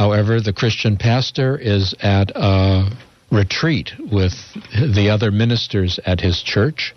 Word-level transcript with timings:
However, 0.00 0.40
the 0.40 0.54
Christian 0.54 0.96
pastor 0.96 1.59
is 1.59 1.95
at 2.00 2.32
a 2.34 2.91
retreat 3.30 3.92
with 4.10 4.32
the 4.72 5.10
other 5.10 5.30
ministers 5.30 6.00
at 6.06 6.22
his 6.22 6.41
church. 6.42 6.95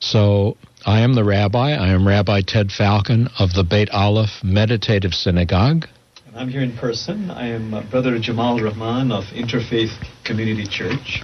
So 0.00 0.56
I 0.84 1.02
am 1.02 1.14
the 1.14 1.22
rabbi. 1.22 1.70
I 1.70 1.90
am 1.90 2.04
Rabbi 2.04 2.40
Ted 2.44 2.72
Falcon 2.72 3.28
of 3.38 3.52
the 3.54 3.62
Beit 3.62 3.90
Aleph 3.90 4.42
Meditative 4.42 5.14
Synagogue. 5.14 5.86
And 6.26 6.36
I'm 6.36 6.48
here 6.48 6.62
in 6.62 6.76
person. 6.76 7.30
I 7.30 7.46
am 7.46 7.74
uh, 7.74 7.88
Brother 7.88 8.18
Jamal 8.18 8.58
Rahman 8.58 9.12
of 9.12 9.22
Interfaith 9.26 9.94
Community 10.24 10.66
Church. 10.66 11.22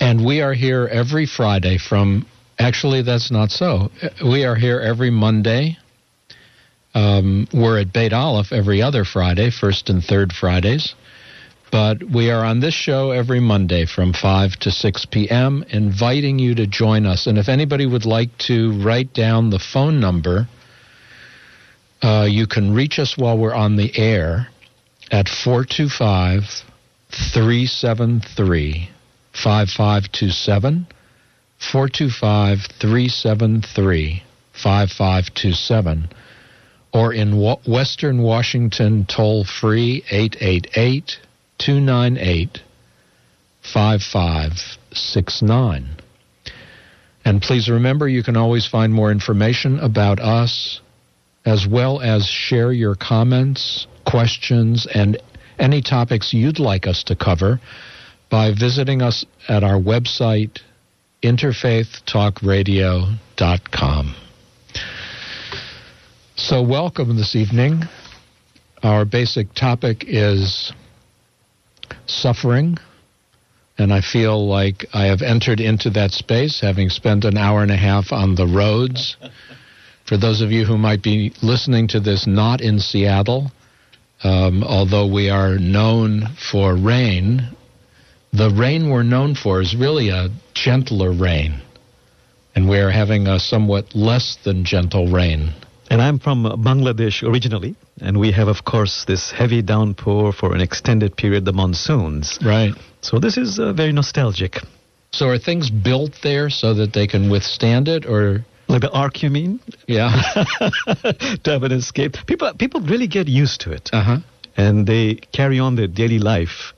And 0.00 0.24
we 0.24 0.40
are 0.40 0.54
here 0.54 0.88
every 0.90 1.26
Friday 1.26 1.76
from 1.76 2.24
Actually, 2.58 3.02
that's 3.02 3.30
not 3.30 3.50
so. 3.50 3.90
We 4.24 4.44
are 4.44 4.54
here 4.54 4.80
every 4.80 5.10
Monday. 5.10 5.76
Um, 6.94 7.48
we're 7.52 7.80
at 7.80 7.92
Beit 7.92 8.12
Aleph 8.12 8.52
every 8.52 8.82
other 8.82 9.04
Friday, 9.04 9.50
first 9.50 9.88
and 9.88 10.04
third 10.04 10.32
Fridays. 10.32 10.94
But 11.70 12.02
we 12.02 12.30
are 12.30 12.44
on 12.44 12.60
this 12.60 12.74
show 12.74 13.12
every 13.12 13.40
Monday 13.40 13.86
from 13.86 14.12
5 14.12 14.56
to 14.56 14.70
6 14.70 15.06
p.m., 15.06 15.64
inviting 15.70 16.38
you 16.38 16.54
to 16.56 16.66
join 16.66 17.06
us. 17.06 17.26
And 17.26 17.38
if 17.38 17.48
anybody 17.48 17.86
would 17.86 18.04
like 18.04 18.36
to 18.40 18.78
write 18.82 19.14
down 19.14 19.48
the 19.48 19.58
phone 19.58 19.98
number, 19.98 20.48
uh, 22.02 22.26
you 22.28 22.46
can 22.46 22.74
reach 22.74 22.98
us 22.98 23.16
while 23.16 23.38
we're 23.38 23.54
on 23.54 23.76
the 23.76 23.96
air 23.96 24.48
at 25.10 25.28
425 25.30 26.42
373 27.10 28.90
5527. 29.32 30.86
425 31.58 32.58
373 32.80 34.22
5527 34.52 36.08
or 36.92 37.12
in 37.12 37.36
Western 37.66 38.22
Washington 38.22 39.04
toll 39.06 39.44
free 39.44 40.04
888 40.10 41.18
298 41.58 42.62
5569. 43.62 45.96
And 47.24 47.40
please 47.40 47.68
remember 47.68 48.08
you 48.08 48.24
can 48.24 48.36
always 48.36 48.66
find 48.66 48.92
more 48.92 49.12
information 49.12 49.78
about 49.78 50.18
us 50.20 50.80
as 51.44 51.66
well 51.66 52.00
as 52.00 52.24
share 52.26 52.70
your 52.72 52.94
comments, 52.94 53.86
questions, 54.04 54.86
and 54.92 55.20
any 55.58 55.82
topics 55.82 56.32
you'd 56.32 56.58
like 56.58 56.86
us 56.86 57.02
to 57.04 57.14
cover 57.16 57.60
by 58.30 58.52
visiting 58.52 59.02
us 59.02 59.26
at 59.48 59.62
our 59.62 59.78
website 59.80 60.58
interfaithtalkradio.com. 61.22 64.14
So, 66.42 66.60
welcome 66.60 67.16
this 67.16 67.36
evening. 67.36 67.84
Our 68.82 69.04
basic 69.04 69.54
topic 69.54 70.04
is 70.08 70.72
suffering, 72.06 72.78
and 73.78 73.92
I 73.92 74.00
feel 74.00 74.44
like 74.48 74.84
I 74.92 75.04
have 75.04 75.22
entered 75.22 75.60
into 75.60 75.88
that 75.90 76.10
space 76.10 76.58
having 76.60 76.90
spent 76.90 77.24
an 77.24 77.38
hour 77.38 77.62
and 77.62 77.70
a 77.70 77.76
half 77.76 78.10
on 78.10 78.34
the 78.34 78.48
roads. 78.48 79.16
For 80.04 80.16
those 80.16 80.40
of 80.40 80.50
you 80.50 80.64
who 80.64 80.76
might 80.76 81.00
be 81.00 81.32
listening 81.42 81.86
to 81.88 82.00
this 82.00 82.26
not 82.26 82.60
in 82.60 82.80
Seattle, 82.80 83.52
um, 84.24 84.64
although 84.64 85.06
we 85.06 85.30
are 85.30 85.58
known 85.58 86.26
for 86.50 86.74
rain, 86.74 87.56
the 88.32 88.50
rain 88.50 88.90
we're 88.90 89.04
known 89.04 89.36
for 89.36 89.60
is 89.60 89.76
really 89.76 90.08
a 90.08 90.28
gentler 90.54 91.12
rain. 91.12 91.62
And 92.56 92.68
we're 92.68 92.90
having 92.90 93.28
a 93.28 93.38
somewhat 93.38 93.94
less 93.94 94.38
than 94.42 94.64
gentle 94.64 95.06
rain. 95.06 95.54
And 95.92 96.00
I'm 96.00 96.18
from 96.18 96.44
Bangladesh 96.44 97.22
originally, 97.22 97.76
and 98.00 98.18
we 98.18 98.32
have, 98.32 98.48
of 98.48 98.64
course, 98.64 99.04
this 99.04 99.30
heavy 99.30 99.60
downpour 99.60 100.32
for 100.32 100.54
an 100.54 100.62
extended 100.62 101.18
period, 101.18 101.44
the 101.44 101.52
monsoons. 101.52 102.38
Right. 102.42 102.72
So 103.02 103.18
this 103.18 103.36
is 103.36 103.58
uh, 103.58 103.74
very 103.74 103.92
nostalgic. 103.92 104.56
So 105.12 105.28
are 105.28 105.36
things 105.36 105.68
built 105.68 106.12
there 106.22 106.48
so 106.48 106.72
that 106.72 106.94
they 106.94 107.06
can 107.06 107.28
withstand 107.28 107.88
it, 107.88 108.06
or 108.06 108.42
like 108.68 108.80
the 108.80 108.90
ark, 108.90 109.22
you 109.22 109.28
mean? 109.28 109.60
Yeah. 109.86 110.08
to 111.44 111.50
have 111.50 111.62
an 111.62 111.72
escape. 111.72 112.16
People, 112.26 112.54
people 112.54 112.80
really 112.80 113.06
get 113.06 113.28
used 113.28 113.60
to 113.60 113.72
it, 113.72 113.90
uh-huh. 113.92 114.20
and 114.56 114.86
they 114.86 115.16
carry 115.32 115.58
on 115.58 115.76
their 115.76 115.88
daily 115.88 116.18
life 116.18 116.72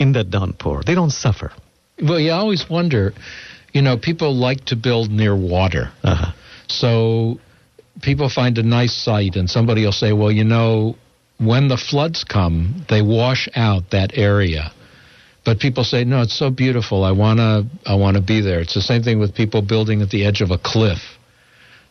in 0.00 0.10
that 0.14 0.28
downpour. 0.30 0.82
They 0.84 0.96
don't 0.96 1.12
suffer. 1.12 1.52
Well, 2.02 2.18
you 2.18 2.32
always 2.32 2.68
wonder, 2.68 3.14
you 3.72 3.82
know, 3.82 3.96
people 3.96 4.34
like 4.34 4.64
to 4.64 4.74
build 4.74 5.12
near 5.12 5.36
water. 5.36 5.92
Uh-huh. 6.02 6.32
So 6.66 7.38
people 8.02 8.28
find 8.28 8.58
a 8.58 8.62
nice 8.62 8.94
site, 8.94 9.36
and 9.36 9.48
somebody 9.48 9.84
will 9.84 9.92
say, 9.92 10.12
well, 10.12 10.30
you 10.30 10.44
know, 10.44 10.96
when 11.38 11.68
the 11.68 11.76
floods 11.76 12.24
come, 12.24 12.84
they 12.88 13.02
wash 13.02 13.48
out 13.54 13.90
that 13.90 14.16
area. 14.16 14.72
But 15.44 15.60
people 15.60 15.84
say, 15.84 16.04
no, 16.04 16.22
it's 16.22 16.36
so 16.36 16.50
beautiful. 16.50 17.04
I 17.04 17.12
wanna, 17.12 17.64
I 17.84 17.94
wanna 17.94 18.20
be 18.20 18.40
there. 18.40 18.60
It's 18.60 18.74
the 18.74 18.80
same 18.80 19.02
thing 19.02 19.20
with 19.20 19.34
people 19.34 19.62
building 19.62 20.02
at 20.02 20.10
the 20.10 20.24
edge 20.24 20.40
of 20.40 20.50
a 20.50 20.58
cliff 20.58 21.16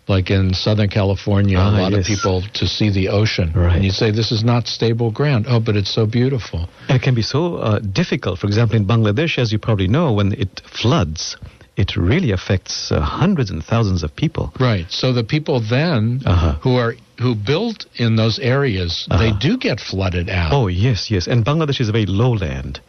like 0.08 0.30
in 0.30 0.54
Southern 0.54 0.90
California, 0.90 1.58
ah, 1.58 1.70
a 1.70 1.82
lot 1.82 1.92
yes. 1.92 2.02
of 2.02 2.06
people 2.06 2.44
to 2.54 2.68
see 2.68 2.92
the 2.92 3.10
ocean. 3.10 3.52
Right. 3.56 3.76
And 3.76 3.84
you 3.84 3.92
say, 3.92 4.12
this 4.12 4.32
is 4.32 4.44
not 4.44 4.68
stable 4.68 5.12
ground. 5.12 5.46
Oh, 5.48 5.60
but 5.60 5.76
it's 5.76 5.94
so 5.94 6.06
beautiful. 6.06 6.70
And 6.88 6.98
it 6.98 7.02
can 7.02 7.16
be 7.16 7.24
so 7.24 7.56
uh, 7.56 7.80
difficult. 7.80 8.40
For 8.40 8.48
example, 8.48 8.78
in 8.78 8.86
Bangladesh, 8.86 9.40
as 9.40 9.52
you 9.52 9.60
probably 9.60 9.88
know, 9.88 10.14
when 10.14 10.34
it 10.34 10.62
floods, 10.82 11.38
it 11.78 11.96
really 11.96 12.32
affects 12.32 12.92
uh, 12.92 13.02
hundreds 13.02 13.50
and 13.50 13.64
thousands 13.64 14.04
of 14.04 14.16
people. 14.16 14.54
Right. 14.60 14.86
So 14.90 15.12
the 15.12 15.24
people 15.24 15.60
then 15.60 16.22
uh-huh. 16.26 16.60
who 16.62 16.76
are 16.78 16.96
who 17.20 17.36
built 17.36 17.86
in 17.96 18.16
those 18.16 18.40
areas, 18.40 19.08
uh-huh. 19.10 19.24
they 19.24 19.32
do 19.38 19.58
get 19.58 19.80
flooded 19.80 20.30
out. 20.30 20.52
Oh, 20.54 20.68
yes, 20.68 21.10
yes. 21.10 21.28
And 21.28 21.46
Bangladesh 21.46 21.80
is 21.80 21.90
a 21.90 21.92
very 21.92 22.06
low 22.06 22.32
land. 22.34 22.82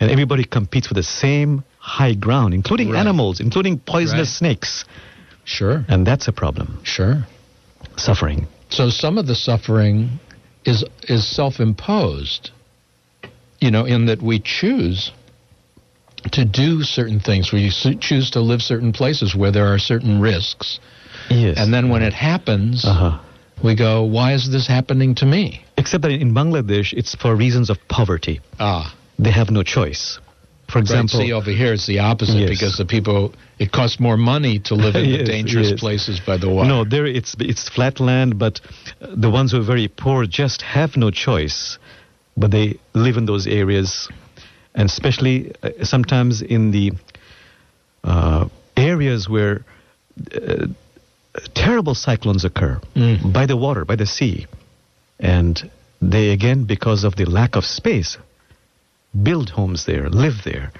And 0.00 0.10
everybody 0.10 0.44
competes 0.44 0.88
for 0.88 0.94
the 0.94 1.02
same 1.02 1.62
high 1.78 2.14
ground, 2.14 2.52
including 2.54 2.90
right. 2.90 3.00
animals, 3.00 3.40
including 3.40 3.78
poisonous 3.78 4.28
right. 4.28 4.38
snakes. 4.38 4.84
Sure. 5.44 5.84
And 5.88 6.06
that's 6.06 6.28
a 6.28 6.32
problem. 6.32 6.80
Sure. 6.82 7.24
Suffering. 7.96 8.46
So 8.70 8.90
some 8.90 9.18
of 9.18 9.26
the 9.26 9.34
suffering 9.34 10.18
is 10.64 10.84
is 11.08 11.28
self-imposed. 11.28 12.50
You 13.60 13.70
know, 13.70 13.84
in 13.84 14.06
that 14.06 14.20
we 14.20 14.40
choose 14.40 15.12
to 16.32 16.44
do 16.44 16.82
certain 16.82 17.20
things. 17.20 17.52
We 17.52 17.70
choose 18.00 18.30
to 18.32 18.40
live 18.40 18.62
certain 18.62 18.92
places 18.92 19.34
where 19.34 19.52
there 19.52 19.66
are 19.72 19.78
certain 19.78 20.20
risks. 20.20 20.80
Yes. 21.30 21.56
And 21.58 21.72
then 21.72 21.88
when 21.88 22.02
it 22.02 22.12
happens, 22.12 22.84
uh-huh. 22.84 23.18
we 23.62 23.74
go, 23.74 24.04
why 24.04 24.34
is 24.34 24.50
this 24.50 24.66
happening 24.66 25.14
to 25.16 25.26
me? 25.26 25.64
Except 25.76 26.02
that 26.02 26.10
in 26.10 26.34
Bangladesh, 26.34 26.92
it's 26.92 27.14
for 27.14 27.34
reasons 27.34 27.70
of 27.70 27.78
poverty. 27.88 28.40
Ah. 28.58 28.94
They 29.18 29.30
have 29.30 29.50
no 29.50 29.62
choice. 29.62 30.18
For 30.70 30.78
example, 30.78 31.20
right, 31.20 31.26
see 31.26 31.32
over 31.32 31.50
here 31.50 31.72
it's 31.74 31.86
the 31.86 31.98
opposite 31.98 32.38
yes. 32.38 32.50
because 32.50 32.76
the 32.78 32.86
people 32.86 33.34
it 33.58 33.70
costs 33.70 34.00
more 34.00 34.16
money 34.16 34.58
to 34.60 34.74
live 34.74 34.96
in 34.96 35.04
yes, 35.10 35.18
the 35.18 35.24
dangerous 35.24 35.70
yes. 35.70 35.80
places 35.80 36.20
by 36.20 36.38
the 36.38 36.48
water. 36.48 36.68
No, 36.68 36.84
there 36.84 37.06
it's 37.06 37.36
it's 37.38 37.68
flat 37.68 38.00
land, 38.00 38.38
but 38.38 38.60
the 39.00 39.30
ones 39.30 39.52
who 39.52 39.60
are 39.60 39.64
very 39.64 39.88
poor 39.88 40.26
just 40.26 40.62
have 40.62 40.96
no 40.96 41.10
choice, 41.10 41.78
but 42.36 42.50
they 42.50 42.78
live 42.94 43.16
in 43.16 43.26
those 43.26 43.46
areas, 43.46 44.08
and 44.74 44.88
especially 44.88 45.52
uh, 45.62 45.84
sometimes 45.84 46.42
in 46.42 46.70
the 46.70 46.92
uh, 48.02 48.48
areas 48.76 49.28
where 49.28 49.64
uh, 50.34 50.66
terrible 51.54 51.94
cyclones 51.94 52.44
occur 52.44 52.80
mm. 52.94 53.32
by 53.32 53.46
the 53.46 53.56
water, 53.56 53.84
by 53.84 53.96
the 53.96 54.06
sea, 54.06 54.46
and 55.18 55.70
they 56.00 56.30
again 56.30 56.64
because 56.64 57.04
of 57.04 57.16
the 57.16 57.24
lack 57.24 57.56
of 57.56 57.64
space 57.64 58.18
build 59.22 59.50
homes 59.50 59.86
there, 59.86 60.08
live 60.08 60.42
there. 60.44 60.72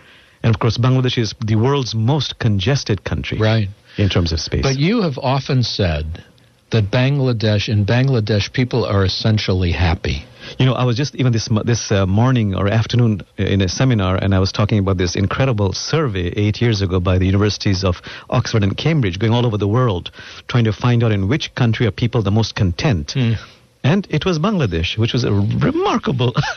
And 0.42 0.54
of 0.54 0.60
course, 0.60 0.76
Bangladesh 0.76 1.18
is 1.18 1.34
the 1.44 1.56
world's 1.56 1.94
most 1.94 2.38
congested 2.38 3.04
country. 3.04 3.38
Right. 3.38 3.68
In 3.96 4.08
terms 4.08 4.32
of 4.32 4.40
space. 4.40 4.62
But 4.62 4.76
you 4.76 5.02
have 5.02 5.18
often 5.18 5.62
said 5.62 6.24
that 6.70 6.90
Bangladesh, 6.90 7.68
in 7.68 7.86
Bangladesh, 7.86 8.52
people 8.52 8.84
are 8.84 9.04
essentially 9.04 9.70
happy. 9.70 10.24
You 10.58 10.66
know, 10.66 10.74
I 10.74 10.84
was 10.84 10.96
just 10.96 11.14
even 11.16 11.32
this 11.32 11.48
this 11.64 11.90
uh, 11.90 12.06
morning 12.06 12.54
or 12.54 12.68
afternoon 12.68 13.22
in 13.36 13.60
a 13.60 13.68
seminar, 13.68 14.16
and 14.16 14.34
I 14.34 14.38
was 14.38 14.52
talking 14.52 14.78
about 14.78 14.98
this 14.98 15.16
incredible 15.16 15.72
survey 15.72 16.28
eight 16.36 16.60
years 16.60 16.80
ago 16.80 17.00
by 17.00 17.18
the 17.18 17.26
universities 17.26 17.82
of 17.82 17.96
Oxford 18.30 18.62
and 18.62 18.76
Cambridge, 18.76 19.18
going 19.18 19.32
all 19.32 19.46
over 19.46 19.58
the 19.58 19.68
world, 19.68 20.10
trying 20.46 20.64
to 20.64 20.72
find 20.72 21.02
out 21.02 21.12
in 21.12 21.28
which 21.28 21.54
country 21.54 21.86
are 21.86 21.90
people 21.90 22.22
the 22.22 22.30
most 22.30 22.54
content. 22.54 23.14
Mm. 23.16 23.36
And 23.82 24.06
it 24.10 24.24
was 24.24 24.38
Bangladesh, 24.38 24.96
which 24.96 25.12
was 25.12 25.24
a 25.24 25.32
remarkable. 25.32 26.32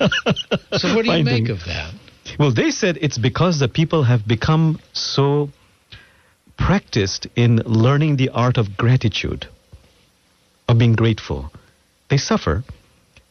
so, 0.78 0.96
what 0.96 1.04
do 1.04 1.12
you 1.12 1.24
finding. 1.24 1.44
make 1.44 1.50
of 1.50 1.66
that? 1.66 1.94
Well, 2.40 2.54
they 2.54 2.72
said 2.72 2.98
it's 3.02 3.18
because 3.18 3.60
the 3.60 3.68
people 3.68 4.04
have 4.04 4.28
become 4.28 4.80
so 4.94 5.50
practiced 6.58 7.28
in 7.36 7.58
learning 7.66 8.18
the 8.18 8.30
art 8.30 8.58
of 8.58 8.78
gratitude, 8.78 9.48
of 10.68 10.78
being 10.78 10.94
grateful. 10.94 11.52
They 12.10 12.18
suffer, 12.18 12.64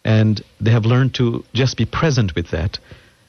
and 0.07 0.43
they 0.61 0.71
have 0.71 0.85
learned 0.85 1.15
to 1.15 1.45
just 1.53 1.77
be 1.77 1.85
present 1.85 2.35
with 2.37 2.51
that. 2.53 2.79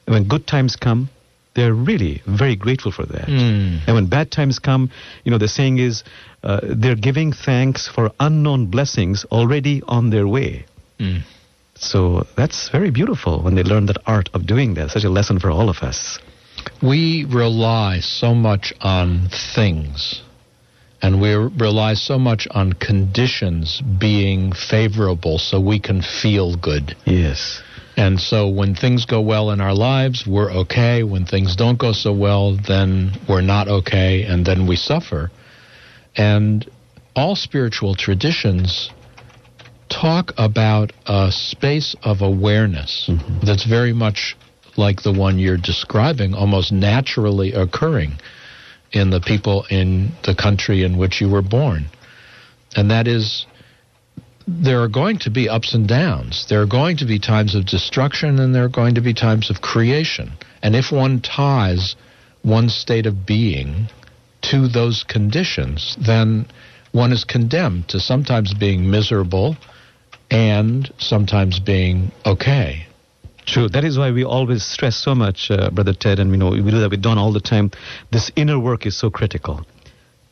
And 0.06 0.14
when 0.14 0.28
good 0.28 0.46
times 0.46 0.76
come, 0.76 1.10
they're 1.56 1.74
really 1.74 2.22
very 2.28 2.56
grateful 2.56 2.92
for 2.92 3.06
that. 3.08 3.28
Mm. 3.28 3.80
And 3.88 3.96
when 3.96 4.06
bad 4.08 4.32
times 4.32 4.60
come, 4.60 4.92
you 5.24 5.32
know, 5.32 5.40
the 5.40 5.48
saying 5.48 5.80
is 5.80 6.04
uh, 6.44 6.60
they're 6.64 6.96
giving 6.96 7.34
thanks 7.34 7.88
for 7.88 8.12
unknown 8.20 8.68
blessings 8.68 9.26
already 9.32 9.82
on 9.88 10.12
their 10.12 10.28
way. 10.28 10.66
Mm. 11.00 11.24
So 11.74 12.28
that's 12.38 12.70
very 12.70 12.92
beautiful 12.92 13.42
when 13.42 13.56
they 13.56 13.64
learn 13.64 13.88
that 13.88 13.98
art 14.06 14.30
of 14.36 14.46
doing 14.46 14.76
that. 14.76 14.92
Such 14.92 15.04
a 15.04 15.10
lesson 15.10 15.40
for 15.40 15.50
all 15.50 15.70
of 15.70 15.78
us. 15.78 16.20
We 16.84 17.26
rely 17.28 18.02
so 18.02 18.36
much 18.36 18.72
on 18.82 19.30
things, 19.56 20.22
and 21.02 21.22
we 21.22 21.34
rely 21.34 21.94
so 21.94 22.18
much 22.18 22.48
on 22.52 22.74
conditions 22.74 23.82
being 23.82 24.52
favorable 24.52 25.38
so 25.38 25.60
we 25.60 25.80
can 25.80 26.02
feel 26.02 26.56
good. 26.56 26.96
Yes. 27.06 27.62
And 27.96 28.20
so 28.20 28.48
when 28.48 28.76
things 28.76 29.06
go 29.06 29.22
well 29.22 29.52
in 29.52 29.62
our 29.62 29.74
lives, 29.74 30.26
we're 30.28 30.52
okay. 30.52 31.04
When 31.04 31.26
things 31.26 31.56
don't 31.56 31.80
go 31.80 31.94
so 31.94 32.14
well, 32.14 32.56
then 32.68 33.14
we're 33.28 33.42
not 33.42 33.68
okay, 33.68 34.24
and 34.24 34.46
then 34.46 34.68
we 34.68 34.76
suffer. 34.76 35.32
And 36.16 36.70
all 37.16 37.36
spiritual 37.36 37.96
traditions 37.96 38.92
talk 39.90 40.32
about 40.38 40.94
a 41.08 41.32
space 41.32 41.96
of 42.04 42.22
awareness 42.22 43.08
mm-hmm. 43.10 43.46
that's 43.46 43.66
very 43.66 43.94
much 43.94 44.36
like 44.76 45.02
the 45.02 45.12
one 45.12 45.40
you're 45.40 45.58
describing, 45.58 46.36
almost 46.36 46.72
naturally 46.72 47.54
occurring 47.54 48.14
in 48.92 49.10
the 49.10 49.20
people 49.20 49.66
in 49.70 50.12
the 50.24 50.36
country 50.36 50.84
in 50.84 50.98
which 50.98 51.22
you 51.22 51.30
were 51.30 51.42
born. 51.42 51.88
And 52.76 52.92
that 52.92 53.08
is 53.08 53.46
there 54.48 54.82
are 54.82 54.88
going 54.88 55.20
to 55.20 55.30
be 55.30 55.50
ups 55.50 55.74
and 55.74 55.88
downs. 55.88 56.46
There 56.48 56.62
are 56.62 56.68
going 56.68 56.98
to 56.98 57.06
be 57.06 57.20
times 57.20 57.54
of 57.54 57.66
destruction 57.66 58.40
and 58.40 58.56
there 58.56 58.64
are 58.64 58.70
going 58.70 58.96
to 58.96 59.02
be 59.02 59.14
times 59.14 59.50
of 59.50 59.62
creation. 59.62 60.32
And 60.64 60.76
if 60.76 60.92
one 60.92 61.22
ties 61.22 61.96
one 62.44 62.70
state 62.70 63.06
of 63.06 63.26
being 63.26 63.90
to 64.44 64.70
those 64.70 65.04
conditions, 65.04 65.98
then 66.00 66.48
one 66.94 67.12
is 67.12 67.26
condemned 67.26 67.90
to 67.90 68.00
sometimes 68.00 68.54
being 68.54 68.90
miserable 68.90 69.58
and 70.32 70.92
sometimes 70.98 71.60
being 71.60 72.12
okay. 72.26 72.87
True. 73.48 73.70
That 73.70 73.86
is 73.86 73.98
why 73.98 74.12
we 74.12 74.26
always 74.26 74.64
stress 74.64 74.98
so 74.98 75.16
much, 75.16 75.50
uh, 75.50 75.70
Brother 75.72 75.94
Ted, 75.94 76.20
and 76.20 76.30
we 76.30 76.36
know 76.36 76.50
we 76.50 76.62
do 76.62 76.82
that 76.82 76.92
with 76.92 77.02
Don 77.02 77.18
all 77.18 77.32
the 77.32 77.40
time. 77.40 77.72
This 78.12 78.30
inner 78.36 78.60
work 78.60 78.86
is 78.86 78.98
so 78.98 79.10
critical. 79.10 79.66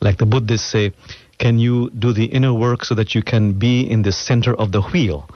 Like 0.01 0.17
the 0.17 0.25
Buddhists 0.25 0.69
say, 0.69 0.91
can 1.39 1.57
you 1.57 1.89
do 1.91 2.11
the 2.11 2.25
inner 2.25 2.53
work 2.53 2.83
so 2.83 2.93
that 2.95 3.15
you 3.15 3.23
can 3.23 3.53
be 3.53 3.89
in 3.89 4.01
the 4.01 4.11
center 4.11 4.53
of 4.53 4.73
the 4.73 4.81
wheel? 4.81 5.29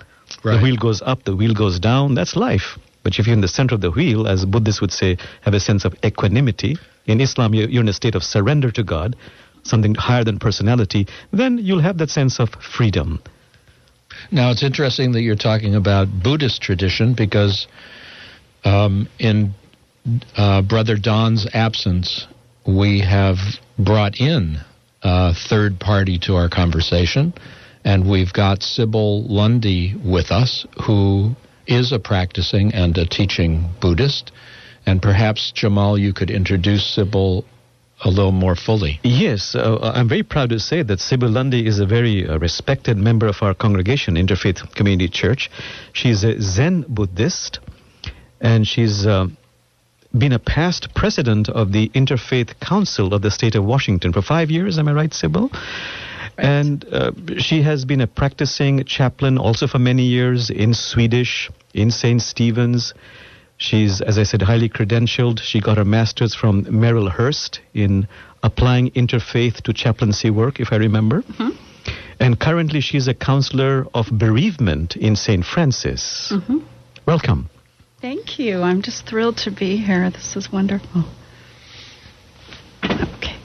Right. 0.44 0.58
The 0.58 0.64
wheel 0.64 0.76
goes 0.76 1.02
up, 1.02 1.24
the 1.24 1.36
wheel 1.36 1.54
goes 1.54 1.80
down. 1.80 2.16
That's 2.16 2.36
life. 2.36 2.78
But 3.04 3.18
if 3.18 3.26
you're 3.26 3.34
in 3.34 3.42
the 3.42 3.48
center 3.48 3.76
of 3.76 3.82
the 3.82 3.92
wheel, 3.92 4.28
as 4.28 4.46
Buddhists 4.46 4.82
would 4.82 4.92
say, 4.92 5.18
have 5.44 5.54
a 5.54 5.60
sense 5.60 5.86
of 5.86 5.96
equanimity. 6.04 6.78
In 7.06 7.22
Islam, 7.22 7.54
you're 7.56 7.82
in 7.82 7.88
a 7.88 7.94
state 7.94 8.14
of 8.14 8.24
surrender 8.24 8.72
to 8.72 8.84
God, 8.84 9.16
something 9.64 9.96
higher 9.96 10.26
than 10.26 10.38
personality. 10.38 11.08
Then 11.32 11.58
you'll 11.58 11.80
have 11.80 11.98
that 12.00 12.10
sense 12.10 12.40
of 12.40 12.50
freedom. 12.50 13.24
Now, 14.32 14.52
it's 14.52 14.64
interesting 14.64 15.12
that 15.14 15.22
you're 15.22 15.36
talking 15.36 15.76
about 15.76 16.08
Buddhist 16.24 16.62
tradition 16.62 17.14
because 17.16 17.68
um, 18.64 19.08
in 19.20 19.54
uh, 20.36 20.62
Brother 20.62 20.98
Don's 20.98 21.48
absence, 21.54 22.28
we 22.68 23.02
have 23.02 23.38
brought 23.78 24.20
in 24.20 24.58
a 25.02 25.34
third 25.34 25.80
party 25.80 26.20
to 26.20 26.36
our 26.36 26.50
conversation. 26.50 27.34
And 27.86 28.10
we've 28.10 28.34
got 28.34 28.62
Sybil 28.62 29.24
Lundy 29.24 29.96
with 30.04 30.32
us, 30.32 30.66
who 30.86 31.36
is 31.66 31.92
a 31.92 32.00
practicing 32.00 32.74
and 32.74 32.98
a 32.98 33.06
teaching 33.06 33.70
Buddhist. 33.80 34.32
And 34.86 35.02
perhaps, 35.02 35.52
Jamal, 35.54 35.98
you 35.98 36.14
could 36.14 36.30
introduce 36.30 36.86
Sybil 36.86 37.46
a 38.04 38.10
little 38.10 38.32
more 38.32 38.56
fully. 38.56 39.00
Yes, 39.04 39.56
uh, 39.56 39.78
I'm 39.82 40.08
very 40.08 40.24
proud 40.24 40.50
to 40.50 40.60
say 40.60 40.84
that 40.84 41.00
Sybil 41.00 41.30
Lundy 41.30 41.66
is 41.66 41.80
a 41.80 41.86
very 41.86 42.28
uh, 42.28 42.38
respected 42.40 42.98
member 42.98 43.28
of 43.28 43.42
our 43.42 43.54
congregation, 43.54 44.16
Interfaith 44.16 44.74
Community 44.76 45.10
Church. 45.10 45.52
She's 45.94 46.24
a 46.24 46.40
Zen 46.42 46.86
Buddhist, 46.88 47.60
and 48.40 48.66
she's 48.66 49.06
uh, 49.06 49.28
been 50.18 50.34
a 50.34 50.40
past 50.40 50.94
president 50.96 51.50
of 51.50 51.72
the 51.72 51.90
Interfaith 51.90 52.60
Council 52.60 53.14
of 53.14 53.22
the 53.22 53.32
state 53.32 53.56
of 53.56 53.66
Washington 53.66 54.14
for 54.14 54.22
five 54.22 54.50
years. 54.50 54.80
Am 54.80 54.88
I 54.88 54.94
right? 54.94 55.14
Right. 55.24 55.50
And 56.38 56.86
uh, 56.92 57.12
she 57.38 57.62
has 57.64 57.84
been 57.84 58.00
a 58.00 58.08
practicing 58.08 58.86
chaplain 58.86 59.38
also 59.38 59.68
for 59.68 59.78
many 59.78 60.04
years 60.04 60.50
in 60.50 60.74
Swedish, 60.74 61.50
in 61.74 61.92
St. 61.92 62.22
Stephen's. 62.22 62.94
She's, 63.60 64.00
as 64.00 64.18
I 64.18 64.24
said, 64.24 64.42
highly 64.42 64.70
credentialed. 64.70 65.40
She 65.42 65.60
got 65.60 65.78
her 65.78 65.84
master's 65.86 66.34
from 66.34 66.64
Marylhurst 66.64 67.60
in 67.74 68.08
applying 68.42 68.90
interfaith 68.92 69.62
to 69.64 69.74
chaplaincy 69.74 70.30
work, 70.30 70.62
if 70.62 70.72
I 70.72 70.78
remember. 70.78 71.24
Mm-hmm. 71.24 71.50
And 72.22 72.40
currently, 72.40 72.80
she's 72.80 73.10
a 73.10 73.14
counselor 73.14 73.86
of 73.94 74.08
bereavement 74.14 74.96
in 74.96 75.18
St. 75.18 75.46
Francis. 75.46 76.32
Mm-hmm. 76.34 76.60
Welcome. 77.06 77.50
Thank 78.00 78.40
you. 78.40 78.62
I'm 78.62 78.82
just 78.82 79.06
thrilled 79.06 79.38
to 79.40 79.52
be 79.52 79.76
here. 79.76 80.10
This 80.10 80.38
is 80.38 80.50
wonderful. 80.50 81.04
Okay. 82.86 83.36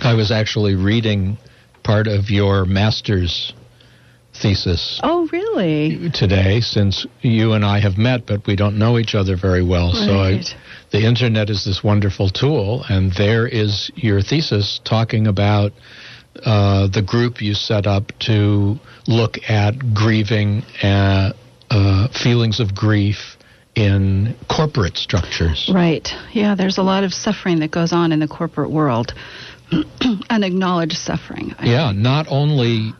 I 0.00 0.14
was 0.14 0.30
actually 0.30 0.76
reading 0.76 1.38
part 1.82 2.06
of 2.06 2.30
your 2.30 2.64
master's 2.66 3.52
thesis. 4.40 5.00
Oh, 5.02 5.28
really? 5.32 6.10
Today, 6.10 6.60
since 6.60 7.06
you 7.22 7.52
and 7.52 7.64
I 7.64 7.80
have 7.80 7.98
met, 7.98 8.26
but 8.26 8.46
we 8.46 8.56
don't 8.56 8.78
know 8.78 8.98
each 8.98 9.14
other 9.14 9.36
very 9.36 9.62
well. 9.62 9.92
Right. 9.92 10.44
So 10.44 10.56
I, 10.56 10.58
the 10.92 11.06
internet 11.06 11.50
is 11.50 11.64
this 11.64 11.82
wonderful 11.82 12.30
tool, 12.30 12.84
and 12.88 13.12
there 13.12 13.46
is 13.46 13.90
your 13.94 14.22
thesis 14.22 14.80
talking 14.84 15.26
about 15.26 15.72
uh, 16.44 16.88
the 16.88 17.02
group 17.02 17.40
you 17.40 17.54
set 17.54 17.86
up 17.86 18.12
to 18.20 18.78
look 19.06 19.38
at 19.48 19.94
grieving, 19.94 20.62
uh, 20.82 21.32
uh, 21.70 22.08
feelings 22.08 22.60
of 22.60 22.74
grief, 22.74 23.36
in 23.74 24.34
corporate 24.48 24.96
structures. 24.96 25.70
Right. 25.72 26.08
Yeah, 26.32 26.54
there's 26.54 26.78
a 26.78 26.82
lot 26.82 27.04
of 27.04 27.12
suffering 27.12 27.60
that 27.60 27.70
goes 27.70 27.92
on 27.92 28.10
in 28.10 28.20
the 28.20 28.28
corporate 28.28 28.70
world, 28.70 29.12
unacknowledged 30.30 30.96
suffering. 30.96 31.54
I 31.58 31.66
yeah, 31.66 31.88
think. 31.90 32.00
not 32.00 32.26
only 32.30 32.94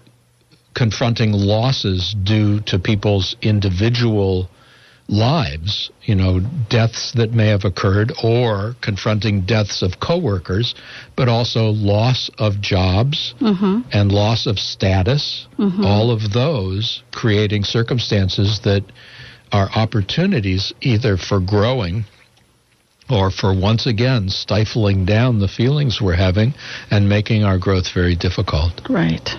confronting 0.77 1.33
losses 1.33 2.15
due 2.23 2.61
to 2.61 2.79
people's 2.79 3.35
individual 3.41 4.49
lives, 5.09 5.91
you 6.03 6.15
know, 6.15 6.41
deaths 6.69 7.13
that 7.13 7.33
may 7.33 7.47
have 7.47 7.65
occurred 7.65 8.13
or 8.23 8.75
confronting 8.83 9.41
deaths 9.41 9.83
of 9.83 9.99
coworkers, 10.01 10.75
but 11.17 11.29
also 11.29 11.71
loss 11.71 12.31
of 12.39 12.61
jobs 12.61 13.35
mm-hmm. 13.41 13.81
and 13.93 14.13
loss 14.13 14.47
of 14.47 14.59
status, 14.59 15.47
mm-hmm. 15.59 15.85
all 15.85 16.11
of 16.11 16.33
those 16.33 17.03
creating 17.13 17.65
circumstances 17.65 18.61
that 18.65 18.85
are 19.53 19.71
opportunities 19.75 20.73
either 20.83 21.17
for 21.17 21.41
growing 21.41 22.05
or 23.09 23.31
for 23.31 23.55
once 23.59 23.87
again 23.87 24.29
stifling 24.29 25.05
down 25.07 25.39
the 25.39 25.49
feelings 25.49 26.01
we're 26.03 26.17
having 26.17 26.53
and 26.91 27.09
making 27.09 27.45
our 27.45 27.57
growth 27.57 27.95
very 27.95 28.17
difficult. 28.17 28.73
Right. 28.91 29.31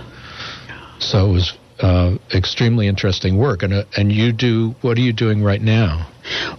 So 0.99 1.29
it 1.29 1.33
was 1.33 1.57
uh, 1.79 2.17
extremely 2.33 2.87
interesting 2.87 3.37
work. 3.37 3.63
And, 3.63 3.73
uh, 3.73 3.83
and 3.95 4.11
you 4.11 4.31
do, 4.31 4.75
what 4.81 4.97
are 4.97 5.01
you 5.01 5.13
doing 5.13 5.43
right 5.43 5.61
now? 5.61 6.09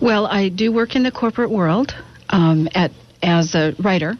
Well, 0.01 0.27
I 0.27 0.49
do 0.49 0.73
work 0.73 0.97
in 0.97 1.03
the 1.03 1.11
corporate 1.11 1.51
world 1.51 1.95
um, 2.31 2.69
at, 2.75 2.93
as 3.23 3.55
a 3.55 3.75
writer. 3.83 4.15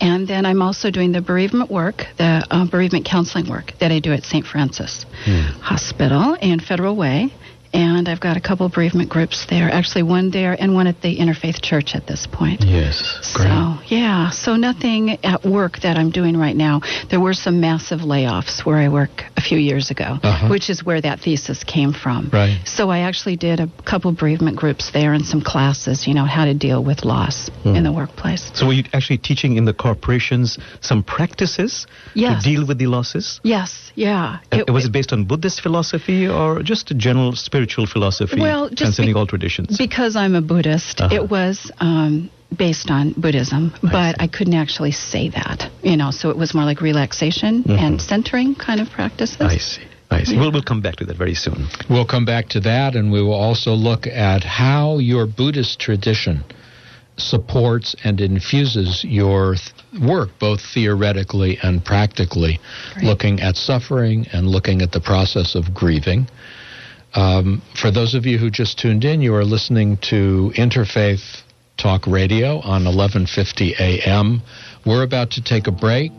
And 0.00 0.28
then 0.28 0.46
I'm 0.46 0.62
also 0.62 0.90
doing 0.92 1.10
the 1.10 1.20
bereavement 1.20 1.70
work, 1.70 2.04
the 2.18 2.46
uh, 2.50 2.66
bereavement 2.70 3.04
counseling 3.04 3.48
work 3.48 3.72
that 3.80 3.90
I 3.90 3.98
do 3.98 4.12
at 4.12 4.22
St. 4.22 4.46
Francis 4.46 5.04
hmm. 5.24 5.40
Hospital 5.60 6.36
in 6.40 6.60
Federal 6.60 6.94
Way 6.94 7.32
and 7.76 8.08
I've 8.08 8.20
got 8.20 8.36
a 8.36 8.40
couple 8.40 8.68
bereavement 8.70 9.10
groups 9.10 9.46
there. 9.50 9.70
Actually, 9.70 10.02
one 10.04 10.30
there 10.30 10.56
and 10.58 10.74
one 10.74 10.86
at 10.86 11.02
the 11.02 11.18
Interfaith 11.18 11.60
Church 11.62 11.94
at 11.94 12.06
this 12.06 12.26
point. 12.26 12.62
Yes. 12.64 13.30
Great. 13.34 13.48
So, 13.48 13.78
yeah, 13.94 14.30
so 14.30 14.56
nothing 14.56 15.10
at 15.24 15.44
work 15.44 15.80
that 15.82 15.98
I'm 15.98 16.10
doing 16.10 16.36
right 16.38 16.56
now. 16.56 16.80
There 17.10 17.20
were 17.20 17.34
some 17.34 17.60
massive 17.60 18.00
layoffs 18.00 18.64
where 18.64 18.78
I 18.78 18.88
work 18.88 19.24
a 19.36 19.42
few 19.42 19.58
years 19.58 19.90
ago, 19.90 20.18
Uh-huh. 20.22 20.48
which 20.48 20.70
is 20.70 20.82
where 20.84 21.00
that 21.02 21.20
thesis 21.20 21.64
came 21.64 21.92
from. 21.92 22.30
Right. 22.32 22.58
So 22.64 22.88
I 22.88 23.00
actually 23.00 23.36
did 23.36 23.60
a 23.60 23.68
couple 23.84 24.10
bereavement 24.12 24.56
groups 24.56 24.90
there 24.92 25.12
and 25.12 25.24
some 25.26 25.42
classes, 25.42 26.06
you 26.06 26.14
know, 26.14 26.24
how 26.24 26.46
to 26.46 26.54
deal 26.54 26.82
with 26.82 27.04
loss 27.04 27.50
Hmm. 27.62 27.76
in 27.76 27.82
the 27.84 27.92
workplace. 27.92 28.50
So 28.54 28.66
were 28.66 28.72
you 28.72 28.84
actually 28.94 29.18
teaching 29.18 29.56
in 29.58 29.66
the 29.66 29.74
corporations 29.74 30.58
some 30.80 31.02
practices 31.02 31.86
Yes. 32.14 32.42
to 32.42 32.50
deal 32.50 32.64
with 32.66 32.78
the 32.78 32.86
losses? 32.86 33.40
Yes, 33.44 33.92
yeah. 33.94 34.38
Uh, 34.50 34.72
was 34.72 34.86
it 34.86 34.92
based 34.92 35.12
on 35.12 35.24
Buddhist 35.24 35.60
philosophy 35.60 36.26
or 36.26 36.62
just 36.62 36.90
a 36.90 36.94
general 36.94 37.32
spiritual 37.36 37.65
philosophy 37.66 38.40
Well, 38.40 38.68
just 38.68 38.78
transcending 38.78 39.14
be- 39.14 39.18
all 39.18 39.26
traditions? 39.26 39.76
Because 39.78 40.14
I'm 40.16 40.34
a 40.34 40.40
Buddhist, 40.42 41.00
Uh-huh. 41.00 41.14
it 41.14 41.30
was 41.30 41.70
um, 41.80 42.30
based 42.56 42.90
on 42.90 43.12
Buddhism, 43.16 43.72
but 43.82 44.20
I, 44.20 44.28
couldn't 44.28 44.54
actually 44.54 44.92
say 44.92 45.28
that, 45.30 45.70
you 45.82 45.96
know, 45.96 46.10
so 46.10 46.30
it 46.30 46.36
was 46.36 46.54
more 46.54 46.64
like 46.64 46.80
relaxation 46.80 47.64
and 47.68 48.00
centering 48.00 48.54
kind 48.54 48.80
of 48.80 48.88
practices. 48.90 49.36
Mm-hmm. 49.38 49.46
I 49.46 49.56
see. 49.58 49.82
I 50.08 50.22
see. 50.22 50.38
We'll, 50.38 50.52
we'll 50.52 50.62
come 50.62 50.80
back 50.80 50.96
to 50.96 51.04
that 51.06 51.16
very 51.16 51.34
soon. 51.34 51.66
We'll 51.90 52.06
come 52.06 52.24
back 52.24 52.48
to 52.50 52.60
that, 52.60 52.94
and 52.94 53.10
we 53.10 53.20
will 53.20 53.34
also 53.34 53.72
look 53.72 54.06
at 54.06 54.44
how 54.44 54.98
your 54.98 55.26
Buddhist 55.26 55.80
tradition 55.80 56.44
supports 57.18 57.96
and 58.04 58.20
infuses 58.20 59.02
your 59.02 59.54
th- 59.56 60.02
work, 60.02 60.28
both 60.38 60.60
theoretically 60.74 61.58
and 61.62 61.84
practically, 61.84 62.60
Great. 62.94 63.04
looking 63.06 63.40
at 63.40 63.56
suffering 63.56 64.26
and 64.32 64.46
looking 64.48 64.82
at 64.82 64.92
the 64.92 65.00
process 65.00 65.54
of 65.54 65.72
grieving. 65.74 66.28
Um, 67.14 67.62
for 67.80 67.90
those 67.90 68.14
of 68.14 68.26
you 68.26 68.38
who 68.38 68.50
just 68.50 68.78
tuned 68.78 69.04
in, 69.04 69.20
you 69.20 69.34
are 69.34 69.44
listening 69.44 69.96
to 70.10 70.52
Interfaith 70.56 71.42
Talk 71.76 72.06
Radio 72.06 72.56
on 72.58 72.84
1150 72.84 73.74
AM. 73.78 74.42
We're 74.84 75.02
about 75.02 75.30
to 75.32 75.42
take 75.42 75.66
a 75.66 75.72
break. 75.72 76.12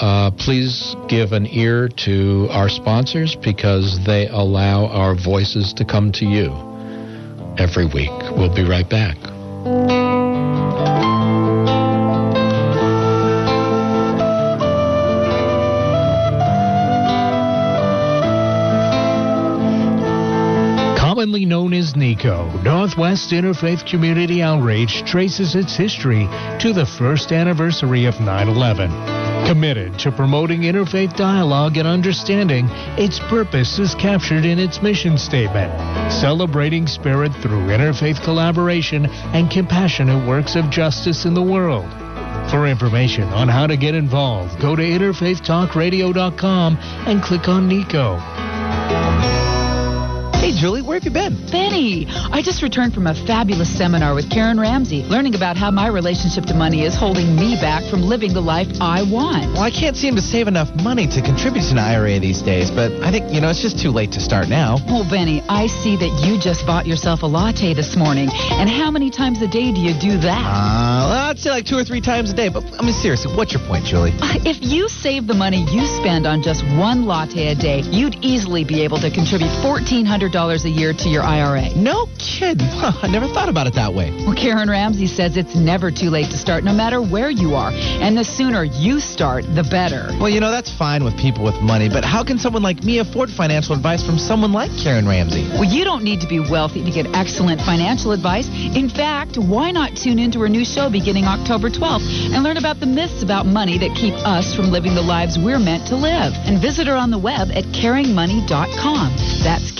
Uh, 0.00 0.30
please 0.30 0.94
give 1.08 1.32
an 1.32 1.46
ear 1.46 1.88
to 1.88 2.46
our 2.50 2.68
sponsors 2.68 3.34
because 3.34 3.98
they 4.06 4.28
allow 4.28 4.86
our 4.86 5.14
voices 5.14 5.72
to 5.74 5.84
come 5.84 6.12
to 6.12 6.24
you 6.24 6.52
every 7.58 7.86
week. 7.86 8.12
We'll 8.36 8.54
be 8.54 8.64
right 8.64 8.88
back. 8.88 9.16
Northwest 22.24 23.30
Interfaith 23.30 23.88
Community 23.88 24.42
Outreach 24.42 25.04
traces 25.04 25.54
its 25.54 25.76
history 25.76 26.28
to 26.58 26.72
the 26.72 26.84
first 26.84 27.32
anniversary 27.32 28.06
of 28.06 28.18
9 28.20 28.48
11. 28.48 28.90
Committed 29.46 29.98
to 30.00 30.10
promoting 30.10 30.62
interfaith 30.62 31.16
dialogue 31.16 31.76
and 31.76 31.86
understanding, 31.86 32.66
its 32.98 33.18
purpose 33.18 33.78
is 33.78 33.94
captured 33.94 34.44
in 34.44 34.58
its 34.58 34.82
mission 34.82 35.16
statement 35.16 35.72
celebrating 36.12 36.86
spirit 36.86 37.32
through 37.34 37.68
interfaith 37.68 38.22
collaboration 38.24 39.06
and 39.06 39.50
compassionate 39.50 40.26
works 40.26 40.56
of 40.56 40.70
justice 40.70 41.24
in 41.24 41.34
the 41.34 41.42
world. 41.42 41.88
For 42.50 42.66
information 42.66 43.24
on 43.28 43.48
how 43.48 43.66
to 43.66 43.76
get 43.76 43.94
involved, 43.94 44.60
go 44.60 44.74
to 44.74 44.82
interfaithtalkradio.com 44.82 46.78
and 47.06 47.22
click 47.22 47.48
on 47.48 47.68
NICO. 47.68 48.16
Hey, 50.48 50.56
Julie, 50.56 50.80
where 50.80 50.96
have 50.96 51.04
you 51.04 51.10
been? 51.10 51.36
Benny, 51.52 52.06
I 52.08 52.40
just 52.40 52.62
returned 52.62 52.94
from 52.94 53.06
a 53.06 53.12
fabulous 53.26 53.68
seminar 53.68 54.14
with 54.14 54.30
Karen 54.30 54.58
Ramsey, 54.58 55.02
learning 55.02 55.34
about 55.34 55.58
how 55.58 55.70
my 55.70 55.88
relationship 55.88 56.46
to 56.46 56.54
money 56.54 56.84
is 56.86 56.96
holding 56.96 57.36
me 57.36 57.60
back 57.60 57.84
from 57.90 58.00
living 58.00 58.32
the 58.32 58.40
life 58.40 58.66
I 58.80 59.02
want. 59.02 59.52
Well, 59.52 59.60
I 59.60 59.70
can't 59.70 59.94
seem 59.94 60.16
to 60.16 60.22
save 60.22 60.48
enough 60.48 60.74
money 60.76 61.06
to 61.06 61.20
contribute 61.20 61.64
to 61.64 61.72
an 61.72 61.78
IRA 61.78 62.18
these 62.18 62.40
days, 62.40 62.70
but 62.70 62.90
I 63.04 63.10
think, 63.10 63.30
you 63.30 63.42
know, 63.42 63.50
it's 63.50 63.60
just 63.60 63.78
too 63.78 63.90
late 63.90 64.12
to 64.12 64.20
start 64.20 64.48
now. 64.48 64.78
Well, 64.88 65.04
Benny, 65.04 65.42
I 65.50 65.66
see 65.66 65.96
that 65.96 66.24
you 66.24 66.40
just 66.40 66.64
bought 66.64 66.86
yourself 66.86 67.22
a 67.24 67.26
latte 67.26 67.74
this 67.74 67.94
morning. 67.94 68.30
And 68.52 68.70
how 68.70 68.90
many 68.90 69.10
times 69.10 69.42
a 69.42 69.48
day 69.48 69.70
do 69.70 69.82
you 69.82 69.92
do 70.00 70.16
that? 70.16 70.40
Uh, 70.48 71.12
well, 71.12 71.28
I'd 71.28 71.38
say 71.38 71.50
like 71.50 71.66
two 71.66 71.76
or 71.76 71.84
three 71.84 72.00
times 72.00 72.32
a 72.32 72.34
day, 72.34 72.48
but 72.48 72.64
I 72.80 72.82
mean, 72.82 72.94
seriously, 72.94 73.36
what's 73.36 73.52
your 73.52 73.60
point, 73.68 73.84
Julie? 73.84 74.14
If 74.48 74.64
you 74.64 74.88
save 74.88 75.26
the 75.26 75.34
money 75.34 75.66
you 75.68 75.84
spend 76.00 76.26
on 76.26 76.40
just 76.40 76.64
one 76.78 77.04
latte 77.04 77.48
a 77.48 77.54
day, 77.54 77.80
you'd 77.80 78.16
easily 78.24 78.64
be 78.64 78.80
able 78.80 78.96
to 79.04 79.10
contribute 79.10 79.50
$1,400 79.60 80.38
a 80.56 80.70
year 80.70 80.92
to 80.92 81.08
your 81.08 81.22
IRA. 81.22 81.74
No 81.76 82.06
kidding. 82.18 82.66
Huh, 82.66 82.92
I 83.02 83.08
never 83.08 83.26
thought 83.28 83.48
about 83.48 83.66
it 83.66 83.74
that 83.74 83.94
way. 83.94 84.10
Well, 84.10 84.34
Karen 84.34 84.68
Ramsey 84.68 85.06
says 85.06 85.36
it's 85.36 85.54
never 85.54 85.90
too 85.90 86.10
late 86.10 86.30
to 86.30 86.38
start, 86.38 86.64
no 86.64 86.72
matter 86.72 87.00
where 87.00 87.30
you 87.30 87.54
are. 87.54 87.70
And 87.72 88.16
the 88.16 88.24
sooner 88.24 88.64
you 88.64 89.00
start, 89.00 89.44
the 89.54 89.62
better. 89.62 90.08
Well, 90.18 90.28
you 90.28 90.40
know, 90.40 90.50
that's 90.50 90.70
fine 90.70 91.04
with 91.04 91.16
people 91.16 91.44
with 91.44 91.60
money, 91.60 91.88
but 91.88 92.04
how 92.04 92.24
can 92.24 92.38
someone 92.38 92.62
like 92.62 92.82
me 92.82 92.98
afford 92.98 93.30
financial 93.30 93.74
advice 93.74 94.04
from 94.04 94.18
someone 94.18 94.52
like 94.52 94.70
Karen 94.82 95.06
Ramsey? 95.06 95.48
Well, 95.52 95.64
you 95.64 95.84
don't 95.84 96.02
need 96.02 96.20
to 96.20 96.28
be 96.28 96.40
wealthy 96.40 96.84
to 96.84 96.90
get 96.90 97.06
excellent 97.14 97.60
financial 97.60 98.12
advice. 98.12 98.48
In 98.48 98.88
fact, 98.88 99.36
why 99.36 99.70
not 99.70 99.96
tune 99.96 100.18
into 100.18 100.40
her 100.40 100.48
new 100.48 100.64
show 100.64 100.90
beginning 100.90 101.24
October 101.24 101.70
12th 101.70 102.34
and 102.34 102.42
learn 102.42 102.56
about 102.56 102.80
the 102.80 102.86
myths 102.86 103.22
about 103.22 103.46
money 103.46 103.78
that 103.78 103.94
keep 103.94 104.14
us 104.26 104.54
from 104.54 104.70
living 104.70 104.94
the 104.94 105.02
lives 105.02 105.38
we're 105.38 105.58
meant 105.58 105.88
to 105.88 105.96
live? 105.96 106.32
And 106.46 106.60
visit 106.60 106.86
her 106.86 106.96
on 106.96 107.10
the 107.10 107.18
web 107.18 107.48
at 107.52 107.64
caringmoney.com. 107.64 109.16
That's 109.42 109.72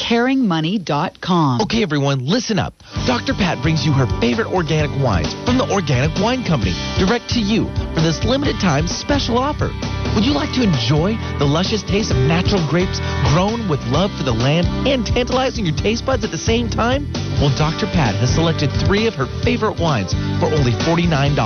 caringmoney.com. 0.49 1.61
Okay, 1.63 1.83
everyone, 1.83 2.25
listen 2.27 2.59
up. 2.59 2.75
Dr. 3.07 3.35
Pat 3.35 3.63
brings 3.63 3.85
you 3.85 3.93
her 3.93 4.07
favorite 4.21 4.49
organic 4.49 4.91
wines 5.03 5.33
from 5.45 5.59
the 5.59 5.69
Organic 5.71 6.17
Wine 6.21 6.45
Company 6.45 6.73
direct 6.99 7.29
to 7.31 7.41
you 7.41 7.67
for 7.95 8.01
this 8.01 8.25
limited 8.25 8.57
time 8.61 8.89
special 8.89 9.39
offer. 9.39 9.71
Would 10.15 10.25
you 10.25 10.33
like 10.33 10.53
to 10.55 10.63
enjoy 10.63 11.17
the 11.39 11.45
luscious 11.45 11.83
taste 11.83 12.11
of 12.11 12.17
natural 12.17 12.67
grapes 12.69 12.99
grown 13.33 13.69
with 13.69 13.81
love 13.89 14.11
for 14.17 14.25
the 14.25 14.33
land 14.33 14.67
and 14.89 15.07
tantalizing 15.07 15.67
your 15.67 15.77
taste 15.77 16.05
buds 16.07 16.25
at 16.25 16.31
the 16.31 16.39
same 16.39 16.69
time? 16.69 17.07
Well, 17.41 17.55
Dr. 17.57 17.87
Pat 17.87 18.17
has 18.17 18.35
selected 18.35 18.69
three 18.85 19.07
of 19.07 19.15
her 19.15 19.27
favorite 19.45 19.79
wines 19.79 20.13
for 20.43 20.47
only 20.47 20.73
$49, 20.73 21.39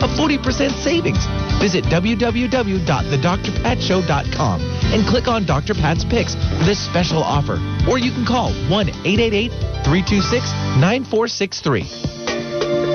a 0.00 0.08
40% 0.08 0.72
savings. 0.82 1.26
Visit 1.60 1.84
www.thedrpatshow.com 1.84 4.60
and 4.60 5.06
click 5.06 5.28
on 5.28 5.44
Dr. 5.44 5.74
Pat's 5.74 6.02
picks 6.04 6.34
for 6.34 6.64
this 6.64 6.78
special 6.78 7.22
offer. 7.22 7.60
Or 7.88 7.98
you 7.98 8.10
can 8.10 8.24
call 8.24 8.52
1 8.70 8.88
888 9.04 9.50
326 9.84 10.50
9463. 10.80 11.82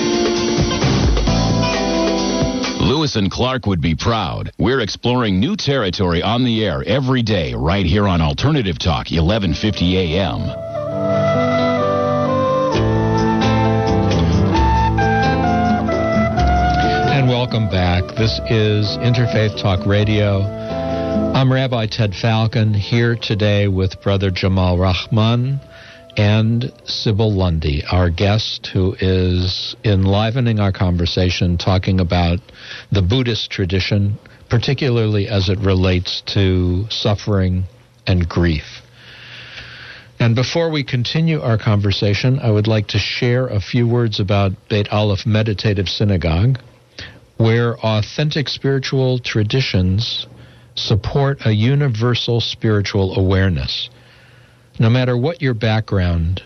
Lewis 2.83 3.15
and 3.15 3.31
Clark 3.31 3.65
would 3.65 3.79
be 3.79 3.95
proud. 3.95 4.51
We're 4.57 4.81
exploring 4.81 5.39
new 5.39 5.55
territory 5.55 6.21
on 6.21 6.43
the 6.43 6.65
air 6.65 6.83
every 6.85 7.23
day, 7.23 7.53
right 7.53 7.85
here 7.85 8.05
on 8.05 8.19
Alternative 8.19 8.77
Talk, 8.77 9.09
1150 9.09 9.97
AM. 9.97 10.41
And 17.09 17.29
welcome 17.29 17.69
back. 17.69 18.03
This 18.17 18.41
is 18.49 18.97
Interfaith 18.97 19.61
Talk 19.61 19.85
Radio. 19.85 20.41
I'm 20.41 21.53
Rabbi 21.53 21.85
Ted 21.85 22.13
Falcon 22.13 22.73
here 22.73 23.15
today 23.15 23.69
with 23.69 24.01
Brother 24.01 24.29
Jamal 24.29 24.77
Rahman 24.77 25.61
and 26.17 26.71
Sybil 26.85 27.31
Lundy, 27.31 27.83
our 27.91 28.09
guest, 28.09 28.67
who 28.67 28.95
is 28.99 29.75
enlivening 29.83 30.59
our 30.59 30.71
conversation 30.71 31.57
talking 31.57 31.99
about 31.99 32.39
the 32.91 33.01
Buddhist 33.01 33.49
tradition, 33.49 34.17
particularly 34.49 35.27
as 35.27 35.49
it 35.49 35.59
relates 35.59 36.21
to 36.33 36.85
suffering 36.89 37.63
and 38.05 38.27
grief. 38.27 38.81
And 40.19 40.35
before 40.35 40.69
we 40.69 40.83
continue 40.83 41.41
our 41.41 41.57
conversation, 41.57 42.39
I 42.39 42.51
would 42.51 42.67
like 42.67 42.87
to 42.89 42.99
share 42.99 43.47
a 43.47 43.59
few 43.59 43.87
words 43.87 44.19
about 44.19 44.51
Beit 44.69 44.91
Aleph 44.93 45.25
Meditative 45.25 45.89
Synagogue, 45.89 46.59
where 47.37 47.77
authentic 47.79 48.47
spiritual 48.47 49.19
traditions 49.19 50.27
support 50.75 51.45
a 51.45 51.51
universal 51.51 52.39
spiritual 52.39 53.17
awareness. 53.17 53.89
No 54.79 54.89
matter 54.89 55.15
what 55.15 55.41
your 55.41 55.53
background, 55.53 56.41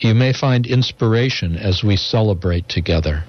you 0.00 0.14
may 0.14 0.32
find 0.32 0.66
inspiration 0.66 1.56
as 1.56 1.84
we 1.84 1.96
celebrate 1.96 2.68
together. 2.68 3.22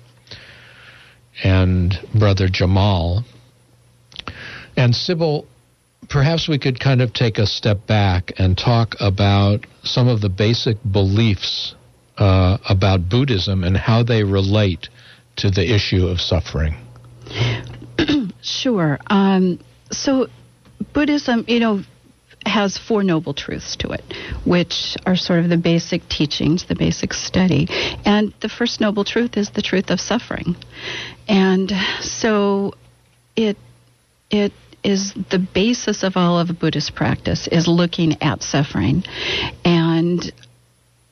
and 1.43 1.97
Brother 2.13 2.49
Jamal. 2.49 3.23
And 4.75 4.93
Sybil, 4.93 5.47
perhaps 6.09 6.49
we 6.49 6.59
could 6.59 6.79
kind 6.79 7.01
of 7.01 7.13
take 7.13 7.39
a 7.39 7.47
step 7.47 7.87
back 7.87 8.33
and 8.37 8.57
talk 8.57 8.95
about 8.99 9.65
some 9.83 10.07
of 10.07 10.21
the 10.21 10.29
basic 10.29 10.77
beliefs 10.91 11.73
uh, 12.21 12.59
about 12.69 13.09
Buddhism 13.09 13.63
and 13.63 13.75
how 13.75 14.03
they 14.03 14.23
relate 14.23 14.89
to 15.37 15.49
the 15.49 15.73
issue 15.73 16.05
of 16.05 16.21
suffering. 16.21 16.75
sure. 18.41 18.99
Um, 19.07 19.59
so, 19.91 20.27
Buddhism, 20.93 21.45
you 21.47 21.59
know, 21.59 21.81
has 22.45 22.77
Four 22.77 23.03
Noble 23.03 23.33
Truths 23.33 23.75
to 23.77 23.89
it, 23.89 24.03
which 24.45 24.95
are 25.05 25.15
sort 25.15 25.39
of 25.39 25.49
the 25.49 25.57
basic 25.57 26.07
teachings, 26.09 26.65
the 26.65 26.75
basic 26.75 27.13
study. 27.13 27.67
And 28.05 28.33
the 28.39 28.49
first 28.49 28.79
noble 28.79 29.03
truth 29.03 29.35
is 29.35 29.49
the 29.49 29.63
truth 29.63 29.89
of 29.89 29.99
suffering. 29.99 30.55
And 31.27 31.71
so 32.01 32.73
it 33.35 33.57
it 34.29 34.53
is 34.83 35.13
the 35.31 35.39
basis 35.39 36.03
of 36.03 36.17
all 36.17 36.39
of 36.39 36.59
Buddhist 36.59 36.93
practice 36.93 37.47
is 37.47 37.67
looking 37.67 38.21
at 38.21 38.43
suffering. 38.43 39.03
And 39.65 40.31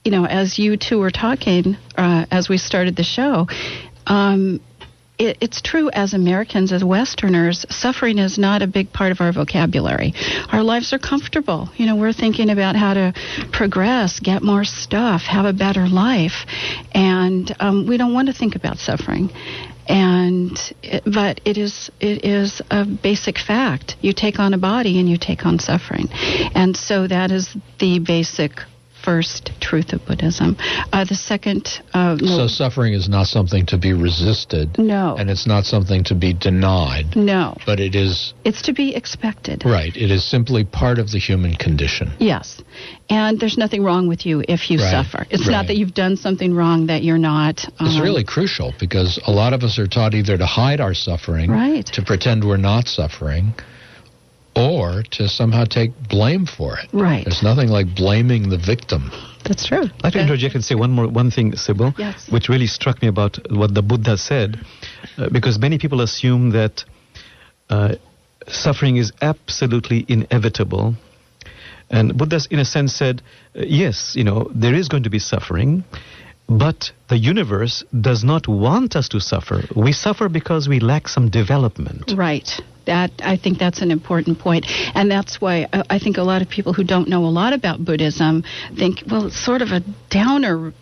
you 0.10 0.16
know, 0.16 0.26
as 0.26 0.58
you 0.58 0.76
two 0.76 0.98
were 0.98 1.12
talking 1.12 1.78
uh, 1.96 2.26
as 2.32 2.50
we 2.50 2.58
started 2.58 2.96
the 2.96 3.04
show, 3.04 3.46
um, 4.08 4.60
it, 5.20 5.38
it's 5.40 5.62
true 5.62 5.92
as 5.92 6.16
Americans, 6.16 6.72
as 6.72 6.84
Westerners, 6.84 7.64
suffering 7.70 8.18
is 8.18 8.40
not 8.40 8.64
a 8.64 8.68
big 8.68 8.92
part 8.92 9.12
of 9.12 9.22
our 9.22 9.32
vocabulary. 9.32 10.16
Our 10.52 10.64
lives 10.64 10.94
are 10.94 10.98
comfortable. 10.98 11.70
You 11.76 11.86
know, 11.86 11.96
we're 11.96 12.14
thinking 12.14 12.50
about 12.50 12.76
how 12.76 12.96
to 12.96 13.14
progress, 13.52 14.20
get 14.20 14.42
more 14.42 14.64
stuff, 14.64 15.22
have 15.22 15.46
a 15.46 15.54
better 15.54 15.88
life, 15.88 16.48
and 16.92 17.56
um, 17.60 17.86
we 17.88 17.98
don't 17.98 18.16
want 18.16 18.30
to 18.30 18.34
think 18.34 18.56
about 18.56 18.80
suffering. 18.80 19.30
And 19.88 20.58
but 21.06 21.42
it 21.46 21.60
is 21.60 21.92
it 22.00 22.26
is 22.26 22.64
a 22.72 22.84
basic 22.84 23.38
fact. 23.38 23.96
You 24.02 24.14
take 24.14 24.40
on 24.40 24.56
a 24.56 24.58
body 24.58 25.00
and 25.00 25.08
you 25.08 25.20
take 25.20 25.46
on 25.46 25.60
suffering, 25.60 26.08
and 26.56 26.76
so 26.76 27.08
that 27.08 27.30
is 27.30 27.56
the 27.78 28.00
basic 28.00 28.54
first 29.04 29.52
truth 29.62 29.94
of 29.94 30.06
Buddhism. 30.06 30.58
Uh, 30.92 31.06
the 31.06 31.16
second. 31.16 31.82
Uh, 31.94 32.18
so 32.18 32.48
suffering 32.48 32.94
is 32.94 33.10
not 33.10 33.28
something 33.28 33.66
to 33.68 33.78
be 33.78 33.94
resisted. 33.94 34.78
No. 34.78 35.16
And 35.18 35.30
it's 35.30 35.48
not 35.48 35.66
something 35.66 36.04
to 36.06 36.16
be 36.16 36.34
denied. 36.34 37.16
No. 37.16 37.58
But 37.66 37.80
it 37.80 37.96
is. 37.96 38.34
It's 38.44 38.62
to 38.64 38.74
be 38.74 38.96
expected. 38.96 39.64
Right. 39.66 39.96
It 39.96 40.12
is 40.12 40.24
simply 40.24 40.64
part 40.64 41.00
of 41.00 41.12
the 41.12 41.20
human 41.20 41.56
condition. 41.56 42.12
Yes. 42.20 42.62
And 43.10 43.40
there's 43.40 43.58
nothing 43.58 43.84
wrong 43.84 44.08
with 44.08 44.26
you 44.26 44.44
if 44.48 44.70
you 44.70 44.80
right. 44.80 44.92
suffer. 44.92 45.26
It's 45.30 45.48
right. 45.48 45.52
not 45.52 45.68
that 45.68 45.78
you've 45.78 45.94
done 45.94 46.16
something 46.16 46.54
wrong 46.54 46.88
that 46.88 47.04
you're 47.04 47.18
not. 47.18 47.66
Um, 47.80 47.88
it's 47.88 48.00
really 48.00 48.24
crucial 48.24 48.74
because 48.80 49.20
a 49.26 49.32
lot 49.32 49.54
of 49.54 49.64
us 49.64 49.80
are 49.80 49.88
taught 49.88 50.14
either 50.14 50.38
to 50.38 50.46
hide 50.46 50.80
our 50.80 50.94
suffering, 50.94 51.50
right. 51.50 51.86
to 51.88 52.02
pretend 52.02 52.44
we're 52.44 52.58
not 52.58 52.88
suffering, 52.88 53.54
or 54.60 55.04
to 55.12 55.28
somehow 55.30 55.64
take 55.64 55.92
blame 56.10 56.46
for 56.46 56.78
it. 56.78 56.90
Right. 56.92 57.24
There's 57.24 57.44
nothing 57.44 57.70
like 57.70 57.96
blaming 57.96 58.50
the 58.50 58.58
victim. 58.58 59.12
That's 59.46 59.66
true. 59.66 59.84
I'd 59.84 60.04
like 60.04 60.14
to 60.14 60.22
interject 60.22 60.56
and 60.56 60.64
say 60.64 60.76
one 60.76 60.92
more 60.92 61.08
one 61.08 61.32
thing, 61.32 61.56
Sybil, 61.56 61.94
yes. 61.98 62.30
which 62.30 62.50
really 62.50 62.68
struck 62.68 63.02
me 63.02 63.08
about 63.08 63.40
what 63.50 63.74
the 63.74 63.82
Buddha 63.82 64.18
said, 64.18 64.60
uh, 65.18 65.30
because 65.30 65.58
many 65.58 65.78
people 65.78 66.02
assume 66.02 66.52
that 66.52 66.84
uh, 67.70 67.96
suffering 68.48 68.98
is 68.98 69.12
absolutely 69.22 70.06
inevitable. 70.08 70.96
And 71.90 72.18
Buddha, 72.18 72.42
in 72.52 72.60
a 72.60 72.66
sense, 72.66 72.94
said, 72.94 73.22
uh, 73.56 73.62
yes, 73.66 74.14
you 74.16 74.24
know, 74.24 74.52
there 74.54 74.76
is 74.76 74.90
going 74.90 75.04
to 75.04 75.10
be 75.10 75.20
suffering, 75.20 75.84
but 76.48 76.92
the 77.08 77.18
universe 77.18 77.84
does 78.00 78.24
not 78.24 78.48
want 78.48 78.96
us 78.96 79.08
to 79.10 79.20
suffer. 79.20 79.64
We 79.76 79.94
suffer 79.94 80.30
because 80.30 80.68
we 80.68 80.80
lack 80.80 81.08
some 81.08 81.30
development. 81.30 82.12
Right. 82.16 82.50
That 82.90 83.12
I 83.24 83.38
think 83.38 83.60
that's 83.60 83.82
an 83.82 83.92
important 83.92 84.40
point, 84.40 84.66
and 84.96 85.12
that's 85.12 85.40
why 85.40 85.68
uh, 85.72 85.84
I 85.92 86.00
think 86.00 86.18
a 86.18 86.24
lot 86.24 86.42
of 86.42 86.50
people 86.50 86.74
who 86.74 86.84
don't 86.84 87.08
know 87.08 87.26
a 87.26 87.34
lot 87.42 87.54
about 87.54 87.86
Buddhism 87.86 88.44
think, 88.76 89.04
well, 89.10 89.28
it's 89.28 89.40
sort 89.40 89.62
of 89.62 89.70
a 89.70 89.82
downer 90.10 90.74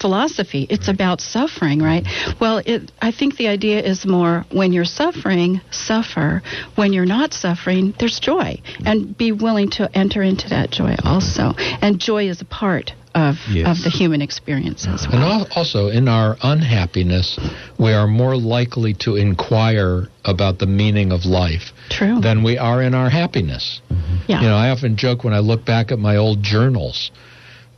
philosophy. 0.00 0.66
It's 0.68 0.88
about 0.88 1.20
suffering, 1.20 1.80
right? 1.80 2.04
Well, 2.40 2.62
it, 2.66 2.90
I 3.00 3.12
think 3.12 3.36
the 3.36 3.46
idea 3.46 3.80
is 3.80 4.04
more 4.04 4.44
when 4.50 4.72
you're 4.72 4.84
suffering, 4.84 5.60
suffer. 5.70 6.42
When 6.74 6.92
you're 6.92 7.06
not 7.06 7.32
suffering, 7.32 7.94
there's 7.98 8.18
joy, 8.18 8.60
and 8.84 9.16
be 9.16 9.30
willing 9.30 9.70
to 9.78 9.88
enter 9.96 10.22
into 10.22 10.48
that 10.48 10.70
joy 10.70 10.96
also. 11.04 11.54
And 11.80 12.00
joy 12.00 12.28
is 12.28 12.40
a 12.40 12.44
part 12.44 12.92
of, 13.16 13.36
yes. 13.48 13.66
of 13.66 13.82
the 13.82 13.90
human 13.90 14.20
experience 14.20 14.86
as 14.86 15.08
well. 15.08 15.40
And 15.40 15.52
also, 15.56 15.88
in 15.88 16.06
our 16.06 16.36
unhappiness, 16.42 17.38
we 17.78 17.92
are 17.92 18.06
more 18.06 18.36
likely 18.36 18.94
to 19.00 19.16
inquire 19.16 20.08
about 20.24 20.58
the 20.58 20.66
meaning 20.66 21.12
of 21.12 21.24
life 21.24 21.72
True. 21.88 22.20
than 22.20 22.44
we 22.44 22.58
are 22.58 22.82
in 22.82 22.94
our 22.94 23.08
happiness. 23.08 23.80
Mm-hmm. 23.90 24.16
Yeah. 24.28 24.42
You 24.42 24.48
know, 24.48 24.56
I 24.56 24.68
often 24.70 24.96
joke 24.96 25.24
when 25.24 25.32
I 25.32 25.38
look 25.38 25.64
back 25.64 25.90
at 25.90 25.98
my 25.98 26.16
old 26.16 26.42
journals 26.42 27.10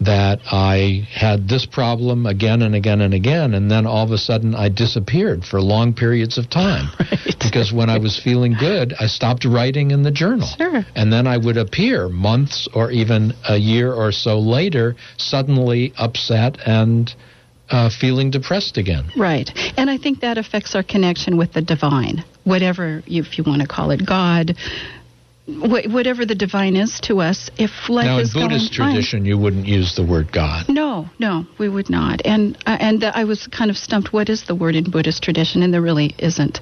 that 0.01 0.39
I 0.51 1.09
had 1.11 1.49
this 1.49 1.67
problem 1.67 2.27
again 2.27 2.63
and 2.63 2.75
again 2.75 3.01
and 3.01 3.13
again, 3.13 3.55
and 3.55 3.71
then 3.71 3.87
all 3.87 4.05
of 4.05 4.13
a 4.13 4.19
sudden 4.19 4.55
I 4.55 4.69
disappeared 4.69 5.45
for 5.45 5.61
long 5.61 5.93
periods 5.93 6.39
of 6.39 6.49
time. 6.49 6.89
Right. 7.09 7.53
Because 7.53 7.73
when 7.73 7.89
I 7.89 7.99
was 7.99 8.19
feeling 8.19 8.55
good, 8.59 8.95
I 8.99 9.07
stopped 9.07 9.45
writing 9.45 9.93
in 9.93 10.03
the 10.03 10.11
journal. 10.11 10.47
Sure. 10.47 10.85
And 10.95 11.13
then 11.13 11.27
I 11.27 11.37
would 11.37 11.57
appear 11.57 12.09
months 12.09 12.69
or 12.75 12.91
even 12.91 13.33
a 13.49 13.57
year 13.57 13.93
or 13.93 14.13
so 14.13 14.39
later, 14.39 14.97
suddenly 15.17 15.93
upset 15.97 16.59
and 16.67 17.15
uh, 17.71 17.91
feeling 17.91 18.31
depressed 18.31 18.77
again. 18.77 19.11
Right. 19.17 19.51
And 19.77 19.91
I 19.91 19.99
think 19.99 20.21
that 20.21 20.39
affects 20.39 20.75
our 20.75 20.83
connection 20.83 21.37
with 21.37 21.53
the 21.53 21.63
divine, 21.63 22.25
whatever, 22.45 23.03
you, 23.07 23.23
if 23.23 23.39
you 23.39 23.45
want 23.45 23.63
to 23.63 23.69
call 23.69 23.91
it 23.91 24.05
God, 24.07 24.57
wh- 25.49 25.89
whatever 25.93 26.25
the 26.27 26.35
divine 26.35 26.77
is 26.77 27.01
to 27.01 27.21
us, 27.21 27.51
if 27.59 27.89
life 27.89 28.05
now, 28.07 28.17
in 28.17 28.23
is 28.23 28.35
Buddhist 28.35 28.77
going 28.77 28.93
tradition, 28.93 29.25
you 29.25 29.39
wouldn't 29.39 29.67
use 29.67 29.95
the 29.97 30.05
word 30.05 30.31
God. 30.33 30.69
No, 30.69 31.07
no, 31.19 31.45
we 31.59 31.69
would 31.69 31.89
not. 31.91 32.21
And 32.25 32.57
uh, 32.67 32.77
and 32.81 33.03
I 33.05 33.25
was 33.25 33.47
kind 33.49 33.71
of 33.71 33.77
stumped. 33.77 34.13
What 34.13 34.29
is 34.29 34.45
the 34.45 34.55
word 34.55 34.75
in 34.77 34.91
Buddhist 34.91 35.23
tradition? 35.23 35.63
And 35.63 35.73
there 35.73 35.81
really 35.83 36.15
isn't. 36.19 36.61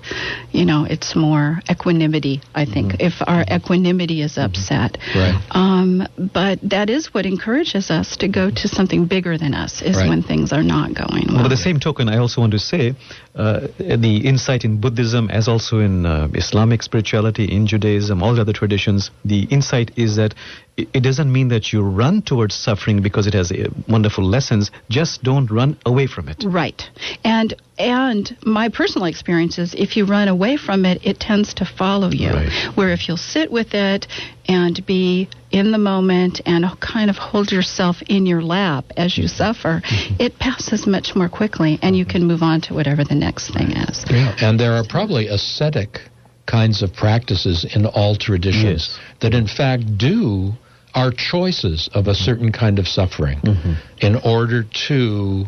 You 0.52 0.64
know, 0.64 0.86
it's 0.88 1.16
more 1.16 1.60
equanimity. 1.70 2.40
I 2.54 2.64
think 2.64 2.86
Mm-hmm. 2.86 3.06
if 3.08 3.14
our 3.26 3.42
equanimity 3.50 4.22
is 4.22 4.38
upset, 4.38 4.98
Right. 5.14 5.34
um, 5.50 6.06
but 6.32 6.60
that 6.62 6.88
is 6.88 7.12
what 7.12 7.26
encourages 7.26 7.90
us 7.90 8.16
to 8.18 8.28
go 8.28 8.50
to 8.50 8.68
something 8.68 9.06
bigger 9.06 9.36
than 9.38 9.54
us. 9.54 9.82
Is 9.82 9.96
Right. 9.96 10.08
when 10.08 10.22
things 10.22 10.52
are 10.52 10.62
not 10.62 10.94
going 10.94 11.24
well. 11.28 11.38
But 11.38 11.42
by 11.44 11.48
the 11.48 11.56
same 11.68 11.80
token, 11.80 12.08
I 12.08 12.18
also 12.18 12.40
want 12.42 12.52
to 12.52 12.58
say 12.60 12.94
uh, 13.34 13.66
the 13.78 14.14
insight 14.24 14.64
in 14.64 14.78
Buddhism, 14.80 15.28
as 15.30 15.48
also 15.48 15.80
in 15.80 16.06
uh, 16.06 16.28
Islamic 16.34 16.82
spirituality, 16.82 17.44
in 17.56 17.66
Judaism, 17.66 18.22
all 18.22 18.34
the 18.34 18.42
other 18.42 18.52
traditions 18.52 18.75
traditions, 18.76 19.10
the 19.24 19.44
insight 19.44 19.90
is 19.96 20.16
that 20.16 20.34
it, 20.76 20.88
it 20.92 21.00
doesn't 21.00 21.32
mean 21.32 21.48
that 21.48 21.72
you 21.72 21.82
run 21.82 22.22
towards 22.22 22.54
suffering 22.54 23.00
because 23.02 23.26
it 23.26 23.34
has 23.34 23.50
uh, 23.50 23.68
wonderful 23.88 24.24
lessons. 24.24 24.70
Just 24.90 25.22
don't 25.22 25.50
run 25.50 25.78
away 25.86 26.06
from 26.06 26.28
it. 26.28 26.44
Right. 26.46 26.82
And 27.24 27.54
and 27.78 28.36
my 28.44 28.68
personal 28.68 29.06
experience 29.06 29.58
is 29.58 29.74
if 29.74 29.96
you 29.96 30.04
run 30.06 30.28
away 30.28 30.56
from 30.56 30.84
it, 30.84 31.00
it 31.04 31.18
tends 31.20 31.54
to 31.54 31.64
follow 31.64 32.10
you. 32.10 32.30
Right. 32.30 32.76
Where 32.76 32.92
if 32.92 33.08
you'll 33.08 33.16
sit 33.16 33.50
with 33.50 33.74
it 33.74 34.06
and 34.48 34.84
be 34.86 35.28
in 35.50 35.72
the 35.72 35.78
moment 35.78 36.40
and 36.44 36.64
kind 36.80 37.08
of 37.10 37.16
hold 37.16 37.52
yourself 37.52 37.96
in 38.08 38.26
your 38.26 38.42
lap 38.42 38.84
as 38.96 39.16
you 39.16 39.24
mm-hmm. 39.24 39.36
suffer, 39.36 39.82
mm-hmm. 39.84 40.16
it 40.20 40.38
passes 40.38 40.86
much 40.86 41.14
more 41.14 41.28
quickly 41.28 41.78
and 41.82 41.96
you 41.96 42.04
mm-hmm. 42.04 42.12
can 42.12 42.24
move 42.26 42.42
on 42.42 42.60
to 42.60 42.74
whatever 42.74 43.04
the 43.04 43.14
next 43.14 43.52
thing 43.52 43.72
is. 43.72 44.04
Yeah, 44.10 44.34
and 44.40 44.60
there 44.60 44.72
are 44.72 44.84
probably 44.88 45.28
ascetic 45.28 46.00
kinds 46.46 46.82
of 46.82 46.92
practices 46.94 47.64
in 47.74 47.86
all 47.86 48.16
traditions 48.16 48.88
Yes. 48.88 48.98
that, 49.20 49.34
in 49.34 49.46
fact, 49.46 49.98
do 49.98 50.54
are 50.94 51.12
choices 51.12 51.90
of 51.92 52.08
a 52.08 52.14
certain 52.14 52.50
kind 52.52 52.78
of 52.78 52.88
suffering 52.88 53.38
mm-hmm. 53.40 53.72
in 54.00 54.16
order 54.24 54.62
to 54.88 55.46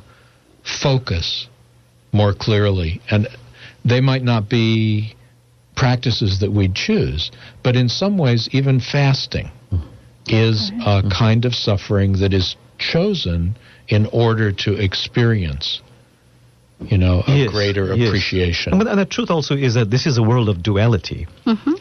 focus 0.82 1.48
more 2.12 2.34
clearly. 2.34 3.00
And 3.10 3.28
they 3.84 4.00
might 4.00 4.22
not 4.22 4.48
be 4.48 5.14
practices 5.74 6.40
that 6.40 6.52
we'd 6.52 6.74
choose, 6.74 7.30
but 7.62 7.76
in 7.76 7.88
some 7.88 8.18
ways, 8.18 8.48
even 8.52 8.80
fasting 8.80 9.50
is 10.26 10.70
mm-hmm. 10.70 10.80
a 10.82 10.84
mm-hmm. 10.84 11.08
kind 11.08 11.44
of 11.44 11.54
suffering 11.54 12.12
that 12.20 12.34
is 12.34 12.56
chosen 12.78 13.56
in 13.88 14.06
order 14.06 14.52
to 14.52 14.74
experience, 14.74 15.80
you 16.80 16.96
know, 16.96 17.22
a 17.26 17.32
Yes, 17.32 17.50
greater 17.50 17.92
appreciation. 17.92 18.72
And, 18.72 18.88
and 18.88 18.98
the 18.98 19.04
truth 19.04 19.30
also 19.30 19.56
is 19.56 19.74
that 19.74 19.90
this 19.90 20.06
is 20.06 20.16
a 20.16 20.22
world 20.22 20.48
of 20.48 20.62
duality. 20.62 21.26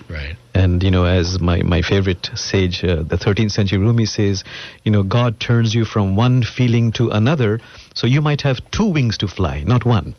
Right. 0.10 0.36
And, 0.54 0.82
you 0.82 0.90
know, 0.90 1.06
as 1.06 1.40
my, 1.40 1.62
my 1.62 1.82
favorite 1.82 2.30
sage, 2.34 2.84
uh, 2.84 3.04
the 3.04 3.18
13th 3.18 3.52
century 3.52 3.78
Rumi 3.78 4.06
says, 4.06 4.44
you 4.84 4.92
know, 4.92 5.04
God 5.04 5.40
turns 5.40 5.76
you 5.76 5.86
from 5.86 6.16
one 6.16 6.44
feeling 6.44 6.92
to 6.94 7.10
another, 7.10 7.60
so 7.94 8.08
you 8.08 8.22
might 8.22 8.42
have 8.42 8.60
two 8.72 8.92
wings 8.92 9.18
to 9.20 9.28
fly, 9.28 9.64
not 9.64 9.86
one. 9.86 10.16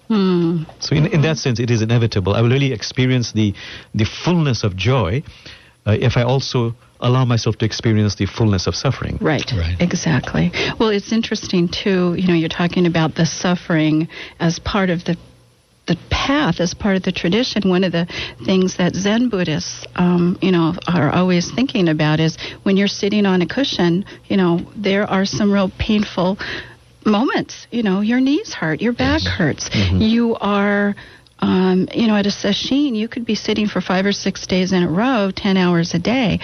So, 0.81 0.95
in, 0.95 1.07
in 1.07 1.23
that 1.23 1.39
sense, 1.39 1.59
it 1.59 1.71
is 1.71 1.83
inevitable. 1.83 2.35
I 2.35 2.43
will 2.43 2.51
really 2.51 2.73
experience 2.73 3.33
the, 3.33 3.55
the 3.95 4.05
fullness 4.05 4.63
of 4.63 4.77
joy 4.77 5.23
uh, 5.87 5.97
if 5.99 6.17
I 6.17 6.23
also 6.23 6.75
allow 7.01 7.25
myself 7.25 7.57
to 7.59 7.65
experience 7.65 8.15
the 8.17 8.27
fullness 8.27 8.67
of 8.67 8.75
suffering. 8.75 9.19
Right. 9.21 9.51
Right. 9.53 9.77
Exactly. 9.81 10.51
Well, 10.79 10.89
it's 10.91 11.13
interesting 11.13 11.69
too. 11.69 12.15
You 12.15 12.29
know, 12.29 12.35
you're 12.35 12.49
talking 12.49 12.87
about 12.87 13.15
the 13.15 13.27
suffering 13.27 14.09
as 14.41 14.59
part 14.59 14.91
of 14.91 15.05
the 15.05 15.17
the 15.87 15.97
path, 16.11 16.61
as 16.61 16.75
part 16.75 16.97
of 16.97 17.03
the 17.03 17.13
tradition. 17.13 17.69
One 17.69 17.83
of 17.83 17.93
the 17.93 18.07
things 18.45 18.77
that 18.77 18.95
Zen 18.95 19.31
Buddhists, 19.31 19.87
um, 19.97 20.39
you 20.43 20.53
know, 20.53 20.75
are 20.87 21.11
always 21.11 21.51
thinking 21.51 21.89
about 21.89 22.21
is 22.21 22.37
when 22.63 22.77
you're 22.77 22.89
sitting 22.89 23.25
on 23.25 23.41
a 23.41 23.47
cushion. 23.47 24.05
You 24.27 24.37
know, 24.37 24.61
there 24.77 25.09
are 25.09 25.25
some 25.25 25.51
real 25.51 25.71
painful 25.79 26.39
moments. 27.05 27.67
You 27.71 27.83
know, 27.83 28.03
your 28.03 28.21
knees 28.21 28.53
hurt, 28.53 28.81
your 28.81 28.93
back 28.93 29.23
hurts. 29.23 29.71
You 29.93 30.37
are. 30.37 30.95
Um, 31.41 31.89
you 31.95 32.09
know, 32.09 32.17
at 32.17 32.27
a 32.27 32.31
sesshin, 32.31 32.97
you 32.97 33.07
could 33.07 33.25
be 33.25 33.37
sitting 33.37 33.69
for 33.69 33.81
five 33.81 34.05
or 34.05 34.11
six 34.11 34.45
days 34.45 34.73
in 34.73 34.83
a 34.83 34.91
row, 34.91 35.31
10 35.33 35.57
hours 35.57 35.95
a 35.95 36.01
day. 36.01 36.41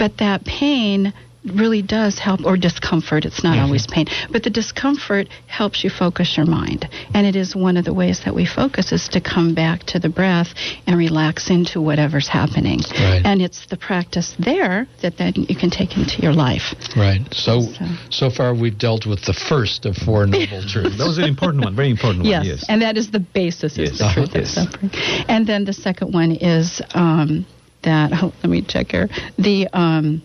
But 0.00 0.16
that 0.18 0.44
pain 0.46 1.12
really 1.44 1.80
does 1.80 2.18
help, 2.18 2.44
or 2.44 2.56
discomfort, 2.58 3.24
it's 3.24 3.42
not 3.42 3.58
always 3.58 3.86
pain, 3.86 4.04
but 4.30 4.42
the 4.42 4.50
discomfort 4.50 5.26
helps 5.46 5.82
you 5.82 5.88
focus 5.88 6.36
your 6.36 6.44
mind. 6.44 6.86
And 7.14 7.26
it 7.26 7.34
is 7.34 7.56
one 7.56 7.78
of 7.78 7.84
the 7.86 7.94
ways 7.94 8.20
that 8.26 8.34
we 8.34 8.44
focus 8.44 8.92
is 8.92 9.08
to 9.08 9.20
come 9.22 9.54
back 9.54 9.84
to 9.92 9.98
the 9.98 10.10
breath 10.10 10.48
and 10.86 10.98
relax 10.98 11.48
into 11.50 11.80
whatever's 11.80 12.28
happening. 12.28 12.80
Right. 12.90 13.22
And 13.24 13.40
it's 13.40 13.66
the 13.66 13.78
practice 13.78 14.34
there 14.38 14.86
that 15.02 15.16
then 15.16 15.32
you 15.48 15.56
can 15.56 15.70
take 15.70 15.96
into 15.96 16.20
your 16.20 16.34
life. 16.34 16.74
Right. 16.96 17.22
So, 17.32 17.62
So- 17.62 17.86
so 18.10 18.30
far 18.30 18.54
we've 18.54 18.76
dealt 18.78 19.06
with 19.06 19.22
the 19.24 19.32
first 19.34 19.86
of 19.86 19.96
four 19.96 20.26
noble 20.26 20.62
truths. 20.68 20.98
That 20.98 21.06
was 21.06 21.16
an 21.18 21.24
important 21.24 21.64
one, 21.64 21.74
very 21.76 21.90
important 21.90 22.24
Yes, 22.26 22.38
one, 22.40 22.46
yes. 22.48 22.64
and 22.68 22.82
that 22.82 22.98
is 22.98 23.10
the 23.10 23.20
basis 23.20 23.78
Yes. 23.78 23.92
of 23.92 23.98
the 23.98 24.12
truth 24.14 24.30
Yes. 24.34 24.56
of 24.58 24.64
suffering. 24.64 24.90
And 25.28 25.46
then 25.46 25.64
the 25.64 25.72
second 25.74 26.12
one 26.12 26.32
is 26.32 26.82
um, 26.94 27.46
that. 27.82 28.10
Oh, 28.22 28.34
let 28.42 28.50
me 28.50 28.60
check 28.60 28.90
here. 28.90 29.08
The 29.38 29.68
um, 29.72 30.22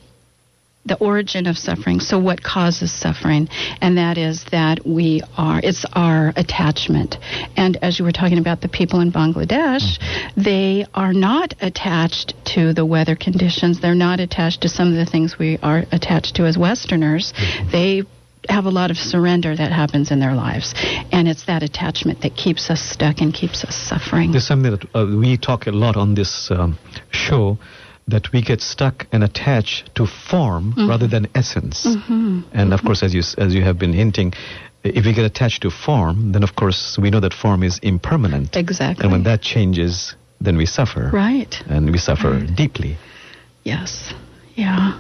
the 0.86 0.98
origin 0.98 1.48
of 1.48 1.58
suffering. 1.58 2.00
So, 2.00 2.20
what 2.20 2.44
causes 2.44 2.92
suffering? 2.92 3.50
And 3.82 3.98
that 3.98 4.18
is 4.18 4.46
that 4.52 4.86
we 4.86 5.22
are. 5.38 5.60
It's 5.64 5.86
our 5.94 6.32
attachment. 6.36 7.18
And 7.58 7.78
as 7.82 7.98
you 7.98 8.06
were 8.06 8.12
talking 8.12 8.38
about 8.38 8.62
the 8.62 8.70
people 8.70 9.00
in 9.00 9.12
Bangladesh, 9.12 10.00
they 10.36 10.86
are 10.94 11.14
not 11.14 11.56
attached 11.62 12.34
to 12.54 12.74
the 12.74 12.86
weather 12.86 13.16
conditions. 13.16 13.82
They're 13.82 13.96
not 13.96 14.20
attached 14.20 14.62
to 14.62 14.70
some 14.70 14.90
of 14.90 14.96
the 14.96 15.06
things 15.06 15.40
we 15.40 15.58
are 15.64 15.86
attached 15.92 16.36
to 16.36 16.46
as 16.46 16.58
Westerners. 16.58 17.34
They 17.72 18.04
have 18.50 18.66
a 18.66 18.70
lot 18.70 18.92
of 18.92 18.98
surrender 18.98 19.56
that 19.56 19.72
happens 19.72 20.12
in 20.12 20.20
their 20.20 20.34
lives. 20.36 20.74
And 21.12 21.28
it's 21.28 21.46
that 21.46 21.64
attachment 21.64 22.22
that 22.22 22.36
keeps 22.36 22.70
us 22.70 22.82
stuck 22.82 23.20
and 23.22 23.34
keeps 23.34 23.64
us 23.64 23.76
suffering. 23.76 24.32
There's 24.32 24.48
something 24.48 24.72
that 24.72 24.86
uh, 24.96 25.06
we 25.20 25.38
talk 25.38 25.68
a 25.68 25.72
lot 25.72 25.96
on 25.96 26.16
this 26.16 26.50
um, 26.52 26.78
show 27.12 27.58
that 28.08 28.32
we 28.32 28.42
get 28.42 28.62
stuck 28.62 29.08
and 29.12 29.24
attached 29.24 29.96
to 29.96 30.06
form 30.06 30.74
Mm-hmm. 30.76 30.90
rather 30.90 31.08
than 31.08 31.28
essence. 31.34 31.86
And 32.54 32.74
of 32.74 32.82
course, 32.84 33.02
as 33.04 33.14
you 33.14 33.22
as 33.38 33.54
you 33.56 33.64
have 33.64 33.78
been 33.80 33.94
hinting, 33.94 34.34
if 34.84 35.06
we 35.06 35.14
get 35.14 35.26
attached 35.26 35.62
to 35.64 35.72
form, 35.72 36.32
then 36.34 36.44
of 36.44 36.56
course 36.56 36.98
we 37.02 37.10
know 37.10 37.20
that 37.22 37.34
form 37.34 37.64
is 37.64 37.80
impermanent. 37.82 38.56
Exactly. 38.56 39.04
And 39.04 39.12
when 39.12 39.24
that 39.24 39.42
changes, 39.42 40.16
then 40.40 40.58
we 40.58 40.66
suffer. 40.66 41.10
Right. 41.12 41.56
And 41.68 41.92
we 41.92 41.98
suffer 41.98 42.46
deeply. 42.56 42.98
Yes. 43.64 44.14
Yeah. 44.56 45.00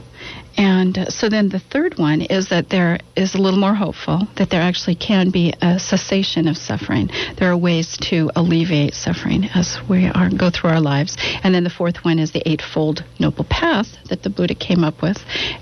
And 0.57 0.97
uh, 0.97 1.09
so 1.09 1.29
then 1.29 1.49
the 1.49 1.59
third 1.59 1.97
one 1.97 2.21
is 2.21 2.49
that 2.49 2.69
there 2.69 2.99
is 3.15 3.35
a 3.35 3.37
little 3.37 3.59
more 3.59 3.75
hopeful, 3.75 4.27
that 4.37 4.49
there 4.49 4.61
actually 4.61 4.95
can 4.95 5.29
be 5.29 5.53
a 5.61 5.79
cessation 5.79 6.47
of 6.47 6.57
suffering. 6.57 7.09
There 7.37 7.51
are 7.51 7.57
ways 7.57 7.97
to 8.09 8.31
alleviate 8.35 8.93
suffering 8.93 9.45
as 9.53 9.77
we 9.89 10.07
are 10.07 10.29
go 10.29 10.49
through 10.49 10.71
our 10.71 10.81
lives. 10.81 11.17
And 11.43 11.53
then 11.53 11.63
the 11.63 11.69
fourth 11.69 12.03
one 12.03 12.19
is 12.19 12.31
the 12.31 12.47
eightfold 12.49 13.03
noble 13.19 13.45
path 13.45 13.87
that 14.09 14.23
the 14.23 14.29
Buddha 14.29 14.55
came 14.55 14.83
up 14.83 15.01
with 15.01 15.17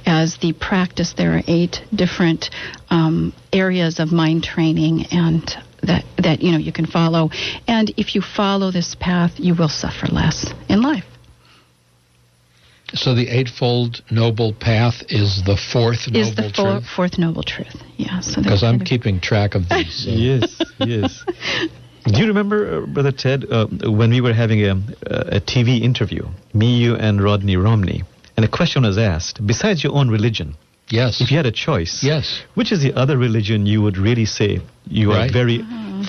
as 0.06 0.38
the 0.38 0.54
practice. 0.54 1.14
There 1.14 1.38
are 1.38 1.42
eight 1.48 1.82
different 1.94 2.50
um, 2.90 3.34
areas 3.52 4.00
of 4.00 4.12
mind 4.12 4.44
training 4.44 5.06
and 5.12 5.44
that, 5.84 6.06
that 6.18 6.42
you 6.42 6.52
know 6.52 6.58
you 6.58 6.72
can 6.72 6.86
follow. 6.86 7.30
And 7.68 7.94
if 7.98 8.16
you 8.16 8.22
follow 8.22 8.72
this 8.72 8.96
path, 9.00 9.34
you 9.38 9.56
will 9.56 9.70
suffer 9.70 10.08
less 10.08 10.54
in 10.70 10.82
life. 10.82 11.06
So 12.94 13.14
the 13.16 13.28
eightfold 13.30 14.02
noble 14.12 14.54
path 14.54 15.04
is 15.10 15.42
the 15.46 15.58
fourth 15.58 16.08
is 16.08 16.30
noble 16.30 16.36
the 16.50 16.54
four, 16.54 16.72
truth. 16.72 16.86
fourth 16.96 17.18
noble 17.18 17.44
truth. 17.44 17.76
Yeah. 17.98 18.20
So 18.22 18.42
Because 18.42 18.64
I'm 18.64 18.80
keeping 18.80 19.20
track 19.20 19.56
of 19.56 19.68
these. 19.70 19.94
so- 20.06 20.10
Yes, 20.12 20.62
yes. 20.80 21.26
Do 22.06 22.20
you 22.20 22.28
remember, 22.28 22.84
uh, 22.84 22.86
Brother 22.86 23.12
Ted, 23.14 23.46
uh, 23.50 23.66
when 23.90 24.10
we 24.12 24.20
were 24.22 24.34
having 24.34 24.62
a, 24.64 24.72
a 25.38 25.40
TV 25.40 25.82
interview, 25.82 26.24
me, 26.54 26.78
you, 26.78 26.96
and 26.96 27.24
Rodney 27.24 27.56
Romney, 27.56 28.04
and 28.36 28.46
a 28.46 28.50
question 28.50 28.84
was 28.84 28.98
asked, 28.98 29.46
besides 29.48 29.84
your 29.84 29.94
own 29.94 30.10
religion, 30.10 30.56
Yes. 30.90 31.22
if 31.22 31.32
you 31.32 31.38
had 31.38 31.46
a 31.46 31.52
choice, 31.52 32.04
Yes. 32.04 32.42
which 32.56 32.72
is 32.74 32.82
the 32.82 32.94
other 32.94 33.18
religion 33.18 33.66
you 33.66 33.82
would 33.82 33.98
really 33.98 34.26
say 34.26 34.60
you 34.86 35.12
Right. 35.12 35.30
are 35.30 35.34
very 35.34 35.64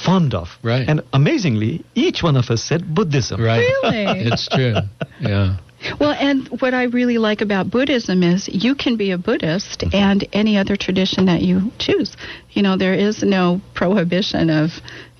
fond 0.04 0.34
of? 0.34 0.48
Right. 0.64 0.86
And 0.88 1.00
amazingly, 1.12 1.84
each 1.94 2.22
one 2.24 2.36
of 2.36 2.50
us 2.50 2.62
said 2.64 2.92
Buddhism. 2.94 3.40
Right. 3.40 3.64
Really? 3.84 4.26
It's 4.32 4.48
true. 4.48 4.74
Yeah. 5.20 5.56
Well, 6.00 6.12
and 6.12 6.48
what 6.60 6.74
I 6.74 6.84
really 6.84 7.18
like 7.18 7.40
about 7.40 7.70
Buddhism 7.70 8.22
is 8.22 8.48
you 8.48 8.74
can 8.74 8.96
be 8.96 9.10
a 9.10 9.18
Buddhist 9.18 9.80
Mm-hmm. 9.84 9.96
and 9.96 10.28
any 10.32 10.56
other 10.56 10.76
tradition 10.76 11.26
that 11.26 11.42
you 11.42 11.70
choose. 11.78 12.16
You 12.50 12.62
know, 12.62 12.76
there 12.76 12.94
is 12.94 13.22
no 13.22 13.60
prohibition 13.74 14.50
of, 14.50 14.70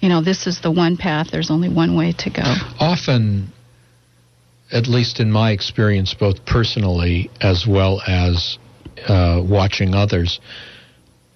you 0.00 0.08
know, 0.08 0.22
this 0.22 0.46
is 0.46 0.60
the 0.60 0.70
one 0.70 0.96
path, 0.96 1.28
there's 1.32 1.50
only 1.50 1.68
one 1.68 1.96
way 1.96 2.12
to 2.18 2.30
go. 2.30 2.42
Often, 2.80 3.52
at 4.72 4.86
least 4.86 5.20
in 5.20 5.30
my 5.30 5.50
experience, 5.52 6.14
both 6.14 6.44
personally 6.46 7.30
as 7.40 7.66
well 7.66 8.00
as 8.06 8.58
uh, 9.06 9.42
watching 9.46 9.94
others, 9.94 10.40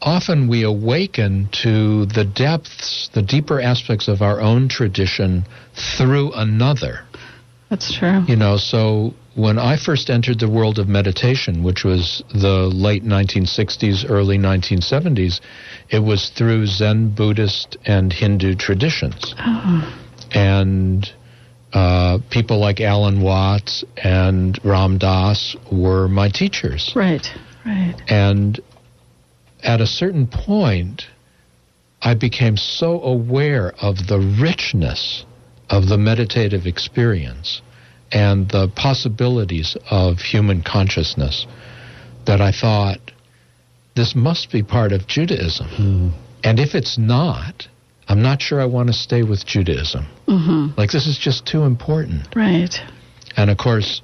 often 0.00 0.48
we 0.48 0.62
awaken 0.64 1.48
to 1.62 2.06
the 2.06 2.24
depths, 2.24 3.10
the 3.14 3.22
deeper 3.22 3.60
aspects 3.60 4.08
of 4.08 4.22
our 4.22 4.40
own 4.40 4.68
tradition 4.68 5.44
through 5.98 6.32
another. 6.32 7.00
That's 7.70 7.92
true. 7.92 8.22
You 8.26 8.36
know, 8.36 8.56
so 8.56 9.12
when 9.34 9.58
I 9.58 9.76
first 9.76 10.08
entered 10.10 10.40
the 10.40 10.48
world 10.48 10.78
of 10.78 10.88
meditation, 10.88 11.62
which 11.62 11.84
was 11.84 12.22
the 12.32 12.68
late 12.72 13.04
1960s, 13.04 14.08
early 14.08 14.38
1970s, 14.38 15.40
it 15.90 16.00
was 16.00 16.30
through 16.30 16.66
Zen, 16.66 17.10
Buddhist, 17.14 17.76
and 17.84 18.12
Hindu 18.12 18.54
traditions. 18.54 19.34
Oh, 19.38 19.94
And 20.32 21.10
uh, 21.72 22.18
people 22.30 22.58
like 22.58 22.80
Alan 22.80 23.20
Watts 23.20 23.84
and 23.96 24.58
Ram 24.64 24.98
Dass 24.98 25.54
were 25.70 26.08
my 26.08 26.30
teachers. 26.30 26.92
right, 26.96 27.26
right. 27.66 27.94
And 28.08 28.58
at 29.62 29.80
a 29.80 29.86
certain 29.86 30.26
point, 30.26 31.06
I 32.00 32.14
became 32.14 32.56
so 32.56 33.02
aware 33.02 33.74
of 33.82 34.06
the 34.06 34.18
richness 34.40 35.24
of 35.70 35.88
the 35.88 35.98
meditative 35.98 36.66
experience 36.66 37.62
and 38.10 38.48
the 38.48 38.68
possibilities 38.74 39.76
of 39.90 40.18
human 40.18 40.62
consciousness 40.62 41.46
that 42.26 42.40
I 42.40 42.52
thought 42.52 42.98
this 43.94 44.14
must 44.14 44.50
be 44.50 44.62
part 44.62 44.92
of 44.92 45.06
Judaism. 45.06 46.14
And 46.44 46.58
if 46.58 46.74
it's 46.74 46.96
not, 46.96 47.68
I'm 48.06 48.22
not 48.22 48.40
sure 48.40 48.60
I 48.60 48.64
want 48.64 48.88
to 48.88 48.92
stay 48.94 49.22
with 49.22 49.44
Judaism. 49.44 50.06
Mm-hmm. 50.26 50.78
Like, 50.78 50.90
this 50.90 51.06
is 51.06 51.18
just 51.18 51.46
too 51.46 51.64
important. 51.64 52.34
Right. 52.34 52.74
And 53.36 53.50
of 53.50 53.58
course, 53.58 54.00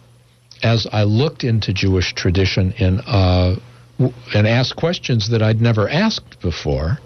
as 0.63 0.87
I 0.93 1.05
looked 1.05 1.45
into 1.45 1.73
Jewish 1.73 2.13
tradition 2.15 2.73
in, 2.73 3.01
uh, 3.01 3.57
w- 3.99 4.15
and 4.35 4.47
asked 4.47 4.77
questions 4.77 5.31
that 5.31 5.43
I'd 5.43 5.61
never 5.61 5.89
asked 5.89 6.41
before, 6.41 6.99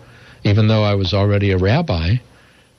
even 0.44 0.66
though 0.68 0.82
I 0.82 0.94
was 0.94 1.14
already 1.14 1.52
a 1.52 1.58
rabbi, 1.58 2.16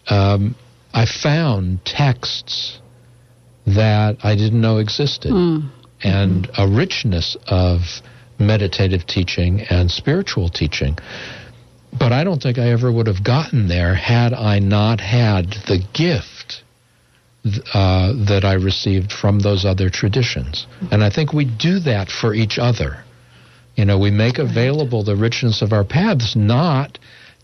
um, 0.08 0.56
I 0.94 1.06
found 1.06 1.86
texts 1.86 2.80
that 3.66 4.18
I 4.24 4.36
didn't 4.36 4.62
know 4.62 4.78
existed 4.78 5.32
Mm. 5.32 5.70
and 6.04 6.50
a 6.58 6.68
richness 6.68 7.38
of 7.48 8.02
meditative 8.40 9.06
teaching 9.06 9.62
and 9.70 9.92
spiritual 9.92 10.50
teaching. 10.50 10.98
But 11.98 12.12
I 12.12 12.24
don't 12.24 12.42
think 12.42 12.58
I 12.58 12.70
ever 12.70 12.92
would 12.92 13.08
have 13.08 13.24
gotten 13.24 13.68
there 13.68 13.96
had 13.96 14.34
I 14.34 14.60
not 14.60 15.02
had 15.02 15.52
the 15.68 15.84
gift 15.94 16.64
uh, 17.74 18.14
that 18.28 18.44
I 18.46 18.54
received 18.54 19.12
from 19.12 19.40
those 19.40 19.66
other 19.66 19.90
traditions. 19.90 20.68
And 20.92 21.04
I 21.04 21.10
think 21.10 21.34
we 21.34 21.46
do 21.46 21.80
that 21.80 22.10
for 22.10 22.34
each 22.34 22.60
other. 22.60 23.04
You 23.76 23.86
know, 23.86 23.98
we 23.98 24.12
make 24.12 24.40
available 24.40 25.04
the 25.04 25.16
richness 25.16 25.62
of 25.62 25.72
our 25.74 25.84
paths 25.86 26.36
not 26.36 27.00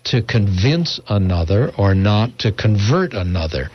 to 0.06 0.22
convince 0.22 1.00
another 1.08 1.72
or 1.78 1.96
not 1.96 2.40
to 2.40 2.52
convert 2.52 3.14
another, 3.14 3.70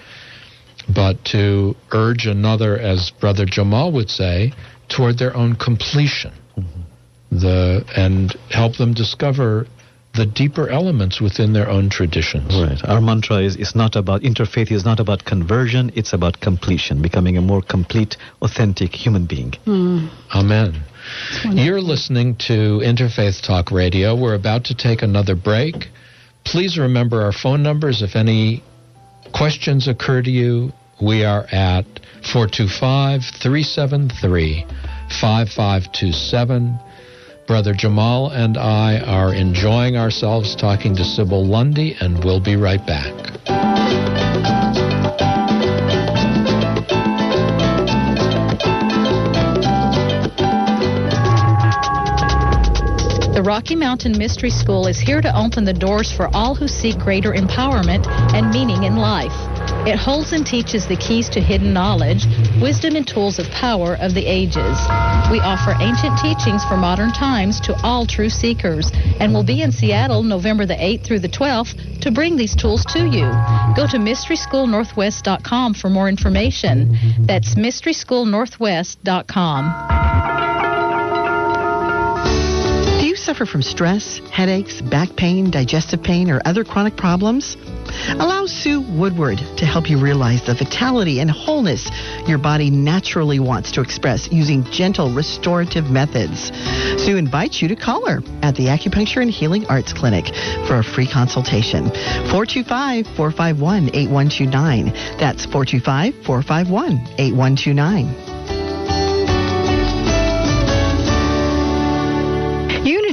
but 0.93 1.25
to 1.27 1.77
urge 1.93 2.27
another, 2.27 2.79
as 2.79 3.11
Brother 3.21 3.45
Jamal 3.45 3.93
would 3.93 4.11
say, 4.11 4.53
toward 4.88 5.19
their 5.19 5.37
own 5.37 5.57
completion. 5.57 6.33
Mm-hmm. 6.57 7.38
The 7.38 7.85
and 7.97 8.35
help 8.51 8.77
them 8.77 8.93
discover 8.93 9.66
the 10.14 10.27
deeper 10.27 10.69
elements 10.69 11.21
within 11.21 11.53
their 11.53 11.69
own 11.69 11.88
traditions. 11.88 12.53
Right. 12.55 12.83
Our 12.85 13.01
mantra 13.01 13.38
is 13.38 13.55
it's 13.57 13.77
not 13.77 13.95
about 13.95 14.23
interfaith 14.23 14.73
is 14.73 14.85
not 14.85 14.99
about 14.99 15.25
conversion, 15.25 15.93
it's 15.95 16.12
about 16.12 16.40
completion, 16.40 17.01
becoming 17.01 17.37
a 17.37 17.40
more 17.40 17.62
complete, 17.62 18.16
authentic 18.43 18.93
human 18.95 19.27
being. 19.27 19.53
Hmm. 19.64 20.09
Amen. 20.35 20.83
You're 21.45 21.81
listening 21.81 22.37
to 22.49 22.81
Interfaith 22.83 23.40
Talk 23.47 23.71
Radio. 23.71 24.14
We're 24.16 24.35
about 24.35 24.64
to 24.64 24.75
take 24.75 25.03
another 25.03 25.35
break. 25.35 25.88
Please 26.44 26.79
remember 26.79 27.22
our 27.22 27.33
phone 27.33 27.62
numbers 27.62 28.03
if 28.03 28.16
any 28.16 28.62
questions 29.33 29.88
occur 29.88 30.22
to 30.22 30.31
you. 30.31 30.72
We 31.00 31.24
are 31.24 31.46
at 31.53 31.85
425 32.33 33.22
373 33.40 34.66
5527. 35.20 36.79
Brother 37.46 37.74
Jamal 37.74 38.31
and 38.31 38.57
I 38.57 39.00
are 39.00 39.35
enjoying 39.35 39.96
ourselves 39.96 40.55
talking 40.55 40.94
to 40.96 41.05
Sybil 41.05 41.44
Lundy, 41.44 41.96
and 42.00 42.22
we'll 42.24 42.40
be 42.40 42.57
right 42.57 42.85
back. 42.87 43.89
The 53.40 53.48
Rocky 53.48 53.72
Mountain 53.74 54.18
Mystery 54.18 54.50
School 54.50 54.87
is 54.87 55.00
here 55.00 55.22
to 55.22 55.35
open 55.35 55.64
the 55.64 55.72
doors 55.72 56.12
for 56.12 56.29
all 56.37 56.55
who 56.55 56.68
seek 56.68 56.98
greater 56.98 57.33
empowerment 57.33 58.07
and 58.35 58.50
meaning 58.50 58.83
in 58.83 58.96
life. 58.96 59.33
It 59.88 59.96
holds 59.96 60.35
and 60.35 60.46
teaches 60.46 60.87
the 60.87 60.96
keys 60.96 61.31
to 61.31 61.40
hidden 61.40 61.72
knowledge, 61.72 62.26
wisdom, 62.61 62.96
and 62.96 63.09
tools 63.09 63.38
of 63.38 63.50
power 63.50 63.94
of 63.94 64.12
the 64.12 64.26
ages. 64.26 64.76
We 65.33 65.40
offer 65.40 65.74
ancient 65.81 66.18
teachings 66.18 66.66
for 66.66 66.76
modern 66.76 67.12
times 67.12 67.61
to 67.61 67.74
all 67.83 68.05
true 68.05 68.29
seekers 68.29 68.92
and 69.20 69.33
will 69.33 69.42
be 69.42 69.62
in 69.62 69.72
Seattle 69.72 70.22
November 70.22 70.66
the 70.66 70.74
8th 70.74 71.07
through 71.07 71.20
the 71.20 71.31
12th 71.31 72.00
to 72.03 72.11
bring 72.11 72.37
these 72.37 72.55
tools 72.55 72.85
to 72.92 73.07
you. 73.07 73.24
Go 73.74 73.87
to 73.87 73.96
mysteryschoolnorthwest.com 73.96 75.72
for 75.72 75.88
more 75.88 76.11
information. 76.11 76.98
That's 77.20 77.55
mysteryschoolnorthwest.com. 77.55 80.39
suffer 83.40 83.50
from 83.50 83.62
stress, 83.62 84.18
headaches, 84.31 84.83
back 84.83 85.16
pain, 85.16 85.50
digestive 85.50 86.03
pain, 86.03 86.31
or 86.31 86.42
other 86.44 86.62
chronic 86.62 86.96
problems? 86.96 87.57
Allow 88.11 88.44
Sue 88.44 88.83
Woodward 88.83 89.38
to 89.57 89.64
help 89.64 89.88
you 89.88 89.98
realize 89.98 90.44
the 90.44 90.55
vitality 90.55 91.20
and 91.20 91.31
wholeness 91.31 91.90
your 92.26 92.37
body 92.37 92.68
naturally 92.70 93.40
wants 93.40 93.72
to 93.72 93.81
express 93.81 94.31
using 94.31 94.62
gentle 94.64 95.14
restorative 95.14 95.90
methods. 95.90 96.53
Sue 97.03 97.16
invites 97.16 97.62
you 97.62 97.68
to 97.68 97.76
call 97.76 98.07
her 98.07 98.20
at 98.42 98.57
the 98.57 98.66
Acupuncture 98.66 99.22
and 99.22 99.31
Healing 99.31 99.64
Arts 99.66 99.94
Clinic 99.94 100.26
for 100.66 100.79
a 100.79 100.85
free 100.85 101.09
consultation. 101.09 101.88
425 102.29 103.07
451 103.16 103.88
8129. 103.88 104.87
That's 105.18 105.46
425 105.46 106.14
451 106.26 106.92
8129. 107.18 108.30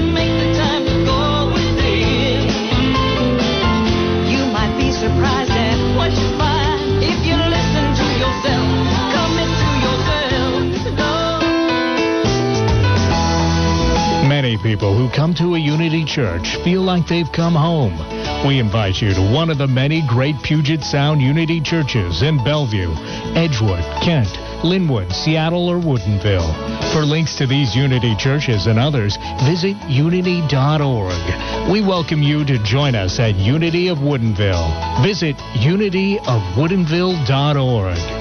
Many 14.52 14.64
people 14.64 14.94
who 14.94 15.08
come 15.16 15.34
to 15.36 15.56
a 15.56 15.58
Unity 15.58 16.04
Church 16.04 16.58
feel 16.58 16.82
like 16.82 17.08
they've 17.08 17.32
come 17.32 17.56
home. 17.56 17.98
We 18.46 18.60
invite 18.60 19.02
you 19.02 19.14
to 19.14 19.34
one 19.34 19.50
of 19.50 19.58
the 19.58 19.68
many 19.68 20.06
great 20.10 20.36
Puget 20.44 20.84
Sound 20.84 21.22
Unity 21.22 21.62
churches 21.62 22.22
in 22.22 22.36
Bellevue, 22.44 22.92
Edgewood, 23.34 23.82
Kent, 24.04 24.28
Lynnwood, 24.62 25.14
Seattle, 25.14 25.70
or 25.70 25.80
Woodinville. 25.80 26.54
For 26.92 27.06
links 27.06 27.38
to 27.38 27.48
these 27.48 27.74
Unity 27.78 28.14
churches 28.18 28.68
and 28.68 28.78
others, 28.78 29.18
visit 29.46 29.78
unity.org. 29.88 31.72
We 31.72 31.80
welcome 31.80 32.22
you 32.22 32.44
to 32.44 32.62
join 32.62 32.94
us 32.94 33.22
at 33.22 33.38
Unity 33.38 33.88
of 33.88 34.00
Woodinville. 34.00 35.02
Visit 35.02 35.38
unityofwoodinville.org. 35.64 38.21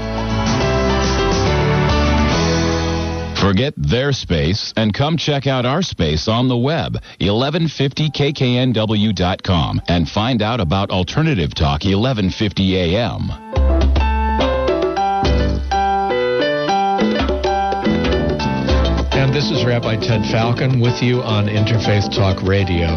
Forget 3.40 3.72
their 3.74 4.12
space 4.12 4.74
and 4.76 4.92
come 4.92 5.16
check 5.16 5.46
out 5.46 5.64
our 5.64 5.80
space 5.80 6.28
on 6.28 6.48
the 6.48 6.58
web, 6.58 6.98
1150kknw.com, 7.20 9.80
and 9.88 10.06
find 10.06 10.42
out 10.42 10.60
about 10.60 10.90
Alternative 10.90 11.54
Talk 11.54 11.84
1150 11.84 12.76
AM. 12.76 13.30
And 19.12 19.34
this 19.34 19.50
is 19.50 19.64
Rabbi 19.64 19.96
Ted 19.96 20.30
Falcon 20.30 20.78
with 20.78 21.02
you 21.02 21.22
on 21.22 21.46
Interfaith 21.46 22.14
Talk 22.14 22.42
Radio. 22.42 22.88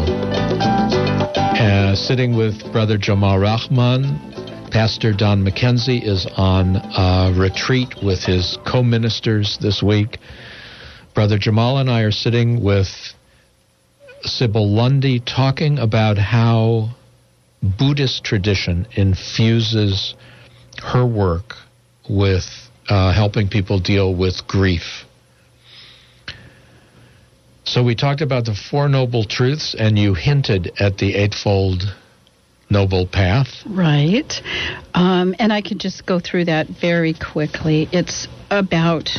Uh, 1.56 1.96
sitting 1.96 2.36
with 2.36 2.70
Brother 2.70 2.98
Jamal 2.98 3.38
Rahman. 3.38 4.20
Pastor 4.74 5.12
Don 5.12 5.44
Mackenzie 5.44 5.98
is 5.98 6.26
on 6.36 6.74
retreat 7.38 7.94
with 8.02 8.24
his 8.24 8.58
co 8.66 8.82
ministers 8.82 9.56
this 9.60 9.80
week. 9.80 10.18
Brother 11.14 11.38
Jamal 11.38 11.78
and 11.78 11.88
I 11.88 12.00
are 12.00 12.10
sitting 12.10 12.60
with 12.60 12.88
Sybil 14.22 14.68
Lundy 14.68 15.20
talking 15.20 15.78
about 15.78 16.18
how 16.18 16.88
Buddhist 17.62 18.24
tradition 18.24 18.88
infuses 18.96 20.16
her 20.82 21.06
work 21.06 21.54
with 22.10 22.44
uh, 22.88 23.12
helping 23.12 23.48
people 23.48 23.78
deal 23.78 24.12
with 24.12 24.44
grief. 24.48 25.04
So 27.62 27.84
we 27.84 27.94
talked 27.94 28.22
about 28.22 28.44
the 28.44 28.56
Four 28.56 28.88
Noble 28.88 29.22
Truths, 29.22 29.76
and 29.78 29.96
you 29.96 30.14
hinted 30.14 30.72
at 30.80 30.98
the 30.98 31.14
Eightfold 31.14 31.84
Noble 32.70 33.06
Path. 33.06 33.48
Right. 33.66 34.32
Um, 34.94 35.34
and 35.38 35.52
I 35.52 35.60
can 35.60 35.78
just 35.78 36.06
go 36.06 36.18
through 36.20 36.46
that 36.46 36.66
very 36.68 37.14
quickly. 37.14 37.88
It's 37.92 38.28
about 38.50 39.10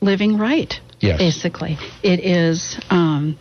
living 0.00 0.38
right. 0.38 0.72
Yes. 1.00 1.18
Basically, 1.18 1.78
it 2.02 2.18
is 2.18 2.76
um, 2.90 3.38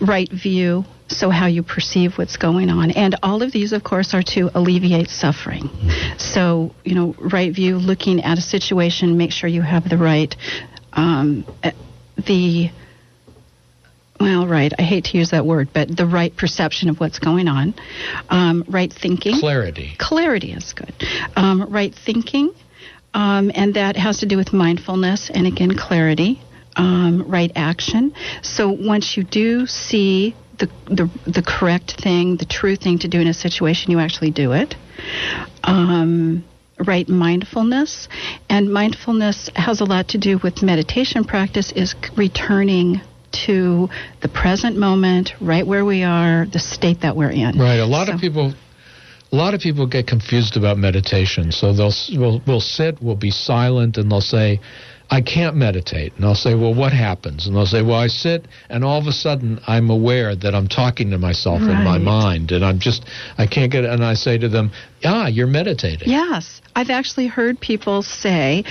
right 0.00 0.30
view, 0.30 0.84
so 1.08 1.30
how 1.30 1.46
you 1.46 1.64
perceive 1.64 2.16
what's 2.16 2.36
going 2.36 2.70
on. 2.70 2.92
And 2.92 3.16
all 3.24 3.42
of 3.42 3.50
these, 3.50 3.72
of 3.72 3.82
course, 3.82 4.14
are 4.14 4.22
to 4.34 4.50
alleviate 4.54 5.08
suffering. 5.08 5.68
So, 6.16 6.72
you 6.84 6.94
know, 6.94 7.16
right 7.18 7.52
view, 7.52 7.78
looking 7.78 8.22
at 8.22 8.38
a 8.38 8.40
situation, 8.40 9.18
make 9.18 9.32
sure 9.32 9.48
you 9.48 9.62
have 9.62 9.88
the 9.88 9.98
right, 9.98 10.34
um, 10.92 11.44
uh, 11.64 11.72
the, 12.24 12.70
well, 14.22 14.46
right, 14.46 14.72
I 14.78 14.82
hate 14.82 15.06
to 15.06 15.18
use 15.18 15.30
that 15.32 15.44
word, 15.44 15.68
but 15.74 15.94
the 15.94 16.06
right 16.06 16.34
perception 16.34 16.88
of 16.88 17.00
what's 17.00 17.18
going 17.18 17.48
on, 17.48 17.74
um, 18.28 18.64
right 18.68 18.92
thinking. 18.92 19.38
Clarity. 19.38 19.94
Clarity 19.98 20.52
is 20.52 20.72
good. 20.72 20.94
Um, 21.36 21.66
right 21.70 21.94
thinking, 21.94 22.52
um, 23.14 23.50
and 23.54 23.74
that 23.74 23.96
has 23.96 24.20
to 24.20 24.26
do 24.26 24.36
with 24.36 24.52
mindfulness 24.52 25.30
and 25.32 25.46
again 25.46 25.76
clarity. 25.76 26.40
Um, 26.74 27.28
right 27.28 27.52
action. 27.54 28.14
So 28.40 28.70
once 28.70 29.18
you 29.18 29.24
do 29.24 29.66
see 29.66 30.34
the, 30.58 30.70
the 30.86 31.10
the 31.26 31.42
correct 31.42 32.00
thing, 32.02 32.38
the 32.38 32.46
true 32.46 32.76
thing 32.76 32.98
to 33.00 33.08
do 33.08 33.20
in 33.20 33.26
a 33.26 33.34
situation, 33.34 33.90
you 33.90 33.98
actually 33.98 34.30
do 34.30 34.52
it. 34.52 34.74
Um, 35.62 36.44
right 36.78 37.06
mindfulness, 37.08 38.08
and 38.48 38.72
mindfulness 38.72 39.50
has 39.54 39.82
a 39.82 39.84
lot 39.84 40.08
to 40.08 40.18
do 40.18 40.38
with 40.42 40.62
meditation 40.62 41.24
practice. 41.24 41.72
Is 41.72 41.94
returning 42.16 43.02
to 43.46 43.88
the 44.20 44.28
present 44.28 44.76
moment, 44.76 45.34
right 45.40 45.66
where 45.66 45.84
we 45.84 46.02
are, 46.02 46.46
the 46.46 46.58
state 46.58 47.00
that 47.00 47.16
we're 47.16 47.30
in. 47.30 47.58
Right. 47.58 47.76
A 47.80 47.86
lot 47.86 48.06
So- 48.06 48.14
of 48.14 48.20
people, 48.20 48.54
a 49.32 49.36
lot 49.36 49.54
of 49.54 49.60
people 49.60 49.86
get 49.86 50.06
confused 50.06 50.56
about 50.56 50.78
meditation. 50.78 51.52
So 51.52 51.72
they'll 51.72 51.94
will 52.20 52.42
will 52.46 52.60
sit, 52.60 53.02
will 53.02 53.16
be 53.16 53.30
silent, 53.30 53.96
and 53.96 54.10
they'll 54.12 54.20
say, 54.20 54.60
"I 55.10 55.20
can't 55.22 55.56
meditate." 55.56 56.12
And 56.16 56.24
I'll 56.26 56.34
say, 56.34 56.54
"Well, 56.54 56.74
what 56.74 56.92
happens?" 56.92 57.46
And 57.46 57.56
they'll 57.56 57.66
say, 57.66 57.80
"Well, 57.82 57.98
I 57.98 58.08
sit, 58.08 58.44
and 58.68 58.84
all 58.84 58.98
of 58.98 59.06
a 59.06 59.12
sudden, 59.12 59.58
I'm 59.66 59.88
aware 59.88 60.34
that 60.36 60.54
I'm 60.54 60.68
talking 60.68 61.10
to 61.10 61.18
myself 61.18 61.62
in 61.62 61.82
my 61.82 61.98
mind, 61.98 62.52
and 62.52 62.62
I'm 62.64 62.78
just, 62.78 63.04
I 63.38 63.46
can't 63.46 63.72
get." 63.72 63.84
And 63.84 64.04
I 64.04 64.14
say 64.14 64.36
to 64.38 64.48
them, 64.48 64.70
"Ah, 65.04 65.26
you're 65.28 65.46
meditating." 65.46 66.08
Yes, 66.10 66.60
I've 66.76 66.90
actually 66.90 67.26
heard 67.28 67.58
people 67.60 68.02
say, 68.02 68.64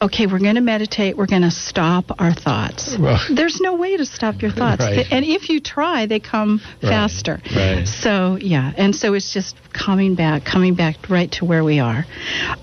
okay, 0.00 0.26
we're 0.26 0.38
going 0.38 0.54
to 0.54 0.60
meditate, 0.60 1.16
we're 1.16 1.26
going 1.26 1.42
to 1.42 1.50
stop 1.50 2.04
our 2.20 2.32
thoughts. 2.32 2.96
Well- 2.98 3.20
There's 3.34 3.60
no 3.60 3.76
way 3.76 3.96
to 3.96 4.06
stop 4.06 4.40
your 4.42 4.50
thoughts. 4.50 4.80
Right. 4.80 5.06
And 5.10 5.24
if 5.24 5.48
you 5.50 5.60
try, 5.60 6.06
they 6.06 6.20
come 6.20 6.60
Right, 6.82 6.88
faster. 6.90 7.40
right. 7.54 7.86
So, 7.86 8.36
yeah, 8.40 8.72
and 8.76 8.94
so 8.94 9.14
it's 9.14 9.32
just 9.32 9.56
coming 9.72 10.14
back, 10.14 10.44
coming 10.44 10.74
back 10.74 11.08
right 11.08 11.30
to 11.32 11.44
where 11.44 11.64
we 11.64 11.80
are. 11.80 12.04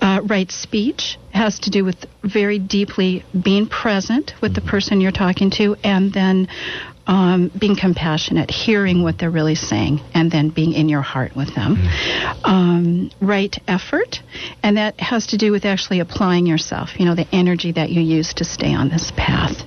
Uh, 0.02 0.21
right 0.26 0.50
speech 0.52 1.17
has 1.34 1.60
to 1.60 1.69
do 1.69 1.84
with 1.84 2.06
very 2.24 2.60
deeply 2.60 3.26
being 3.43 3.67
present 3.67 4.34
with 4.41 4.56
the 4.56 4.62
person 4.62 5.02
you're 5.02 5.12
talking 5.12 5.52
to 5.52 5.76
and 5.84 6.13
then 6.13 6.48
um, 7.08 7.52
being 7.58 7.76
compassionate, 7.76 8.50
hearing 8.50 9.04
what 9.04 9.18
they're 9.18 9.30
really 9.30 9.56
saying, 9.56 10.02
and 10.13 10.32
then 10.32 10.50
being 10.50 10.74
in 10.74 10.89
your 10.89 11.02
heart 11.02 11.36
with 11.36 11.54
them. 11.56 11.78
Um, 12.44 13.12
right 13.22 13.56
effort, 13.68 14.20
and 14.63 14.78
that 14.78 15.00
has 15.00 15.28
to 15.28 15.38
do 15.38 15.52
with 15.52 15.65
actually 15.65 16.00
applying 16.00 16.46
yourself, 16.46 16.89
you 17.00 17.06
know, 17.06 17.15
the 17.15 17.28
energy 17.32 17.72
that 17.74 17.89
you 17.89 18.02
use 18.02 18.34
to 18.36 18.46
stay 18.46 18.74
on 18.74 18.89
this 18.89 19.12
path. 19.15 19.65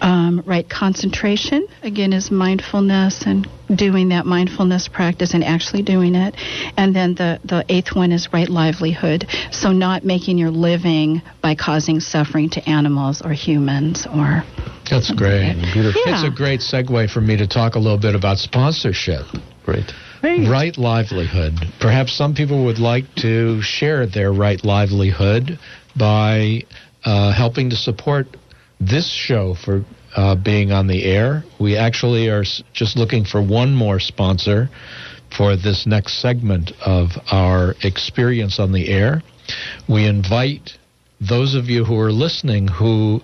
Um, 0.00 0.42
right 0.46 0.68
concentration, 0.68 1.66
again, 1.82 2.12
is 2.12 2.30
mindfulness 2.30 3.24
and 3.26 3.48
doing 3.74 4.08
that 4.10 4.26
mindfulness 4.26 4.88
practice 4.88 5.34
and 5.34 5.44
actually 5.44 5.82
doing 5.82 6.14
it. 6.14 6.34
And 6.76 6.94
then 6.94 7.14
the, 7.14 7.40
the 7.44 7.64
eighth 7.68 7.94
one 7.94 8.12
is 8.12 8.32
right 8.32 8.48
livelihood. 8.48 9.26
So 9.50 9.72
not 9.72 10.04
making 10.04 10.38
your 10.38 10.50
living 10.50 11.22
by 11.42 11.54
causing 11.54 12.00
suffering 12.00 12.50
to 12.50 12.68
animals 12.68 13.22
or 13.22 13.32
humans 13.32 14.06
or 14.06 14.44
That's 14.90 15.12
great. 15.12 15.54
Beautiful. 15.72 16.02
It's 16.06 16.24
a 16.24 16.34
great 16.34 16.60
segue 16.60 17.10
for 17.10 17.20
me 17.20 17.36
to 17.36 17.46
talk 17.46 17.74
a 17.74 17.78
little 17.78 17.98
bit 17.98 18.14
about 18.14 18.38
sponsorship. 18.38 19.26
Great. 19.64 19.92
Right 20.22 20.76
livelihood. 20.76 21.54
Perhaps 21.80 22.12
some 22.12 22.34
people 22.34 22.64
would 22.64 22.78
like 22.78 23.04
to 23.16 23.62
share 23.62 24.06
their 24.06 24.32
right 24.32 24.62
livelihood 24.64 25.58
by 25.96 26.62
uh, 27.04 27.32
helping 27.32 27.70
to 27.70 27.76
support 27.76 28.26
this 28.80 29.10
show 29.10 29.54
for 29.54 29.84
uh, 30.16 30.34
being 30.36 30.72
on 30.72 30.86
the 30.86 31.04
air. 31.04 31.44
We 31.60 31.76
actually 31.76 32.28
are 32.28 32.44
just 32.72 32.96
looking 32.96 33.24
for 33.24 33.42
one 33.42 33.74
more 33.74 34.00
sponsor 34.00 34.70
for 35.36 35.56
this 35.56 35.86
next 35.86 36.20
segment 36.20 36.72
of 36.84 37.10
our 37.30 37.74
experience 37.82 38.58
on 38.58 38.72
the 38.72 38.88
air. 38.88 39.22
We 39.88 40.06
invite 40.06 40.78
those 41.20 41.54
of 41.54 41.68
you 41.68 41.84
who 41.84 41.98
are 41.98 42.12
listening 42.12 42.68
who 42.68 43.20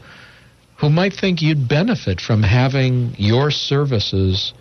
who 0.81 0.91
might 0.91 1.13
think 1.13 1.41
you'd 1.41 1.69
benefit 1.69 2.21
from 2.21 2.43
having 2.43 3.15
your 3.17 3.51
services 3.51 4.53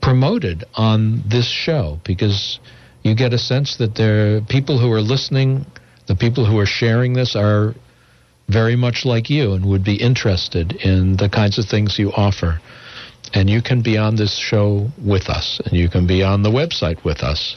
promoted 0.00 0.64
on 0.74 1.22
this 1.28 1.48
show 1.48 1.98
because 2.04 2.60
you 3.02 3.14
get 3.14 3.32
a 3.32 3.38
sense 3.38 3.76
that 3.78 3.96
there 3.96 4.40
people 4.42 4.78
who 4.78 4.90
are 4.92 5.00
listening, 5.00 5.66
the 6.06 6.14
people 6.14 6.46
who 6.46 6.58
are 6.58 6.66
sharing 6.66 7.12
this 7.12 7.34
are 7.34 7.74
very 8.48 8.76
much 8.76 9.04
like 9.04 9.28
you 9.28 9.54
and 9.54 9.66
would 9.66 9.82
be 9.84 9.96
interested 9.96 10.72
in 10.72 11.16
the 11.16 11.28
kinds 11.28 11.58
of 11.58 11.66
things 11.66 11.98
you 11.98 12.12
offer. 12.12 12.60
And 13.34 13.50
you 13.50 13.60
can 13.60 13.82
be 13.82 13.98
on 13.98 14.14
this 14.14 14.38
show 14.38 14.86
with 15.04 15.28
us, 15.28 15.60
and 15.64 15.72
you 15.72 15.88
can 15.88 16.06
be 16.06 16.22
on 16.22 16.42
the 16.42 16.50
website 16.50 17.02
with 17.04 17.24
us. 17.24 17.56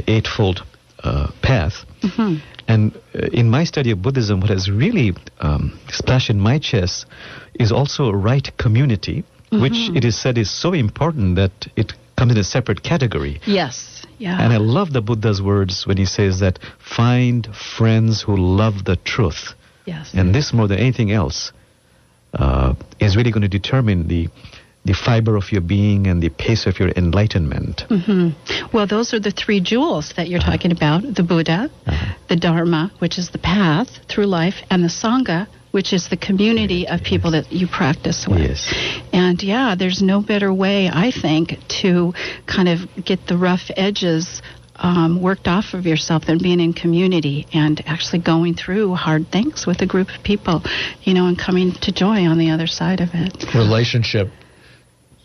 Eightfold 0.09 0.65
uh, 1.05 1.29
Path. 1.43 1.85
Mhm. 2.03 2.41
And 2.69 2.93
uh, 3.15 3.27
in 3.33 3.49
my 3.51 3.65
study 3.65 3.91
of 3.93 4.03
Buddhism, 4.03 4.41
what 4.41 4.51
has 4.51 4.69
really 4.71 5.15
um, 5.41 5.79
splashed 5.89 6.31
in 6.31 6.41
my 6.41 6.59
chest 6.59 7.07
is 7.55 7.71
also 7.73 8.07
a 8.07 8.17
right 8.17 8.51
community, 8.59 9.25
which 9.51 9.73
Mhm. 9.91 9.97
it 9.97 10.05
is 10.05 10.17
said 10.21 10.37
is 10.39 10.51
so 10.51 10.73
important 10.73 11.37
that 11.37 11.53
it 11.77 11.93
comes 12.17 12.33
in 12.33 12.39
a 12.39 12.45
separate 12.45 12.83
category. 12.83 13.41
Yes. 13.47 14.03
Yeah. 14.19 14.41
And 14.43 14.53
I 14.53 14.57
love 14.57 14.93
the 14.93 15.03
Buddha's 15.03 15.41
words 15.43 15.87
when 15.87 15.99
he 15.99 16.07
says 16.07 16.41
that 16.41 16.59
find 16.79 17.47
friends 17.77 18.23
who 18.23 18.37
love 18.37 18.85
the 18.85 18.97
truth. 18.97 19.55
yes. 19.85 20.15
And 20.15 20.35
this, 20.35 20.53
more 20.53 20.67
than 20.67 20.79
anything 20.79 21.13
else, 21.13 21.53
uh, 22.35 22.75
is 22.99 23.17
really 23.17 23.31
going 23.31 23.43
to 23.43 23.49
determine 23.61 24.09
the 24.09 24.29
the 24.87 24.95
fiber 24.95 25.37
of 25.37 25.51
your 25.51 25.61
being 25.61 26.07
and 26.07 26.23
the 26.23 26.29
pace 26.29 26.65
of 26.67 26.79
your 26.79 26.91
enlightenment. 26.91 27.85
hmm 27.89 28.29
Well, 28.73 28.87
those 28.87 29.13
are 29.13 29.21
the 29.21 29.33
three 29.33 29.61
jewels 29.61 30.15
that 30.17 30.29
you're 30.29 30.41
talking 30.41 30.71
about 30.71 31.03
the 31.03 31.25
Buddha, 31.25 31.71
the 32.29 32.37
Dharma, 32.37 32.93
which 33.01 33.19
is 33.19 33.31
the 33.31 33.39
path 33.39 33.89
through 34.09 34.27
life, 34.27 34.55
and 34.71 34.85
the 34.85 34.89
Sangha, 34.89 35.49
which 35.73 35.93
is 35.93 36.09
the 36.09 36.17
community 36.17 36.87
of 36.87 37.03
people 37.03 37.33
that 37.33 37.53
you 37.53 37.67
practice 37.67 38.27
with. 38.29 38.39
Yes. 38.39 38.73
And 39.13 39.43
yeah, 39.43 39.75
there's 39.77 40.01
no 40.01 40.23
better 40.23 40.55
way, 40.55 40.89
I 40.89 41.11
think, 41.11 41.59
to 41.83 42.15
kind 42.47 42.69
of 42.69 42.79
get 43.05 43.27
the 43.27 43.37
rough 43.37 43.71
edges 43.77 44.41
um, 44.77 45.21
worked 45.21 45.49
off 45.49 45.75
of 45.75 45.85
yourself 45.85 46.27
than 46.27 46.39
being 46.39 46.61
in 46.61 46.73
community 46.75 47.47
and 47.53 47.83
actually 47.87 48.21
going 48.21 48.55
through 48.55 48.95
hard 48.95 49.27
things 49.33 49.67
with 49.67 49.81
a 49.81 49.87
group 49.87 50.09
of 50.15 50.23
people, 50.23 50.63
you 51.03 51.15
know, 51.15 51.27
and 51.27 51.39
coming 51.39 51.73
to 51.83 51.93
joy 51.93 52.27
on 52.27 52.39
the 52.39 52.51
other 52.51 52.67
side 52.67 53.01
of 53.01 53.09
it. 53.15 53.55
Relationship 53.55 54.29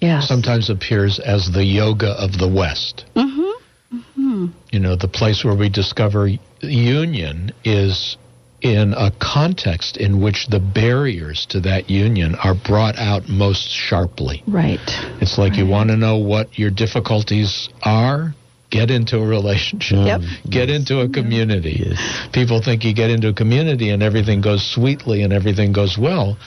Yes. 0.01 0.27
sometimes 0.27 0.69
appears 0.69 1.19
as 1.19 1.51
the 1.51 1.63
yoga 1.63 2.09
of 2.09 2.37
the 2.37 2.47
West. 2.47 3.05
Mm-hmm. 3.15 3.97
Mm-hmm. 3.97 4.45
You 4.71 4.79
know, 4.79 4.95
the 4.95 5.07
place 5.07 5.43
where 5.43 5.55
we 5.55 5.69
discover 5.69 6.27
union 6.61 7.51
is 7.63 8.17
in 8.61 8.93
a 8.93 9.11
context 9.19 9.97
in 9.97 10.21
which 10.21 10.47
the 10.47 10.59
barriers 10.59 11.47
to 11.49 11.59
that 11.61 11.89
union 11.89 12.35
are 12.35 12.53
brought 12.53 12.97
out 12.97 13.27
most 13.27 13.69
sharply. 13.69 14.43
Right. 14.47 14.79
It's 15.19 15.37
like 15.37 15.55
you 15.57 15.65
want 15.65 15.89
to 15.89 15.97
know 15.97 16.17
what 16.17 16.59
your 16.59 16.69
difficulties 16.69 17.69
are, 17.81 18.33
get 18.69 18.91
into 18.91 19.17
a 19.17 19.27
relationship. 19.27 20.05
Yep. 20.05 20.21
Get 20.49 20.69
into 20.69 21.01
a 21.01 21.09
community. 21.09 21.83
Yes. 21.89 22.29
People 22.33 22.61
think 22.61 22.83
you 22.83 22.93
get 22.93 23.09
into 23.09 23.29
a 23.29 23.33
community 23.33 23.89
and 23.89 24.03
everything 24.03 24.41
goes 24.41 24.63
sweetly 24.63 25.23
and 25.23 25.33
everything 25.33 25.73
goes 25.73 25.97
well. 25.97 26.37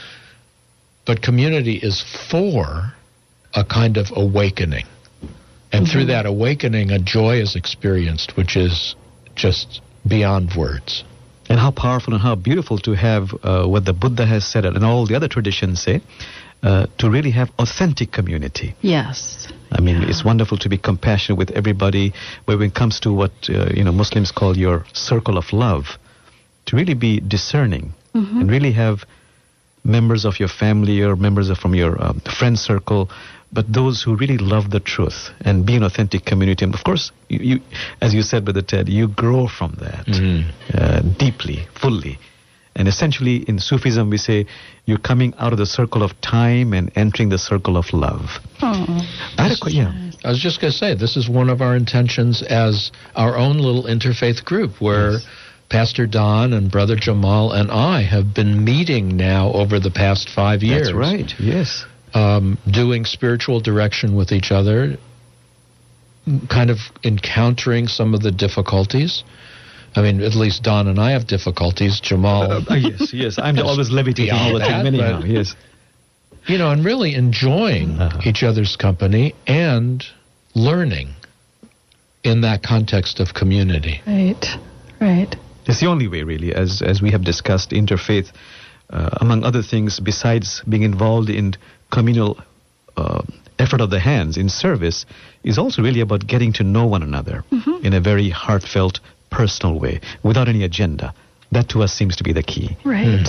But 1.05 1.21
community 1.21 1.77
is 1.77 2.03
for 2.31 2.95
a 3.55 3.65
kind 3.65 3.97
of 3.97 4.11
awakening. 4.15 4.87
And 5.73 5.89
through 5.89 6.07
that 6.07 6.25
awakening, 6.25 6.93
a 6.93 7.01
joy 7.01 7.41
is 7.41 7.57
experienced, 7.57 8.37
which 8.37 8.57
is 8.57 8.95
just 9.35 9.81
beyond 10.07 10.53
words. 10.57 11.03
And 11.49 11.59
how 11.59 11.73
powerful 11.73 12.15
and 12.15 12.23
how 12.23 12.37
beautiful 12.37 12.79
to 12.79 12.93
have 12.93 13.35
uh, 13.43 13.67
what 13.67 13.85
the 13.85 13.93
Buddha 13.93 14.25
has 14.25 14.47
said 14.47 14.65
and 14.65 14.85
all 14.85 15.05
the 15.07 15.17
other 15.17 15.29
traditions 15.29 15.83
say, 15.83 16.01
uh, 16.63 16.87
to 16.99 17.11
really 17.11 17.31
have 17.33 17.51
authentic 17.59 18.13
community. 18.13 18.75
Yes. 18.81 19.49
I 19.71 19.81
mean, 19.81 20.03
it's 20.05 20.25
wonderful 20.25 20.57
to 20.59 20.69
be 20.69 20.79
compassionate 20.79 21.39
with 21.39 21.51
everybody. 21.51 22.15
But 22.47 22.59
when 22.59 22.69
it 22.69 22.75
comes 22.75 23.01
to 23.01 23.13
what 23.13 23.33
uh, 23.51 23.67
you 23.75 23.85
know 23.85 23.93
Muslims 23.93 24.31
call 24.31 24.57
your 24.57 24.87
circle 24.95 25.37
of 25.37 25.53
love, 25.53 25.99
to 26.67 26.77
really 26.77 26.95
be 26.95 27.21
discerning 27.21 27.93
and 28.15 28.51
really 28.51 28.73
have 28.73 29.05
members 29.85 30.25
of 30.25 30.41
your 30.41 30.49
family 30.49 31.03
or 31.03 31.17
members 31.17 31.51
of, 31.51 31.59
from 31.59 31.75
your 31.75 32.03
um, 32.03 32.21
friend 32.39 32.59
circle 32.59 33.11
but 33.55 33.73
those 33.73 34.03
who 34.03 34.17
really 34.17 34.37
love 34.37 34.71
the 34.71 34.81
truth 34.81 35.31
and 35.41 35.65
be 35.65 35.77
an 35.77 35.85
authentic 35.85 36.25
community. 36.25 36.65
And 36.65 36.75
of 36.75 36.83
course, 36.85 37.13
you, 37.29 37.39
you 37.39 37.61
as 38.03 38.13
you 38.13 38.23
said, 38.23 38.45
Brother 38.45 38.63
Ted, 38.63 38.89
you 38.89 39.09
grow 39.09 39.47
from 39.47 39.77
that 39.81 40.07
uh, 40.75 41.01
deeply, 41.19 41.67
fully. 41.81 42.19
And 42.77 42.89
essentially, 42.89 43.37
in 43.47 43.61
Sufism, 43.61 44.11
we 44.11 44.17
say 44.17 44.47
you're 44.85 44.99
coming 44.99 45.33
out 45.39 45.53
of 45.53 45.59
the 45.59 45.67
circle 45.67 46.03
of 46.03 46.21
time 46.21 46.73
and 46.73 46.91
entering 46.97 47.29
the 47.29 47.39
circle 47.39 47.77
of 47.77 47.93
love. 47.93 48.41
Oh, 48.61 48.85
I 49.39 49.49
had 49.49 49.53
a 49.53 49.71
yeah. 49.71 50.11
I 50.25 50.29
was 50.31 50.41
just 50.41 50.61
going 50.61 50.73
to 50.73 50.77
say, 50.77 50.95
this 50.95 51.17
is 51.17 51.29
one 51.29 51.51
of 51.51 51.61
our 51.61 51.77
intentions 51.77 52.43
as 52.43 52.91
our 53.15 53.37
own 53.37 53.59
little 53.59 53.85
interfaith 53.85 54.45
group 54.45 54.81
where 54.81 55.19
Pastor 55.69 56.07
Don 56.07 56.53
and 56.53 56.71
Brother 56.71 56.97
Jamal 56.97 57.53
and 57.53 57.71
I 57.71 58.03
have 58.03 58.35
been 58.35 58.65
meeting 58.65 59.17
now 59.17 59.53
over 59.53 59.79
the 59.79 59.91
past 59.91 60.29
five 60.29 60.63
years. 60.63 60.89
That's 60.89 60.97
right. 60.97 61.33
Yes. 61.39 61.85
Um, 62.15 62.59
doing 62.71 63.05
spiritual 63.05 63.59
direction 63.61 64.15
with 64.15 64.31
each 64.31 64.53
other, 64.53 64.97
kind 66.49 66.71
of 66.71 66.79
encountering 67.03 67.89
some 67.89 68.15
of 68.15 68.23
the 68.23 68.31
difficulties. 68.31 69.25
I 69.97 70.03
mean, 70.03 70.21
at 70.23 70.35
least 70.35 70.63
Don 70.63 70.87
and 70.89 70.99
I 71.01 71.11
have 71.11 71.27
difficulties. 71.27 72.01
Jamal. 72.01 72.43
Uh, 72.51 72.61
uh, 72.71 72.75
yes, 72.75 73.13
yes. 73.13 73.39
I'm 73.39 73.59
always 73.59 73.91
levitating 73.91 74.33
all 74.33 74.53
the 74.55 74.61
time. 74.61 74.85
that, 74.85 74.95
Anyhow, 74.95 75.21
but- 75.21 75.29
yes. 75.29 75.57
you 76.47 76.57
know, 76.59 76.71
and 76.71 76.85
really 76.85 77.15
enjoying 77.15 77.99
Uh-huh. 78.01 78.21
each 78.25 78.43
other's 78.45 78.77
company 78.77 79.35
and 79.47 80.05
learning 80.55 81.09
in 82.23 82.41
that 82.43 82.63
context 82.63 83.19
of 83.21 83.35
community. 83.35 84.01
right, 84.07 84.47
right. 85.01 85.37
It's 85.67 85.81
the 85.81 85.87
only 85.87 86.07
way, 86.09 86.23
really, 86.23 86.55
as 86.55 86.81
as 86.83 87.01
we 87.03 87.11
have 87.11 87.25
discussed, 87.25 87.71
interfaith, 87.71 88.31
uh, 88.91 89.11
among 89.21 89.43
other 89.45 89.63
things, 89.63 89.99
besides 90.01 90.63
being 90.69 90.83
involved 90.85 91.29
in 91.31 91.55
communal 91.95 92.39
uh, 92.97 93.23
effort 93.59 93.81
of 93.81 93.91
the 93.91 94.01
hands 94.01 94.37
in 94.37 94.49
service, 94.49 95.07
is 95.43 95.59
also 95.59 95.83
really 95.83 96.01
about 96.01 96.27
getting 96.27 96.53
to 96.55 96.65
know 96.65 96.87
one 96.87 97.03
another 97.03 97.45
in 97.83 97.93
a 97.95 98.01
very 98.01 98.31
heartfelt, 98.31 99.01
personal 99.31 99.79
way, 99.79 100.01
without 100.23 100.49
any 100.49 100.65
agenda. 100.65 101.15
That 101.53 101.69
to 101.71 101.83
us 101.83 101.93
seems 101.93 102.17
to 102.17 102.25
be 102.25 102.33
the 102.33 102.43
key. 102.43 102.77
Right. 102.85 103.29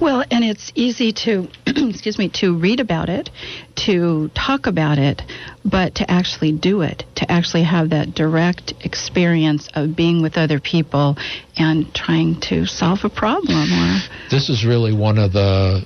Well, 0.00 0.24
and 0.30 0.42
it's 0.44 0.72
easy 0.74 1.12
to, 1.24 1.48
excuse 1.66 2.18
me, 2.18 2.30
to 2.40 2.58
read 2.58 2.80
about 2.80 3.08
it, 3.08 3.30
to 3.86 4.30
talk 4.34 4.66
about 4.66 4.98
it, 4.98 5.22
but 5.64 5.96
to 5.96 6.10
actually 6.10 6.52
do 6.52 6.80
it, 6.82 7.04
to 7.16 7.30
actually 7.30 7.64
have 7.64 7.90
that 7.90 8.14
direct 8.14 8.72
experience 8.80 9.68
of 9.74 9.94
being 9.94 10.22
with 10.22 10.36
other 10.38 10.60
people 10.60 11.16
and 11.56 11.94
trying 11.94 12.40
to 12.48 12.66
solve 12.66 13.00
a 13.04 13.10
problem 13.10 13.70
or 13.72 14.00
This 14.30 14.48
is 14.48 14.64
really 14.64 14.94
one 14.94 15.18
of 15.18 15.32
the 15.32 15.84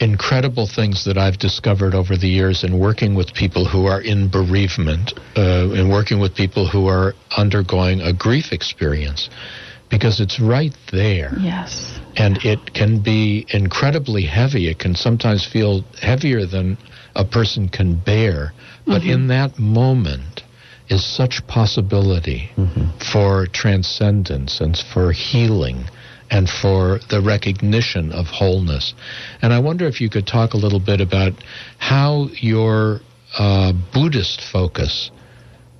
incredible 0.00 0.66
things 0.66 1.04
that 1.04 1.18
I've 1.18 1.38
discovered 1.38 1.94
over 1.94 2.16
the 2.16 2.28
years 2.28 2.62
in 2.62 2.78
working 2.78 3.14
with 3.14 3.34
people 3.34 3.64
who 3.64 3.86
are 3.86 4.00
in 4.00 4.28
bereavement, 4.28 5.12
uh, 5.36 5.70
and 5.72 5.90
working 5.90 6.20
with 6.20 6.34
people 6.34 6.68
who 6.68 6.86
are 6.86 7.14
undergoing 7.36 8.00
a 8.00 8.12
grief 8.12 8.52
experience, 8.52 9.28
because 9.90 10.20
it's 10.20 10.38
right 10.38 10.74
there. 10.92 11.32
yes. 11.40 11.98
and 12.16 12.38
it 12.44 12.74
can 12.74 13.00
be 13.00 13.46
incredibly 13.50 14.22
heavy. 14.22 14.68
It 14.68 14.78
can 14.78 14.94
sometimes 14.94 15.46
feel 15.46 15.82
heavier 16.00 16.46
than 16.46 16.76
a 17.14 17.24
person 17.24 17.68
can 17.68 17.94
bear. 17.96 18.52
But 18.86 19.04
in 19.04 19.28
that 19.28 19.58
moment 19.58 20.42
is 20.88 21.04
such 21.04 21.46
possibility 21.46 22.50
for 23.12 23.46
transcendence 23.46 24.60
and 24.60 24.76
for 24.92 25.12
healing 25.12 25.84
and 26.30 26.48
for 26.48 27.00
the 27.10 27.20
recognition 27.20 28.12
of 28.12 28.26
wholeness. 28.26 28.94
And 29.42 29.52
I 29.52 29.58
wonder 29.58 29.86
if 29.86 30.00
you 30.00 30.10
could 30.10 30.26
talk 30.26 30.54
a 30.54 30.56
little 30.56 30.80
bit 30.80 31.00
about 31.00 31.32
how 31.78 32.28
your 32.34 33.00
uh, 33.38 33.72
Buddhist 33.92 34.40
focus 34.40 35.10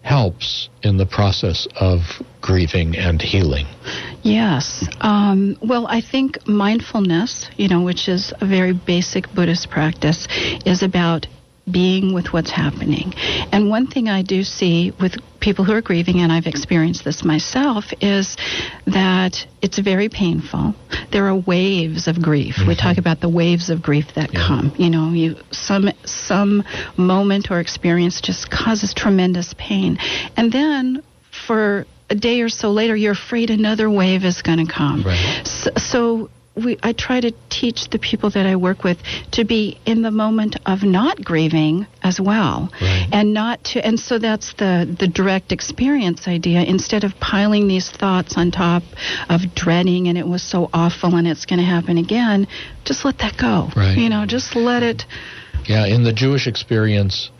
helps 0.03 0.70
in 0.82 0.96
the 0.96 1.05
process 1.05 1.68
of 1.78 2.01
grieving 2.40 2.96
and 2.96 3.20
healing. 3.20 3.66
Yes. 4.22 4.88
Um, 5.01 5.57
well, 5.61 5.86
I 5.86 6.01
think 6.01 6.46
mindfulness, 6.46 7.51
you 7.57 7.68
know, 7.68 7.82
which 7.82 8.09
is 8.09 8.32
a 8.40 8.46
very 8.46 8.72
basic 8.72 9.30
Buddhist 9.34 9.68
practice, 9.70 10.26
is 10.64 10.82
about 10.82 11.26
being 11.70 12.14
with 12.14 12.32
what's 12.32 12.50
happening. 12.50 13.12
And 13.52 13.70
one 13.70 13.86
thing 13.86 14.08
I 14.08 14.22
do 14.22 14.42
see 14.42 14.92
with 15.00 15.16
people 15.40 15.64
who 15.64 15.72
are 15.72 15.80
grieving, 15.80 16.20
and 16.20 16.32
I've 16.32 16.46
experienced 16.46 17.04
this 17.04 17.24
myself, 17.24 17.84
is 18.00 18.36
that 18.86 19.46
it's 19.62 19.78
very 19.78 20.08
painful. 20.08 20.74
There 21.12 21.26
are 21.26 21.36
waves 21.36 22.08
of 22.08 22.20
grief. 22.20 22.56
We 22.58 22.74
mm-hmm. 22.74 22.88
talk 22.88 22.98
about 22.98 23.20
the 23.20 23.28
waves 23.28 23.70
of 23.70 23.82
grief 23.82 24.06
that 24.14 24.30
come. 24.32 24.72
You 24.76 24.90
know, 24.90 25.10
you 25.10 25.36
some 25.50 25.90
some 26.04 26.64
moment 26.96 27.50
or 27.50 27.60
experience 27.60 28.20
just 28.20 28.50
causes 28.50 28.92
tremendous 28.94 29.54
pain, 29.58 29.98
and 30.36 30.52
then 30.52 31.02
for 31.46 31.86
a 32.10 32.14
day 32.14 32.40
or 32.40 32.48
so 32.48 32.70
later, 32.70 32.96
you're 32.96 33.12
afraid 33.12 33.50
another 33.50 33.90
wave 33.90 34.24
is 34.24 34.42
going 34.42 34.64
to 34.64 34.72
come. 34.72 35.02
Right. 35.02 35.46
So, 35.46 35.70
so 35.76 36.30
we, 36.64 36.78
I 36.82 36.92
try 36.92 37.20
to 37.20 37.32
teach 37.50 37.88
the 37.90 37.98
people 37.98 38.30
that 38.30 38.46
I 38.46 38.56
work 38.56 38.84
with 38.84 38.98
to 39.32 39.44
be 39.44 39.78
in 39.86 40.02
the 40.02 40.11
moment 40.11 40.56
of 40.66 40.82
not 40.82 41.24
grieving 41.24 41.86
as 42.02 42.20
well, 42.20 42.70
Right. 42.80 43.09
and 43.12 43.32
not 43.32 43.62
to. 43.64 43.84
And 43.84 43.98
so 43.98 44.18
that's 44.18 44.54
the 44.54 44.96
the 44.98 45.09
direct 45.09 45.52
experience 45.52 46.28
idea. 46.28 46.62
Instead 46.62 47.04
of 47.04 47.12
piling 47.20 47.68
these 47.68 47.90
thoughts 47.90 48.36
on 48.36 48.50
top 48.50 48.82
of 49.28 49.54
dreading 49.54 50.09
and 50.09 50.18
it 50.18 50.26
was 50.26 50.42
so 50.42 50.68
awful 50.72 51.14
and 51.16 51.26
it's 51.26 51.46
going 51.46 51.59
to 51.61 51.64
happen 51.64 51.98
again, 51.98 52.46
just 52.84 53.04
let 53.04 53.18
that 53.18 53.36
go. 53.36 53.68
Right. 53.76 53.96
You 53.96 54.09
know, 54.09 54.26
just 54.26 54.56
let 54.56 54.82
it. 54.82 55.04
Yeah, 55.66 55.86
in 55.86 56.02
the 56.04 56.12
Jewish 56.12 56.46
experience, 56.46 57.30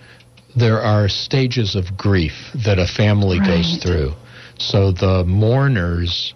there 0.57 0.81
are 0.81 1.09
stages 1.09 1.75
of 1.77 1.97
grief 1.97 2.33
that 2.65 2.79
a 2.79 2.87
family 2.87 3.39
goes 3.39 3.79
through. 3.83 4.13
So 4.59 4.93
the 4.93 5.25
mourners 5.25 6.35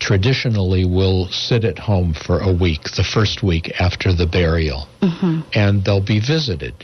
traditionally 0.00 0.84
will 0.84 1.28
sit 1.28 1.64
at 1.64 1.78
home 1.78 2.14
for 2.14 2.40
a 2.40 2.52
week, 2.52 2.82
the 2.96 3.04
first 3.04 3.42
week 3.42 3.70
after 3.78 4.12
the 4.12 4.26
burial, 4.26 4.88
mm-hmm. 5.00 5.40
and 5.54 5.84
they'll 5.84 6.04
be 6.04 6.20
visited. 6.20 6.74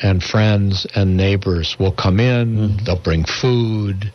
And 0.00 0.22
friends 0.22 0.86
and 0.94 1.16
neighbors 1.16 1.76
will 1.80 1.92
come 1.92 2.20
in, 2.20 2.56
mm-hmm. 2.56 2.84
they'll 2.84 3.02
bring 3.02 3.24
food, 3.24 4.12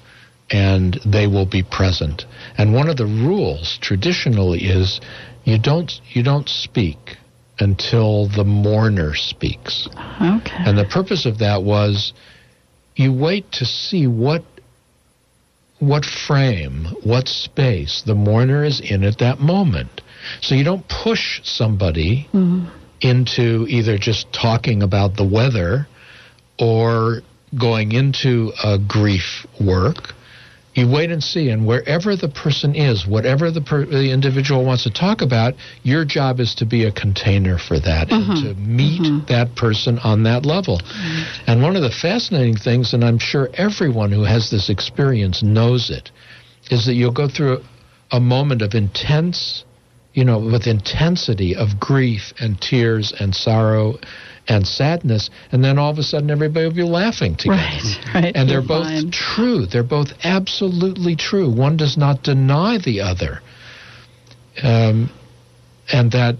and 0.49 0.99
they 1.05 1.27
will 1.27 1.45
be 1.45 1.63
present. 1.63 2.25
And 2.57 2.73
one 2.73 2.87
of 2.87 2.97
the 2.97 3.05
rules 3.05 3.77
traditionally 3.81 4.59
is 4.65 5.01
you 5.43 5.59
don't 5.59 5.91
you 6.11 6.23
don't 6.23 6.47
speak 6.47 7.17
until 7.59 8.27
the 8.29 8.43
mourner 8.43 9.13
speaks. 9.15 9.87
Okay. 10.21 10.55
And 10.65 10.77
the 10.77 10.85
purpose 10.85 11.25
of 11.25 11.39
that 11.39 11.63
was 11.63 12.13
you 12.95 13.11
wait 13.11 13.51
to 13.53 13.65
see 13.65 14.07
what 14.07 14.43
what 15.87 16.05
frame, 16.05 16.85
what 17.03 17.27
space 17.27 18.03
the 18.05 18.15
mourner 18.15 18.63
is 18.63 18.79
in 18.79 19.03
at 19.03 19.17
that 19.19 19.39
moment. 19.39 20.01
So 20.41 20.55
you 20.55 20.63
don't 20.63 20.87
push 20.87 21.41
somebody 21.43 22.27
mm-hmm. 22.33 22.69
into 23.01 23.65
either 23.67 23.97
just 23.97 24.31
talking 24.31 24.81
about 24.81 25.17
the 25.17 25.25
weather 25.25 25.87
or 26.59 27.21
going 27.59 27.91
into 27.91 28.51
a 28.63 28.77
grief 28.79 29.45
work. 29.59 30.13
You 30.75 30.89
wait 30.89 31.11
and 31.11 31.23
see, 31.23 31.49
and 31.49 31.67
wherever 31.67 32.15
the 32.15 32.29
person 32.29 32.73
is, 32.73 33.05
whatever 33.05 33.51
the, 33.51 33.61
per- 33.61 33.85
the 33.85 34.11
individual 34.11 34.65
wants 34.65 34.83
to 34.83 34.91
talk 34.91 35.21
about, 35.21 35.53
your 35.83 36.03
job 36.03 36.39
is 36.39 36.55
to 36.55 36.65
be 36.65 36.85
a 36.85 36.91
container 36.91 37.59
for 37.59 37.79
that 37.79 38.11
and 38.11 38.25
to 38.43 38.53
mm-hmm. 38.53 38.75
meet 38.75 39.01
mm-hmm. 39.01 39.25
that 39.27 39.55
person 39.55 39.99
on 39.99 40.23
that 40.23 40.45
level. 40.45 40.79
Mm-hmm. 40.79 41.43
And 41.51 41.61
one 41.61 41.75
of 41.75 41.83
the 41.83 41.91
fascinating 41.91 42.55
things, 42.55 42.93
and 42.93 43.03
I'm 43.03 43.19
sure 43.19 43.49
everyone 43.53 44.11
who 44.11 44.23
has 44.23 44.49
this 44.49 44.69
experience 44.69 45.43
knows 45.43 45.91
it, 45.91 46.09
is 46.71 46.87
that 46.87 46.95
you'll 46.95 47.13
go 47.13 47.27
through 47.27 47.57
a, 48.11 48.17
a 48.17 48.19
moment 48.19 48.63
of 48.63 48.73
intense, 48.73 49.65
you 50.13 50.23
know, 50.23 50.39
with 50.39 50.67
intensity 50.67 51.55
of 51.55 51.79
grief 51.79 52.33
and 52.39 52.59
tears 52.61 53.13
and 53.19 53.35
sorrow 53.35 53.97
and 54.47 54.67
sadness, 54.67 55.29
and 55.51 55.63
then 55.63 55.79
all 55.79 55.89
of 55.89 55.97
a 55.97 56.03
sudden 56.03 56.29
everybody 56.29 56.67
will 56.67 56.75
be 56.75 56.83
laughing 56.83 57.35
together. 57.35 57.57
Right, 57.57 57.99
right. 58.13 58.35
And 58.35 58.49
they're 58.49 58.61
both 58.61 58.85
fine. 58.85 59.11
true. 59.11 59.65
They're 59.65 59.83
both 59.83 60.09
absolutely 60.23 61.15
true. 61.15 61.49
One 61.49 61.77
does 61.77 61.97
not 61.97 62.23
deny 62.23 62.77
the 62.77 63.01
other. 63.01 63.41
Um, 64.61 65.09
and 65.91 66.11
that 66.11 66.35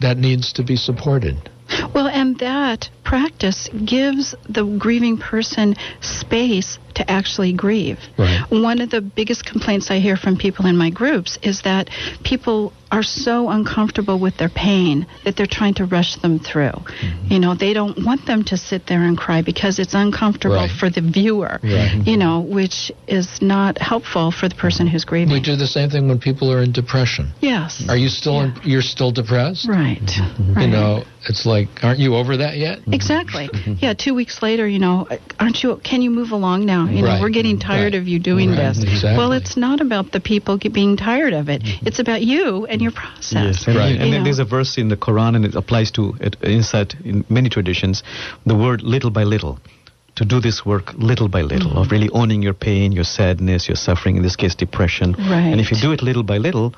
that 0.00 0.18
needs 0.18 0.52
to 0.54 0.62
be 0.62 0.76
supported. 0.76 1.50
Well, 1.94 2.06
and 2.06 2.38
that 2.38 2.90
practice 3.02 3.68
gives 3.84 4.34
the 4.48 4.64
grieving 4.78 5.18
person 5.18 5.74
space 6.00 6.78
to 6.94 7.10
actually 7.10 7.52
grieve. 7.54 7.98
Right. 8.18 8.44
One 8.50 8.80
of 8.80 8.90
the 8.90 9.00
biggest 9.00 9.44
complaints 9.44 9.90
I 9.90 9.98
hear 9.98 10.16
from 10.16 10.36
people 10.36 10.66
in 10.66 10.76
my 10.76 10.90
groups 10.90 11.38
is 11.42 11.62
that 11.62 11.90
people 12.22 12.72
are 12.90 13.02
so 13.02 13.48
uncomfortable 13.50 14.18
with 14.18 14.36
their 14.36 14.48
pain 14.48 15.06
that 15.24 15.36
they're 15.36 15.46
trying 15.46 15.74
to 15.74 15.84
rush 15.84 16.16
them 16.16 16.38
through. 16.38 16.70
Mm-hmm. 16.70 17.32
You 17.32 17.38
know, 17.40 17.54
they 17.54 17.72
don't 17.72 18.04
want 18.04 18.26
them 18.26 18.44
to 18.44 18.56
sit 18.56 18.86
there 18.86 19.02
and 19.02 19.18
cry 19.18 19.42
because 19.42 19.78
it's 19.78 19.94
uncomfortable 19.94 20.56
Right. 20.56 20.70
for 20.70 20.88
the 20.88 21.00
viewer, 21.00 21.58
Right. 21.62 21.72
Mm-hmm. 21.90 22.08
you 22.08 22.16
know, 22.16 22.40
which 22.40 22.92
is 23.08 23.42
not 23.42 23.78
helpful 23.78 24.30
for 24.30 24.48
the 24.48 24.54
person 24.54 24.86
who's 24.86 25.04
grieving. 25.04 25.32
We 25.32 25.40
do 25.40 25.56
the 25.56 25.66
same 25.66 25.90
thing 25.90 26.08
when 26.08 26.18
people 26.18 26.52
are 26.52 26.62
in 26.62 26.72
depression. 26.72 27.32
Yes. 27.40 27.84
Are 27.88 27.96
you 27.96 28.08
still 28.08 28.40
in, 28.42 28.54
you're 28.62 28.82
still 28.82 29.10
depressed? 29.10 29.68
Right. 29.68 29.98
Mm-hmm. 30.00 30.42
Mm-hmm. 30.42 30.48
You 30.50 30.54
right. 30.54 30.66
know, 30.66 31.04
it's 31.28 31.44
like, 31.44 31.68
aren't 31.82 31.98
you 31.98 32.14
over 32.14 32.36
that 32.36 32.56
yet? 32.56 32.78
Exactly. 32.86 33.48
Mm-hmm. 33.48 33.74
Yeah. 33.80 33.94
Two 33.94 34.14
weeks 34.14 34.42
later, 34.42 34.68
you 34.68 34.78
know, 34.78 35.08
aren't 35.40 35.62
you? 35.62 35.80
Can 35.82 36.02
you 36.02 36.10
move 36.10 36.30
along 36.30 36.66
now? 36.66 36.86
You 36.86 37.02
know, 37.02 37.18
we're 37.20 37.30
getting 37.30 37.58
tired 37.58 37.94
of 37.94 38.06
you 38.06 38.18
doing 38.20 38.50
this. 38.52 38.82
Exactly. 38.82 39.16
Well, 39.18 39.32
it's 39.32 39.56
not 39.56 39.80
about 39.80 40.12
the 40.12 40.20
people 40.20 40.58
being 40.58 40.96
tired 40.96 41.32
of 41.32 41.48
it. 41.48 41.62
It's 41.82 41.98
about 41.98 42.22
you 42.22 42.66
and 42.66 42.80
your 42.86 42.92
process. 43.02 43.32
Yes, 43.46 43.66
and, 43.68 43.76
Right. 43.76 43.96
and 44.00 44.06
You 44.08 44.12
then 44.14 44.22
there's 44.26 44.42
a 44.46 44.48
verse 44.58 44.72
in 44.82 44.88
the 44.94 44.96
Quran, 45.06 45.32
and 45.36 45.44
it 45.44 45.54
applies 45.62 45.90
to 45.96 46.02
it 46.26 46.34
inside 46.42 46.90
in 47.04 47.24
many 47.28 47.48
traditions. 47.56 48.02
The 48.52 48.58
word 48.64 48.78
"little 48.94 49.10
by 49.18 49.24
little," 49.34 49.54
to 50.18 50.24
do 50.24 50.40
this 50.40 50.58
work 50.72 50.86
little 51.10 51.28
by 51.36 51.42
little, 51.52 51.70
Mm-hmm. 51.70 51.82
of 51.84 51.90
really 51.94 52.10
owning 52.20 52.40
your 52.48 52.54
pain, 52.68 52.92
your 52.98 53.04
sadness, 53.18 53.68
your 53.70 53.76
suffering. 53.86 54.16
In 54.16 54.22
this 54.22 54.36
case, 54.42 54.54
depression. 54.66 55.08
Right. 55.18 55.50
And 55.52 55.60
if 55.60 55.66
you 55.70 55.76
do 55.86 55.92
it 55.96 56.00
little 56.02 56.22
by 56.32 56.38
little, 56.48 56.68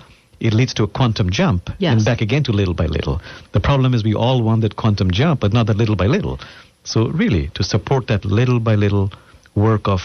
it 0.41 0.53
leads 0.59 0.73
to 0.75 0.83
a 0.85 0.91
quantum 0.99 1.29
jump, 1.31 1.63
Yes. 1.79 1.93
and 1.93 2.05
back 2.05 2.21
again 2.27 2.43
to 2.45 2.53
little 2.53 2.75
by 2.83 2.87
little. 2.97 3.17
The 3.53 3.61
problem 3.61 3.95
is 3.95 4.03
we 4.05 4.15
all 4.15 4.39
want 4.49 4.61
that 4.63 4.75
quantum 4.83 5.11
jump, 5.21 5.41
but 5.41 5.53
not 5.53 5.67
that 5.67 5.77
little 5.83 5.97
by 5.97 6.07
little. 6.17 6.37
So 6.85 6.99
really, 7.23 7.45
to 7.55 7.63
support 7.63 8.07
that 8.07 8.25
little 8.25 8.61
by 8.61 8.75
little 8.77 9.07
work 9.55 9.89
of, 9.89 10.01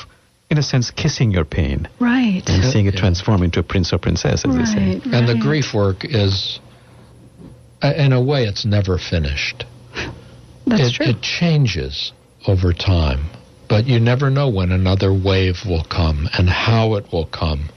in 0.50 0.58
a 0.58 0.64
sense, 0.64 0.92
kissing 0.92 1.32
your 1.32 1.46
pain 1.46 1.88
Right. 2.00 2.44
and 2.48 2.64
seeing 2.64 2.86
it 2.86 2.96
transform 2.96 3.44
into 3.44 3.60
a 3.60 3.64
prince 3.64 3.92
or 3.94 3.98
princess, 3.98 4.46
as 4.46 4.56
they 4.56 4.66
say. 4.66 4.86
Right. 5.06 5.06
And 5.14 5.28
the 5.28 5.36
grief 5.36 5.74
work 5.74 6.06
is, 6.06 6.60
uh, 7.82 7.94
in 7.98 8.14
a 8.14 8.22
way, 8.22 8.46
it's 8.46 8.66
never 8.66 8.98
finished. 8.98 9.66
That's 10.68 10.90
it, 10.90 10.94
true. 10.94 11.06
it 11.08 11.22
changes 11.22 12.12
over 12.48 12.72
time, 12.74 13.26
but 13.68 13.88
you 13.88 14.00
never 14.00 14.30
know 14.30 14.50
when 14.50 14.72
another 14.72 15.12
wave 15.14 15.66
will 15.66 15.84
come 15.86 16.30
and 16.38 16.50
how 16.50 16.96
it 16.96 17.12
will 17.12 17.26
come. 17.26 17.70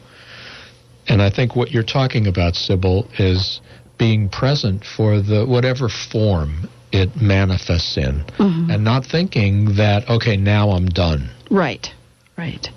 And 1.08 1.22
I 1.22 1.30
think 1.30 1.54
what 1.56 1.70
you're 1.70 1.82
talking 1.84 2.26
about, 2.26 2.56
Sybil, 2.56 3.08
is 3.18 3.60
being 3.96 4.28
present 4.28 4.84
for 4.84 5.20
the 5.20 5.46
whatever 5.46 5.88
form 5.88 6.68
it 6.92 7.20
manifests 7.20 7.96
in, 7.96 8.24
Mhm. 8.38 8.72
and 8.72 8.84
not 8.84 9.06
thinking 9.06 9.76
that 9.76 10.08
okay, 10.10 10.36
now 10.36 10.70
I'm 10.70 10.86
done. 10.88 11.30
Right. 11.50 11.90
Right. 12.36 12.68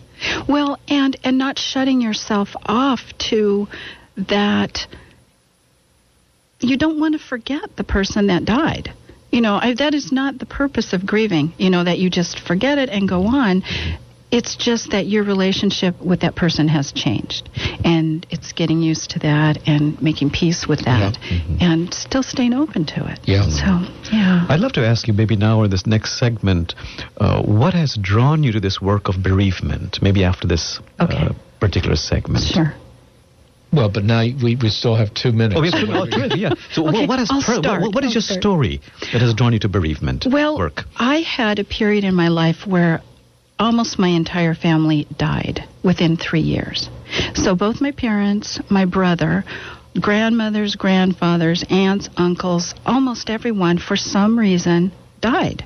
Well, 0.48 0.80
and 0.88 1.18
and 1.24 1.38
not 1.38 1.58
shutting 1.58 2.02
yourself 2.02 2.50
off 2.66 3.02
to 3.30 3.68
that 4.30 4.88
you 6.60 6.78
don't 6.78 7.00
want 7.00 7.14
to 7.14 7.20
forget 7.20 7.76
the 7.78 7.84
person 7.84 8.28
that 8.28 8.46
died. 8.46 8.94
You 9.32 9.42
know, 9.42 9.60
I, 9.62 9.76
that 9.76 9.94
is 9.94 10.12
not 10.12 10.40
the 10.40 10.46
purpose 10.46 10.92
of 10.94 11.06
grieving, 11.06 11.54
you 11.58 11.70
know, 11.70 11.84
that 11.84 12.00
you 12.00 12.10
just 12.10 12.40
forget 12.40 12.78
it 12.78 12.90
and 12.90 13.08
go 13.08 13.28
on. 13.28 13.64
It's 14.32 14.56
just 14.56 14.92
that 14.92 15.08
your 15.08 15.24
relationship 15.24 16.00
with 16.02 16.20
that 16.20 16.36
person 16.36 16.68
has 16.68 16.92
changed. 16.92 17.50
And 17.84 18.26
it's 18.30 18.52
getting 18.54 18.82
used 18.82 19.10
to 19.12 19.20
that 19.20 19.58
and 19.68 20.00
making 20.02 20.30
peace 20.30 20.68
with 20.68 20.86
that 20.86 21.18
and 21.60 21.92
still 21.94 22.22
staying 22.22 22.54
open 22.54 22.86
to 22.86 23.08
it. 23.12 23.20
Yeah. 23.24 23.50
So, 23.50 23.66
yeah. 24.14 24.46
I'd 24.48 24.60
love 24.60 24.74
to 24.74 24.86
ask 24.86 25.08
you, 25.08 25.14
maybe 25.16 25.36
now 25.36 25.60
or 25.60 25.68
this 25.68 25.88
next 25.88 26.20
segment, 26.20 26.76
uh, 27.18 27.42
what 27.42 27.74
has 27.74 27.98
drawn 28.00 28.44
you 28.44 28.52
to 28.52 28.60
this 28.60 28.80
work 28.80 29.08
of 29.10 29.24
bereavement? 29.24 30.00
Maybe 30.02 30.24
after 30.24 30.48
this 30.48 30.80
Okay. 31.00 31.16
uh, 31.18 31.34
particular 31.60 31.96
segment. 31.96 32.44
Sure. 32.46 32.74
Well, 33.72 33.90
but 33.90 34.04
now 34.04 34.22
we, 34.22 34.56
we 34.56 34.70
still 34.70 34.96
have 34.96 35.14
two 35.14 35.32
minutes. 35.32 35.56
Oh, 35.58 35.62
we 35.62 35.70
have 35.72 35.80
two- 35.86 35.92
oh, 35.94 36.06
two 36.06 36.18
minutes, 36.18 36.38
yeah. 36.38 36.54
So, 36.72 36.88
Okay, 36.88 37.02
what, 37.02 37.10
what, 37.10 37.20
has 37.20 37.30
pro- 37.46 37.62
what, 37.62 37.94
what 37.94 38.04
is 38.04 38.10
I'll 38.10 38.14
your 38.14 38.22
start. 38.22 38.42
story 38.42 38.82
that 39.14 39.22
has 39.22 39.34
drawn 39.36 39.54
you 39.54 39.60
to 39.60 39.70
bereavement 39.70 40.26
Well, 40.30 40.58
work? 40.58 40.84
I 40.98 41.18
had 41.22 41.60
a 41.60 41.64
period 41.64 42.04
in 42.04 42.16
my 42.16 42.30
life 42.30 42.66
where 42.66 43.02
almost 43.60 44.00
my 44.00 44.08
entire 44.08 44.56
family 44.56 45.06
died 45.18 45.68
within 45.84 46.18
three 46.18 46.42
years. 46.42 46.90
So 47.36 47.56
both 47.56 47.82
my 47.82 47.92
parents, 47.92 48.60
my 48.70 48.86
brother, 48.86 49.44
grandmothers, 50.00 50.76
grandfathers, 50.76 51.64
aunts, 51.70 52.10
uncles, 52.16 52.74
almost 52.86 53.30
everyone, 53.30 53.78
for 53.78 53.98
some 53.98 54.40
reason, 54.40 54.92
died. 55.20 55.66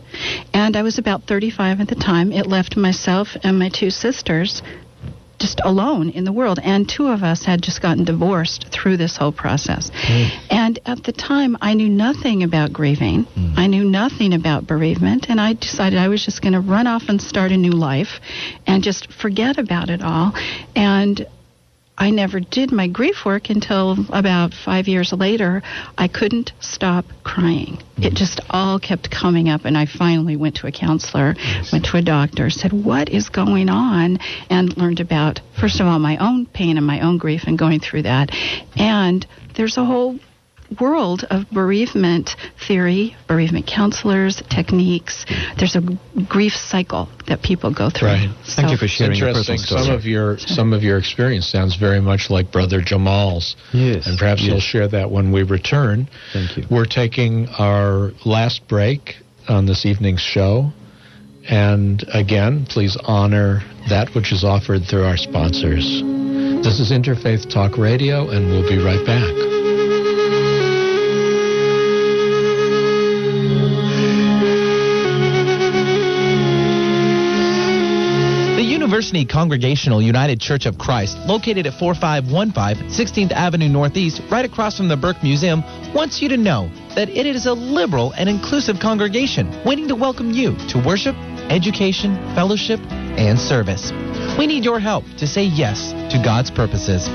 And 0.53 0.75
I 0.75 0.81
was 0.81 0.97
about 0.97 1.23
35 1.23 1.81
at 1.81 1.87
the 1.87 1.95
time. 1.95 2.31
It 2.31 2.47
left 2.47 2.75
myself 2.75 3.29
and 3.43 3.59
my 3.59 3.69
two 3.69 3.89
sisters 3.89 4.61
just 5.43 5.59
alone 5.65 6.09
in 6.09 6.23
the 6.23 6.31
world. 6.31 6.57
And 6.63 6.87
two 6.87 7.07
of 7.07 7.21
us 7.21 7.43
had 7.43 7.61
just 7.61 7.81
gotten 7.81 8.05
divorced 8.05 8.67
through 8.71 8.95
this 8.95 9.17
whole 9.17 9.33
process. 9.33 9.91
And 10.49 10.79
at 10.85 11.03
the 11.03 11.11
time, 11.11 11.57
I 11.59 11.73
knew 11.73 11.89
nothing 11.89 12.43
about 12.43 12.71
grieving. 12.71 13.23
Hmm. 13.23 13.53
I 13.57 13.67
knew 13.67 13.83
nothing 13.83 14.33
about 14.33 14.65
bereavement. 14.65 15.25
And 15.27 15.41
I 15.41 15.51
decided 15.51 15.99
I 15.99 16.07
was 16.07 16.23
just 16.23 16.41
going 16.41 16.53
to 16.53 16.61
run 16.61 16.87
off 16.87 17.03
and 17.09 17.21
start 17.21 17.51
a 17.51 17.57
new 17.57 17.73
life 17.73 18.21
and 18.65 18.81
just 18.81 19.11
forget 19.11 19.57
about 19.57 19.89
it 19.89 20.01
all. 20.01 20.31
And 20.77 21.27
I 21.97 22.09
never 22.09 22.39
did 22.39 22.71
my 22.71 22.87
grief 22.87 23.23
work 23.23 23.49
until 23.49 23.97
about 24.09 24.53
five 24.53 24.87
years 24.87 25.13
later. 25.13 25.61
I 25.97 26.07
couldn't 26.07 26.51
stop 26.59 27.05
crying. 27.23 27.77
It 27.97 28.01
mm-hmm. 28.01 28.15
just 28.15 28.41
all 28.49 28.79
kept 28.79 29.11
coming 29.11 29.47
up, 29.47 29.65
and 29.65 29.77
I 29.77 29.85
finally 29.85 30.35
went 30.35 30.55
to 30.57 30.67
a 30.67 30.71
counselor, 30.71 31.35
went 31.71 31.85
to 31.85 31.97
a 31.97 32.01
doctor, 32.01 32.49
said, 32.49 32.73
What 32.73 33.09
is 33.09 33.29
going 33.29 33.69
on? 33.69 34.19
and 34.49 34.75
learned 34.77 34.99
about, 34.99 35.39
first 35.59 35.79
of 35.79 35.87
all, 35.87 35.99
my 35.99 36.17
own 36.17 36.45
pain 36.45 36.77
and 36.77 36.85
my 36.85 37.01
own 37.01 37.17
grief 37.17 37.43
and 37.45 37.57
going 37.57 37.79
through 37.79 38.03
that. 38.03 38.31
And 38.75 39.25
there's 39.55 39.77
a 39.77 39.85
whole 39.85 40.19
world 40.79 41.25
of 41.29 41.49
bereavement 41.51 42.35
theory, 42.67 43.15
bereavement 43.27 43.67
counselors, 43.67 44.41
techniques. 44.49 45.25
There's 45.57 45.75
a 45.75 45.81
grief 46.27 46.53
cycle 46.53 47.09
that 47.27 47.41
people 47.41 47.73
go 47.73 47.89
through. 47.89 48.07
Right. 48.09 48.29
Thank 48.55 48.71
you 48.71 48.77
for 48.77 48.87
sharing 48.87 49.17
your 49.17 49.29
interesting. 49.29 49.57
personal 49.57 49.83
story. 49.83 49.85
Some 49.85 49.95
of 49.95 50.05
your 50.05 50.37
some 50.39 50.73
of 50.73 50.83
your 50.83 50.97
experience 50.97 51.47
sounds 51.47 51.75
very 51.75 52.01
much 52.01 52.29
like 52.29 52.51
Brother 52.51 52.81
Jamal's. 52.81 53.55
Yes, 53.73 54.07
And 54.07 54.17
perhaps 54.17 54.41
yes. 54.41 54.49
you'll 54.49 54.59
share 54.59 54.87
that 54.89 55.11
when 55.11 55.31
we 55.31 55.43
return. 55.43 56.07
Thank 56.33 56.57
you. 56.57 56.65
We're 56.69 56.85
taking 56.85 57.47
our 57.59 58.11
last 58.25 58.67
break 58.67 59.15
on 59.47 59.65
this 59.65 59.85
evening's 59.85 60.21
show. 60.21 60.71
And 61.49 62.03
again, 62.13 62.65
please 62.69 62.97
honor 63.03 63.61
that 63.89 64.15
which 64.15 64.31
is 64.31 64.45
offered 64.45 64.83
through 64.89 65.03
our 65.03 65.17
sponsors. 65.17 66.01
This 66.63 66.79
is 66.79 66.91
Interfaith 66.91 67.51
Talk 67.51 67.77
Radio, 67.77 68.29
and 68.29 68.47
we'll 68.47 68.67
be 68.69 68.77
right 68.81 69.05
back. 69.05 69.52
The 79.13 79.23
Congregational 79.25 80.01
United 80.01 80.41
Church 80.41 80.65
of 80.65 80.79
Christ, 80.79 81.19
located 81.27 81.67
at 81.67 81.75
4515 81.75 82.89
16th 82.89 83.31
Avenue 83.31 83.69
Northeast, 83.69 84.23
right 84.31 84.43
across 84.43 84.75
from 84.75 84.87
the 84.87 84.97
Burke 84.97 85.21
Museum, 85.21 85.61
wants 85.93 86.19
you 86.19 86.29
to 86.29 86.37
know 86.37 86.71
that 86.95 87.09
it 87.09 87.27
is 87.27 87.45
a 87.45 87.53
liberal 87.53 88.11
and 88.13 88.27
inclusive 88.27 88.79
congregation 88.79 89.47
waiting 89.63 89.87
to 89.87 89.95
welcome 89.95 90.31
you 90.31 90.57
to 90.69 90.81
worship, 90.83 91.15
education, 91.51 92.15
fellowship, 92.33 92.79
and 92.89 93.37
service. 93.37 93.91
We 94.39 94.47
need 94.47 94.65
your 94.65 94.79
help 94.79 95.05
to 95.17 95.27
say 95.27 95.43
yes 95.43 95.91
to 96.11 96.19
God's 96.25 96.49
purposes. 96.49 97.07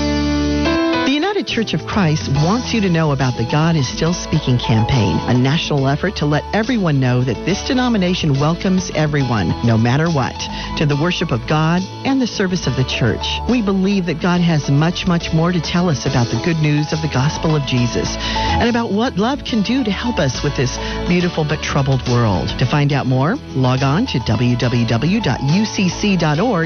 United 1.46 1.70
Church 1.70 1.80
of 1.80 1.86
Christ 1.88 2.30
wants 2.44 2.74
you 2.74 2.82
to 2.82 2.90
know 2.90 3.12
about 3.12 3.38
the 3.38 3.48
God 3.52 3.76
is 3.76 3.88
Still 3.88 4.14
Speaking 4.14 4.58
campaign, 4.58 5.16
a 5.30 5.38
national 5.38 5.88
effort 5.88 6.16
to 6.18 6.26
let 6.26 6.44
everyone 6.56 7.00
know 7.00 7.24
that 7.24 7.46
this 7.46 7.68
denomination 7.68 8.40
welcomes 8.40 8.90
everyone, 8.96 9.50
no 9.66 9.78
matter 9.78 10.10
what, 10.10 10.34
to 10.78 10.86
the 10.86 10.98
worship 11.02 11.32
of 11.32 11.48
God 11.48 11.82
and 12.06 12.22
the 12.22 12.28
service 12.28 12.68
of 12.68 12.76
the 12.76 12.84
church. 12.84 13.26
We 13.50 13.62
believe 13.62 14.06
that 14.08 14.22
God 14.22 14.42
has 14.42 14.70
much, 14.72 15.08
much 15.08 15.34
more 15.34 15.52
to 15.52 15.62
tell 15.62 15.90
us 15.90 16.06
about 16.06 16.28
the 16.28 16.42
good 16.44 16.58
news 16.62 16.94
of 16.94 17.02
the 17.02 17.10
gospel 17.14 17.56
of 17.56 17.66
Jesus 17.68 18.16
and 18.18 18.70
about 18.70 18.92
what 18.92 19.18
love 19.18 19.44
can 19.44 19.62
do 19.62 19.84
to 19.84 19.92
help 19.92 20.18
us 20.18 20.44
with 20.44 20.56
this 20.58 20.78
beautiful 21.08 21.44
but 21.44 21.62
troubled 21.62 22.02
world. 22.10 22.50
To 22.58 22.66
find 22.66 22.92
out 22.92 23.06
more, 23.06 23.36
log 23.54 23.84
on 23.84 24.08
to 24.08 24.18
www.ucc.org 24.20 24.74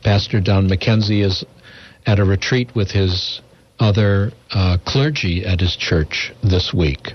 Pastor 0.01 0.39
Don 0.39 0.69
Mackenzie 0.69 1.23
is 1.23 1.43
at 2.05 2.19
a 2.19 2.23
retreat 2.23 2.73
with 2.73 2.89
his 2.89 3.41
other 3.79 4.31
uh, 4.51 4.77
clergy 4.87 5.45
at 5.45 5.59
his 5.59 5.75
church 5.75 6.31
this 6.41 6.73
week. 6.73 7.11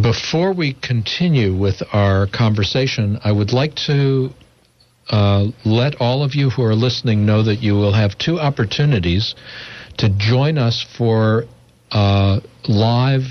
Before 0.00 0.54
we 0.54 0.72
continue 0.72 1.54
with 1.54 1.82
our 1.92 2.26
conversation, 2.26 3.18
I 3.22 3.30
would 3.30 3.52
like 3.52 3.74
to 3.86 4.30
uh, 5.10 5.48
let 5.66 6.00
all 6.00 6.24
of 6.24 6.34
you 6.34 6.48
who 6.48 6.62
are 6.62 6.74
listening 6.74 7.26
know 7.26 7.42
that 7.42 7.56
you 7.56 7.74
will 7.74 7.92
have 7.92 8.16
two 8.16 8.40
opportunities 8.40 9.34
to 9.98 10.08
join 10.08 10.56
us 10.56 10.82
for 10.96 11.44
uh, 11.90 12.40
live 12.66 13.24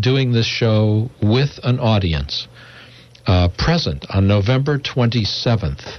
doing 0.00 0.32
this 0.32 0.44
show 0.44 1.08
with 1.22 1.60
an 1.62 1.78
audience 1.78 2.48
uh, 3.28 3.48
present 3.56 4.06
on 4.10 4.26
November 4.26 4.80
27th. 4.80 5.98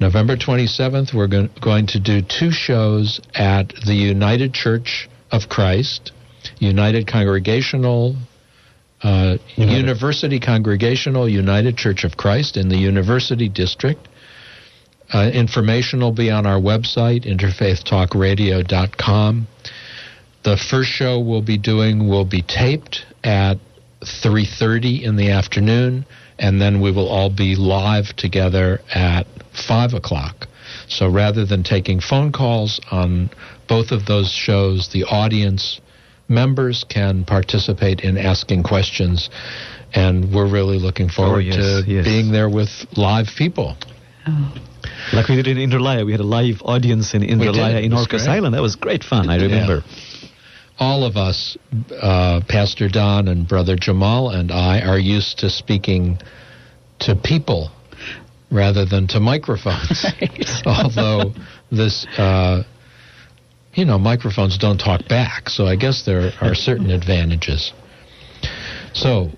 November 0.00 0.36
27th, 0.36 1.14
we're 1.14 1.28
go- 1.28 1.48
going 1.62 1.86
to 1.86 2.00
do 2.00 2.20
two 2.20 2.50
shows 2.50 3.20
at 3.32 3.72
the 3.86 3.94
United 3.94 4.52
Church 4.52 5.08
of 5.30 5.48
Christ, 5.48 6.10
United 6.58 7.06
Congregational, 7.06 8.16
uh, 9.04 9.36
University 9.56 10.40
Congregational 10.40 11.28
United 11.28 11.76
Church 11.76 12.02
of 12.04 12.16
Christ 12.16 12.56
in 12.56 12.70
the 12.70 12.78
University 12.78 13.50
District. 13.50 14.08
Uh, 15.12 15.30
information 15.32 16.00
will 16.00 16.12
be 16.12 16.30
on 16.30 16.46
our 16.46 16.58
website, 16.58 17.26
interfaithtalkradio.com. 17.26 19.46
The 20.42 20.56
first 20.56 20.88
show 20.88 21.20
we'll 21.20 21.42
be 21.42 21.58
doing 21.58 22.08
will 22.08 22.24
be 22.24 22.40
taped 22.40 23.04
at 23.22 23.58
3:30 24.02 25.04
in 25.04 25.16
the 25.16 25.28
afternoon, 25.30 26.06
and 26.38 26.58
then 26.60 26.80
we 26.80 26.90
will 26.90 27.08
all 27.08 27.30
be 27.30 27.56
live 27.56 28.16
together 28.16 28.80
at 28.92 29.26
five 29.52 29.92
o'clock. 29.92 30.48
So 30.88 31.08
rather 31.08 31.44
than 31.44 31.62
taking 31.62 32.00
phone 32.00 32.32
calls 32.32 32.80
on 32.90 33.28
both 33.68 33.92
of 33.92 34.06
those 34.06 34.30
shows, 34.30 34.88
the 34.88 35.04
audience 35.04 35.80
members 36.28 36.84
can 36.88 37.24
participate 37.24 38.00
in 38.00 38.16
asking 38.16 38.62
questions, 38.62 39.30
and 39.92 40.32
we're 40.34 40.50
really 40.50 40.78
looking 40.78 41.08
forward 41.08 41.40
yes, 41.40 41.56
to 41.56 41.84
yes. 41.86 42.04
being 42.04 42.32
there 42.32 42.48
with 42.48 42.70
live 42.96 43.28
people. 43.36 43.76
Like 45.12 45.28
we 45.28 45.36
did 45.36 45.46
in 45.46 45.58
Indralaya, 45.58 46.04
we 46.06 46.12
had 46.12 46.20
a 46.20 46.24
live 46.24 46.62
audience 46.62 47.14
in 47.14 47.20
did. 47.20 47.30
in 47.30 47.92
Orcas. 47.92 48.26
Island. 48.26 48.54
That 48.54 48.62
was 48.62 48.76
great 48.76 49.04
fun. 49.04 49.28
I 49.28 49.36
remember. 49.36 49.82
all 50.78 51.04
of 51.04 51.16
us, 51.16 51.56
uh, 52.00 52.40
Pastor 52.48 52.88
Don 52.88 53.28
and 53.28 53.46
Brother 53.46 53.76
Jamal 53.76 54.30
and 54.30 54.50
I, 54.50 54.80
are 54.80 54.98
used 54.98 55.38
to 55.40 55.50
speaking 55.50 56.18
to 57.00 57.14
people 57.14 57.70
rather 58.50 58.84
than 58.84 59.06
to 59.08 59.20
microphones. 59.20 60.06
Although 60.66 61.34
this, 61.70 62.06
uh, 62.18 62.62
you 63.74 63.84
know, 63.84 63.98
microphones 63.98 64.58
don't 64.58 64.78
talk 64.78 65.08
back, 65.08 65.48
so 65.48 65.66
I 65.66 65.76
guess 65.76 66.04
there 66.04 66.32
are 66.40 66.54
certain 66.54 66.90
advantages. 66.90 67.72
So, 68.92 69.30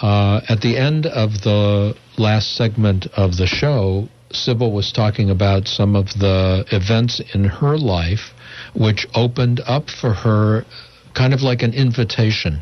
uh, 0.00 0.40
at 0.48 0.60
the 0.60 0.76
end 0.76 1.06
of 1.06 1.42
the 1.42 1.94
last 2.18 2.56
segment 2.56 3.06
of 3.16 3.36
the 3.36 3.46
show, 3.46 4.08
Sybil 4.32 4.72
was 4.72 4.92
talking 4.92 5.30
about 5.30 5.68
some 5.68 5.94
of 5.94 6.06
the 6.18 6.64
events 6.72 7.20
in 7.34 7.44
her 7.44 7.78
life 7.78 8.32
which 8.74 9.06
opened 9.14 9.60
up 9.66 9.88
for 9.88 10.12
her 10.12 10.64
kind 11.14 11.32
of 11.32 11.42
like 11.42 11.62
an 11.62 11.72
invitation 11.72 12.60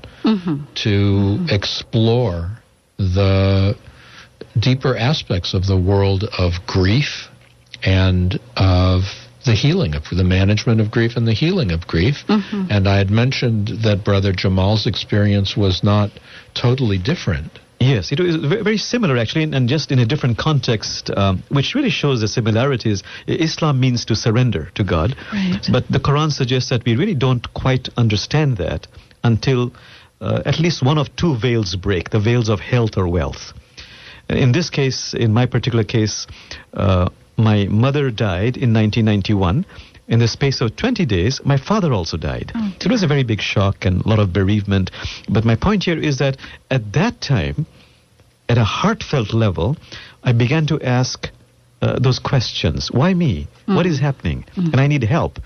to 0.75 1.47
explore 1.49 2.51
the 2.99 3.75
deeper 4.59 4.97
aspects 4.97 5.55
of 5.55 5.67
the 5.67 5.79
world 5.79 6.25
of 6.39 6.53
grief 6.67 7.29
and 7.83 8.39
of 8.57 9.03
the 9.45 9.55
healing 9.55 9.95
of 9.95 10.05
the 10.11 10.25
management 10.25 10.81
of 10.81 10.91
grief 10.91 11.17
and 11.17 11.27
the 11.27 11.33
healing 11.33 11.71
of 11.73 11.87
grief. 11.87 12.25
And 12.29 12.89
I 12.89 12.97
had 12.99 13.11
mentioned 13.11 13.69
that 13.83 14.05
Brother 14.05 14.33
Jamal's 14.33 14.87
experience 14.87 15.57
was 15.57 15.83
not 15.83 16.11
totally 16.55 16.99
different. 16.99 17.59
Yes, 17.81 18.13
it 18.13 18.21
is 18.21 18.37
ve- 18.37 18.63
very 18.63 18.79
similar 18.79 19.17
actually, 19.19 19.43
and- 19.43 19.55
and 19.57 19.69
just 19.69 19.91
in 19.91 19.99
a 19.99 20.07
different 20.07 20.39
context, 20.39 21.11
um, 21.17 21.43
which 21.49 21.75
really 21.75 21.91
shows 21.91 22.21
the 22.21 22.29
similarities. 22.29 23.03
Islam 23.27 23.81
means 23.81 24.05
to 24.05 24.15
surrender 24.15 24.71
to 24.77 24.85
God, 24.85 25.17
Right. 25.33 25.69
but 25.73 25.89
the 25.91 25.99
Quran 25.99 26.31
suggests 26.31 26.69
that 26.71 26.85
we 26.85 26.95
really 26.95 27.15
don't 27.17 27.53
quite 27.55 27.89
understand 27.97 28.57
that 28.59 28.87
until 29.25 29.73
uh, 30.21 30.41
at 30.47 30.61
least 30.61 30.81
one 30.85 30.99
of 30.99 31.09
two 31.17 31.35
veils 31.35 31.75
break 31.75 32.11
the 32.11 32.21
veils 32.21 32.49
of 32.49 32.61
health 32.61 32.97
or 32.97 33.09
wealth. 33.09 33.53
In 34.29 34.53
this 34.53 34.71
case, 34.71 35.15
in 35.15 35.33
my 35.35 35.47
particular 35.47 35.83
case, 35.83 36.29
uh, 36.75 37.09
my 37.43 37.67
mother 37.67 38.11
died 38.11 38.57
in 38.57 38.73
1991. 38.73 39.67
In 40.09 40.19
the 40.19 40.29
space 40.29 40.61
of 40.61 40.77
20 40.77 41.07
days, 41.07 41.41
my 41.45 41.57
father 41.57 41.93
also 41.93 42.17
died. 42.17 42.53
it 42.81 42.91
was 42.91 43.03
a 43.03 43.07
very 43.07 43.23
big 43.25 43.41
shock 43.41 43.85
and 43.85 44.05
a 44.05 44.09
lot 44.09 44.19
of 44.19 44.33
bereavement. 44.33 44.91
But 45.29 45.45
my 45.45 45.57
point 45.57 45.85
here 45.85 45.99
is 45.99 46.19
that 46.19 46.37
at 46.71 46.93
that 46.93 47.21
time, 47.21 47.67
at 48.49 48.59
a 48.59 48.65
heartfelt 48.65 49.33
level, 49.33 49.77
I 50.23 50.33
began 50.33 50.67
to 50.67 50.81
ask 50.83 51.31
uh, 51.81 51.99
those 51.99 52.19
questions. 52.19 52.91
Why 52.93 53.15
me? 53.15 53.49
What 53.67 53.87
is 53.87 53.99
happening? 54.01 54.45
And 54.73 54.81
I 54.81 54.87
need 54.87 55.03
help. 55.05 55.39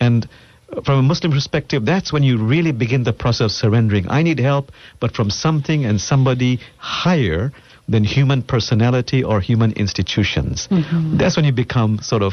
And 0.00 0.28
uh, 0.72 0.82
from 0.82 0.98
a 0.98 1.02
Muslim 1.02 1.32
perspective, 1.32 1.84
that's 1.84 2.12
when 2.12 2.22
you 2.22 2.38
really 2.38 2.72
begin 2.72 3.02
the 3.04 3.12
process 3.12 3.46
of 3.46 3.50
surrendering. 3.52 4.08
I 4.08 4.22
need 4.22 4.38
help, 4.38 4.70
but 5.00 5.14
from 5.14 5.30
something 5.30 5.84
and 5.84 6.00
somebody 6.00 6.60
higher 6.78 7.52
than 7.88 8.04
human 8.04 8.42
personality 8.42 9.22
or 9.22 9.40
human 9.40 9.72
institutions. 9.72 10.68
That's 10.70 11.36
when 11.36 11.44
you 11.44 11.52
become 11.52 11.98
sort 12.00 12.22
of 12.22 12.32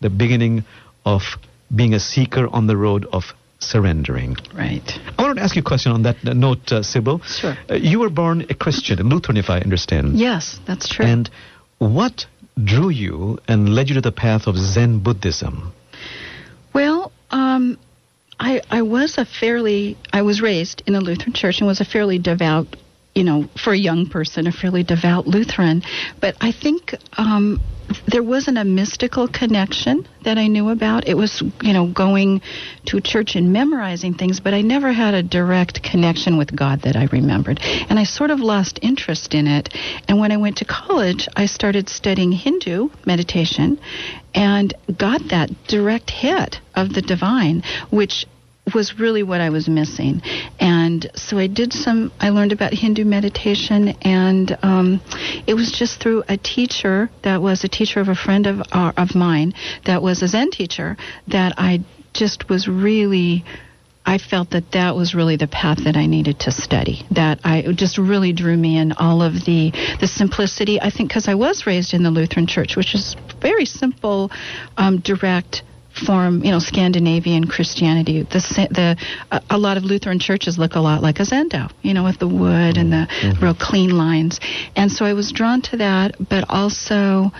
the 0.00 0.10
beginning 0.10 0.64
of 1.04 1.22
being 1.74 1.94
a 1.94 2.00
seeker 2.00 2.46
on 2.48 2.66
the 2.66 2.76
road 2.76 3.06
of 3.12 3.24
surrendering. 3.58 4.36
Right. 4.54 4.82
I 5.18 5.22
wanted 5.22 5.36
to 5.36 5.42
ask 5.42 5.56
you 5.56 5.60
a 5.60 5.64
question 5.64 5.92
on 5.92 6.02
that 6.02 6.22
note, 6.24 6.70
uh, 6.72 6.82
Sybil. 6.82 7.20
Sure. 7.20 7.56
Uh, 7.70 7.74
you 7.74 8.00
were 8.00 8.10
born 8.10 8.44
a 8.50 8.54
Christian, 8.54 8.98
a 8.98 9.02
Lutheran, 9.02 9.36
if 9.36 9.50
I 9.50 9.60
understand. 9.60 10.18
Yes, 10.18 10.58
that's 10.66 10.88
true. 10.88 11.06
And 11.06 11.30
what 11.78 12.26
drew 12.62 12.90
you 12.90 13.38
and 13.48 13.74
led 13.74 13.88
you 13.88 13.94
to 13.94 14.00
the 14.00 14.12
path 14.12 14.46
of 14.46 14.56
Zen 14.56 14.98
Buddhism? 14.98 15.72
Well, 16.74 17.12
um, 17.30 17.78
I 18.38 18.60
I 18.70 18.82
was 18.82 19.18
a 19.18 19.24
fairly 19.24 19.96
I 20.12 20.22
was 20.22 20.40
raised 20.40 20.82
in 20.86 20.94
a 20.94 21.00
Lutheran 21.00 21.32
church 21.32 21.60
and 21.60 21.66
was 21.66 21.80
a 21.80 21.84
fairly 21.84 22.18
devout 22.18 22.76
you 23.14 23.24
know, 23.24 23.48
for 23.62 23.72
a 23.72 23.78
young 23.78 24.06
person, 24.06 24.46
a 24.46 24.52
fairly 24.52 24.82
devout 24.82 25.26
Lutheran. 25.26 25.82
But 26.20 26.36
I 26.40 26.52
think 26.52 26.94
um, 27.18 27.60
there 28.06 28.22
wasn't 28.22 28.58
a 28.58 28.64
mystical 28.64 29.28
connection 29.28 30.08
that 30.24 30.38
I 30.38 30.46
knew 30.46 30.70
about. 30.70 31.08
It 31.08 31.14
was, 31.14 31.42
you 31.62 31.72
know, 31.72 31.86
going 31.86 32.40
to 32.86 33.00
church 33.00 33.34
and 33.36 33.52
memorizing 33.52 34.14
things, 34.14 34.40
but 34.40 34.54
I 34.54 34.62
never 34.62 34.92
had 34.92 35.14
a 35.14 35.22
direct 35.22 35.82
connection 35.82 36.38
with 36.38 36.54
God 36.54 36.82
that 36.82 36.96
I 36.96 37.04
remembered. 37.12 37.60
And 37.62 37.98
I 37.98 38.04
sort 38.04 38.30
of 38.30 38.40
lost 38.40 38.78
interest 38.82 39.34
in 39.34 39.46
it. 39.46 39.74
And 40.08 40.18
when 40.18 40.32
I 40.32 40.38
went 40.38 40.58
to 40.58 40.64
college, 40.64 41.28
I 41.36 41.46
started 41.46 41.88
studying 41.88 42.32
Hindu 42.32 42.88
meditation 43.04 43.78
and 44.34 44.72
got 44.96 45.28
that 45.28 45.50
direct 45.66 46.10
hit 46.10 46.60
of 46.74 46.94
the 46.94 47.02
divine, 47.02 47.62
which 47.90 48.26
was 48.74 48.98
really 48.98 49.22
what 49.22 49.40
I 49.40 49.50
was 49.50 49.68
missing. 49.68 50.22
And 50.60 51.10
so 51.14 51.38
I 51.38 51.46
did 51.46 51.72
some, 51.72 52.12
I 52.20 52.30
learned 52.30 52.52
about 52.52 52.72
Hindu 52.72 53.04
meditation, 53.04 53.88
and 54.02 54.56
um, 54.62 55.00
it 55.46 55.54
was 55.54 55.72
just 55.72 56.00
through 56.00 56.22
a 56.28 56.36
teacher 56.36 57.10
that 57.22 57.42
was 57.42 57.64
a 57.64 57.68
teacher 57.68 58.00
of 58.00 58.08
a 58.08 58.14
friend 58.14 58.46
of, 58.46 58.60
uh, 58.72 58.92
of 58.96 59.14
mine 59.14 59.54
that 59.84 60.02
was 60.02 60.22
a 60.22 60.28
Zen 60.28 60.50
teacher 60.50 60.96
that 61.28 61.54
I 61.58 61.80
just 62.12 62.48
was 62.48 62.68
really. 62.68 63.44
I 64.04 64.18
felt 64.18 64.50
that 64.50 64.72
that 64.72 64.96
was 64.96 65.14
really 65.14 65.36
the 65.36 65.46
path 65.46 65.84
that 65.84 65.96
I 65.96 66.06
needed 66.06 66.40
to 66.40 66.50
study. 66.50 67.06
That 67.12 67.38
I 67.44 67.62
just 67.72 67.98
really 67.98 68.32
drew 68.32 68.56
me 68.56 68.76
in 68.76 68.90
all 68.90 69.22
of 69.22 69.44
the 69.44 69.70
the 70.00 70.08
simplicity. 70.08 70.80
I 70.80 70.90
think 70.90 71.10
because 71.10 71.28
I 71.28 71.34
was 71.34 71.66
raised 71.66 71.94
in 71.94 72.02
the 72.02 72.10
Lutheran 72.10 72.48
Church, 72.48 72.74
which 72.74 72.96
is 72.96 73.14
very 73.40 73.64
simple, 73.64 74.32
um, 74.76 74.98
direct 74.98 75.62
form, 76.06 76.44
you 76.44 76.50
know, 76.50 76.58
Scandinavian 76.58 77.46
Christianity. 77.46 78.22
The 78.22 78.40
sa- 78.40 78.68
the 78.70 78.96
a, 79.30 79.42
a 79.50 79.58
lot 79.58 79.76
of 79.76 79.84
Lutheran 79.84 80.18
churches 80.18 80.58
look 80.58 80.74
a 80.74 80.80
lot 80.80 81.02
like 81.02 81.20
a 81.20 81.24
Zendo, 81.24 81.70
you 81.82 81.94
know, 81.94 82.04
with 82.04 82.18
the 82.18 82.28
wood 82.28 82.76
and 82.76 82.92
the 82.92 83.06
real 83.40 83.54
clean 83.54 83.90
lines. 83.96 84.40
And 84.76 84.90
so 84.90 85.04
I 85.04 85.12
was 85.12 85.32
drawn 85.32 85.62
to 85.62 85.76
that, 85.78 86.16
but 86.18 86.44
also 86.48 87.30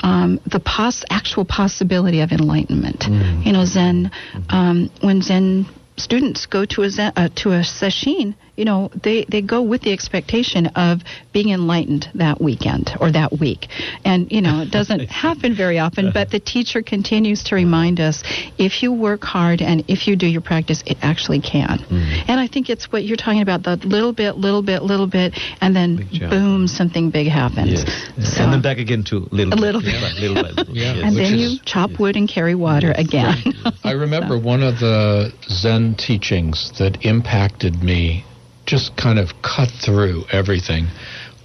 um, 0.00 0.40
the 0.46 0.60
pos- 0.60 1.04
actual 1.10 1.44
possibility 1.44 2.20
of 2.20 2.30
enlightenment. 2.32 3.04
You 3.44 3.52
know, 3.52 3.64
Zen 3.64 4.10
um, 4.48 4.90
when 5.00 5.22
Zen 5.22 5.66
students 5.96 6.46
go 6.46 6.64
to 6.64 6.82
a 6.82 6.90
Zen, 6.90 7.12
uh, 7.16 7.28
to 7.36 7.52
a 7.52 7.64
session, 7.64 8.34
you 8.58 8.64
know, 8.64 8.90
they, 9.04 9.24
they 9.30 9.40
go 9.40 9.62
with 9.62 9.82
the 9.82 9.92
expectation 9.92 10.66
of 10.74 11.00
being 11.32 11.50
enlightened 11.50 12.10
that 12.16 12.40
weekend 12.40 12.90
or 13.00 13.12
that 13.12 13.38
week. 13.38 13.68
And, 14.04 14.30
you 14.32 14.40
know, 14.42 14.62
it 14.62 14.72
doesn't 14.72 15.08
happen 15.08 15.54
very 15.56 15.78
often, 15.78 16.10
but 16.12 16.30
the 16.30 16.40
teacher 16.40 16.82
continues 16.82 17.44
to 17.44 17.54
remind 17.54 18.00
us 18.00 18.24
if 18.58 18.82
you 18.82 18.92
work 18.92 19.22
hard 19.22 19.62
and 19.62 19.84
if 19.86 20.08
you 20.08 20.16
do 20.16 20.26
your 20.26 20.40
practice, 20.42 20.82
it 20.86 20.98
actually 21.02 21.40
can. 21.40 21.78
Mm. 21.78 22.24
And 22.28 22.40
I 22.40 22.48
think 22.48 22.68
it's 22.68 22.90
what 22.90 23.04
you're 23.04 23.16
talking 23.16 23.42
about 23.42 23.62
the 23.62 23.76
little 23.76 24.12
bit, 24.12 24.36
little 24.36 24.62
bit, 24.62 24.82
little 24.82 25.06
bit, 25.06 25.38
and 25.60 25.74
then 25.76 26.08
boom, 26.28 26.66
something 26.66 27.10
big 27.10 27.28
happens. 27.28 27.84
Yes. 27.84 28.34
So- 28.36 28.42
and 28.42 28.52
then 28.52 28.62
back 28.62 28.78
again 28.78 29.04
to 29.04 29.28
little 29.30 29.54
A 29.54 29.54
little 29.54 29.80
bit. 29.80 29.92
bit. 30.00 30.20
Little 30.20 30.42
by 30.42 30.50
little. 30.50 30.76
Yeah. 30.76 30.94
Yes. 30.94 31.04
and 31.04 31.14
Which 31.14 31.24
then 31.24 31.34
is- 31.34 31.52
you 31.52 31.58
chop 31.64 32.00
wood 32.00 32.16
and 32.16 32.28
carry 32.28 32.56
water 32.56 32.92
again. 32.96 33.36
I 33.84 33.92
remember 33.92 34.36
one 34.54 34.64
of 34.64 34.80
the 34.80 35.32
Zen 35.48 35.94
teachings 35.94 36.72
that 36.78 37.04
impacted 37.06 37.84
me, 37.84 38.24
just 38.68 38.96
kind 38.96 39.18
of 39.18 39.30
cut 39.42 39.70
through 39.84 40.24
everything, 40.30 40.86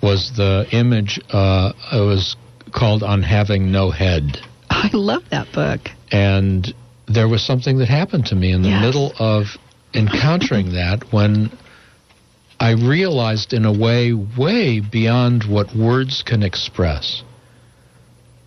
was 0.02 0.32
the 0.36 0.68
image. 0.72 1.20
Uh, 1.32 1.72
it 1.92 2.06
was 2.06 2.36
called 2.74 3.02
"On 3.02 3.24
Having 3.24 3.72
No 3.72 3.90
Head," 3.90 4.38
I 4.70 4.90
love 4.94 5.24
that 5.32 5.48
book. 5.54 5.82
and 6.12 6.74
there 7.08 7.28
was 7.28 7.42
something 7.44 7.78
that 7.80 7.88
happened 7.90 8.26
to 8.28 8.36
me 8.36 8.52
in 8.52 8.62
the 8.62 8.70
Yes. 8.70 8.82
middle 8.86 9.14
of 9.20 9.58
encountering 9.94 10.74
that 10.82 11.00
when 11.12 11.50
I 12.60 12.72
realized, 12.72 13.54
in 13.54 13.66
a 13.66 13.72
way, 13.74 14.14
way 14.14 14.80
beyond 14.80 15.44
what 15.44 15.76
words 15.76 16.24
can 16.26 16.44
express, 16.44 17.24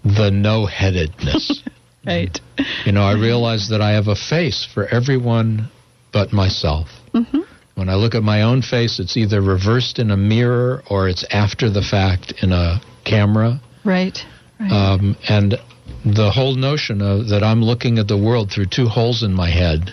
the 0.04 0.30
no-headedness. 0.30 1.62
Right. 2.06 2.38
You 2.84 2.92
know, 2.92 3.02
I 3.02 3.14
realized 3.14 3.70
that 3.72 3.80
I 3.80 3.90
have 3.98 4.06
a 4.06 4.14
face 4.14 4.64
for 4.72 4.86
everyone 4.86 5.68
but 6.12 6.32
myself. 6.32 6.86
hmm 7.12 7.40
When 7.76 7.90
I 7.90 7.94
look 7.94 8.14
at 8.14 8.22
my 8.22 8.42
own 8.42 8.62
face, 8.62 8.98
it's 8.98 9.18
either 9.18 9.42
reversed 9.42 9.98
in 9.98 10.10
a 10.10 10.16
mirror 10.16 10.82
or 10.88 11.08
it's 11.08 11.24
after 11.30 11.68
the 11.68 11.82
fact 11.82 12.32
in 12.42 12.50
a 12.50 12.80
camera. 13.04 13.60
Right. 13.84 14.18
Right. 14.58 14.72
Um, 14.72 15.14
and 15.28 15.56
the 16.04 16.30
whole 16.30 16.54
notion 16.54 17.02
of 17.02 17.28
that 17.28 17.42
I'm 17.44 17.62
looking 17.62 17.98
at 17.98 18.08
the 18.08 18.16
world 18.16 18.50
through 18.50 18.66
two 18.66 18.86
holes 18.86 19.22
in 19.22 19.34
my 19.34 19.50
head 19.50 19.92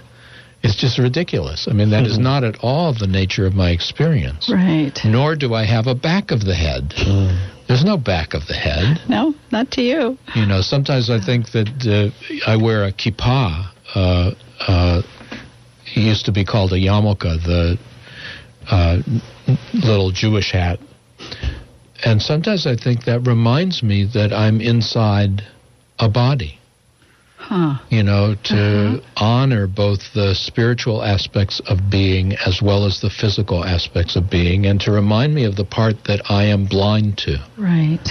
is 0.63 0.77
just 0.77 0.97
ridiculous. 0.97 1.67
I 1.69 1.73
mean, 1.73 1.89
that 1.89 2.05
is 2.05 2.17
not 2.17 2.45
at 2.45 2.55
all 2.63 2.93
the 2.93 3.05
nature 3.05 3.45
of 3.45 3.53
my 3.53 3.71
experience. 3.71 4.49
right. 4.49 4.97
Nor 5.03 5.36
do 5.36 5.53
I 5.53 5.65
have 5.65 5.88
a 5.88 5.93
back 5.95 6.31
of 6.31 6.45
the 6.45 6.55
head. 6.55 6.93
There's 7.67 7.84
no 7.84 7.97
back 7.97 8.34
of 8.34 8.47
the 8.47 8.53
head. 8.53 9.01
No, 9.09 9.34
not 9.51 9.71
to 9.71 9.81
you. 9.81 10.17
You 10.36 10.45
know, 10.45 10.61
sometimes 10.61 11.09
I 11.09 11.19
think 11.19 11.51
that 11.51 11.67
uh, 11.86 12.49
I 12.49 12.55
wear 12.55 12.86
a 12.86 12.93
kippah. 12.93 13.71
Uh, 13.93 14.31
uh, 14.67 15.01
it 15.01 15.22
used 16.02 16.26
to 16.26 16.32
be 16.32 16.46
called 16.46 16.74
a 16.74 16.78
yarmulke, 16.78 17.44
the 17.44 17.78
uh, 18.70 19.02
little 19.74 20.12
Jewish 20.12 20.52
hat. 20.52 20.80
And 22.06 22.22
sometimes 22.22 22.68
I 22.68 22.76
think 22.76 23.06
that 23.06 23.22
reminds 23.22 23.82
me 23.82 24.06
that 24.14 24.34
I'm 24.34 24.60
inside 24.60 25.44
a 26.00 26.10
body. 26.10 26.60
Huh. 27.38 27.76
You 27.89 28.04
know, 28.04 28.36
to 28.46 29.02
honor 29.18 29.68
both 29.68 30.00
the 30.14 30.34
spiritual 30.34 31.04
aspects 31.04 31.62
of 31.68 31.89
being 31.89 32.34
as 32.46 32.62
well 32.62 32.86
as 32.86 33.02
the 33.02 33.10
physical 33.10 33.66
aspects 33.66 34.16
of 34.16 34.30
being, 34.30 34.66
and 34.66 34.80
to 34.82 34.91
remind 34.91 35.36
me 35.36 35.44
of 35.44 35.58
the 35.58 35.66
part 35.66 36.06
that 36.06 36.22
I 36.30 36.46
am 36.46 36.66
blind 36.66 37.18
to. 37.20 37.46
Right. 37.58 38.08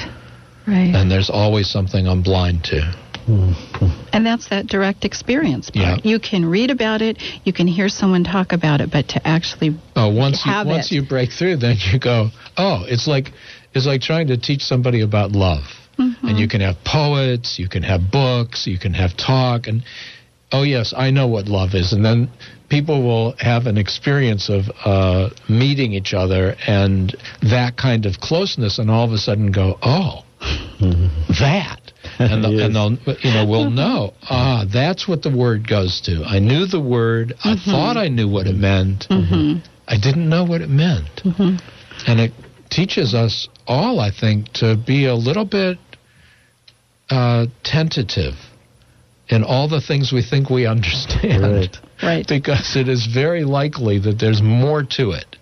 Right. 0.66 0.95
And 0.95 1.11
there's 1.11 1.30
always 1.30 1.70
something 1.70 2.07
I'm 2.07 2.22
blind 2.22 2.64
to. 2.64 2.95
And 3.26 4.26
that's 4.26 4.48
that 4.48 4.66
direct 4.66 5.04
experience 5.04 5.70
part. 5.70 6.04
Yeah. 6.04 6.10
You 6.10 6.18
can 6.18 6.44
read 6.44 6.70
about 6.70 7.02
it, 7.02 7.22
you 7.44 7.52
can 7.52 7.66
hear 7.66 7.88
someone 7.88 8.24
talk 8.24 8.52
about 8.52 8.80
it, 8.80 8.90
but 8.90 9.08
to 9.08 9.26
actually 9.26 9.78
Oh, 9.96 10.08
once 10.08 10.44
you, 10.44 10.52
once 10.64 10.90
it. 10.90 10.94
you 10.94 11.06
break 11.06 11.30
through, 11.30 11.56
then 11.56 11.76
you 11.92 11.98
go, 11.98 12.30
oh, 12.56 12.84
it's 12.86 13.06
like 13.06 13.32
it's 13.74 13.86
like 13.86 14.00
trying 14.02 14.28
to 14.28 14.36
teach 14.36 14.62
somebody 14.62 15.00
about 15.02 15.32
love. 15.32 15.64
Mm-hmm. 15.98 16.26
And 16.26 16.38
you 16.38 16.48
can 16.48 16.60
have 16.60 16.76
poets, 16.84 17.58
you 17.58 17.68
can 17.68 17.82
have 17.82 18.10
books, 18.10 18.66
you 18.66 18.78
can 18.78 18.94
have 18.94 19.16
talk, 19.16 19.66
and 19.66 19.84
oh 20.50 20.62
yes, 20.62 20.94
I 20.96 21.10
know 21.10 21.28
what 21.28 21.46
love 21.46 21.74
is. 21.74 21.92
And 21.92 22.04
then 22.04 22.30
people 22.68 23.02
will 23.02 23.34
have 23.38 23.66
an 23.66 23.76
experience 23.76 24.48
of 24.48 24.64
uh, 24.84 25.30
meeting 25.48 25.92
each 25.92 26.14
other 26.14 26.56
and 26.66 27.14
that 27.42 27.76
kind 27.76 28.06
of 28.06 28.18
closeness, 28.20 28.78
and 28.78 28.90
all 28.90 29.04
of 29.04 29.12
a 29.12 29.18
sudden 29.18 29.52
go, 29.52 29.78
oh, 29.82 30.24
that. 31.28 31.82
And, 32.18 32.44
the, 32.44 32.64
and 32.64 32.74
they'll, 32.76 33.16
you 33.20 33.32
know, 33.32 33.46
we'll 33.46 33.70
know. 33.82 34.14
Ah, 34.28 34.64
that's 34.70 35.08
what 35.08 35.22
the 35.22 35.30
word 35.34 35.66
goes 35.68 36.00
to. 36.02 36.22
I 36.24 36.38
knew 36.38 36.66
the 36.66 36.80
word. 36.80 37.34
I 37.44 37.56
thought 37.56 37.96
I 37.96 38.08
knew 38.08 38.28
what 38.28 38.46
it 38.46 38.56
meant. 38.56 39.06
I 39.10 39.96
didn't 40.00 40.28
know 40.28 40.44
what 40.44 40.60
it 40.60 40.70
meant. 40.70 41.22
And 41.24 42.20
it 42.20 42.32
teaches 42.70 43.14
us 43.14 43.48
all, 43.66 44.00
I 44.00 44.10
think, 44.10 44.52
to 44.54 44.76
be 44.76 45.06
a 45.06 45.14
little 45.14 45.44
bit 45.44 45.78
uh, 47.10 47.46
tentative 47.62 48.34
in 49.28 49.44
all 49.44 49.68
the 49.68 49.80
things 49.80 50.12
we 50.12 50.22
think 50.22 50.50
we 50.50 50.66
understand. 50.66 51.42
Right. 51.42 51.76
Right. 52.02 52.26
Because 52.26 52.74
it 52.74 52.88
is 52.88 53.06
very 53.06 53.44
likely 53.44 54.00
that 54.00 54.18
there's 54.18 54.42
more 54.42 54.82
to 54.82 55.12
it 55.12 55.36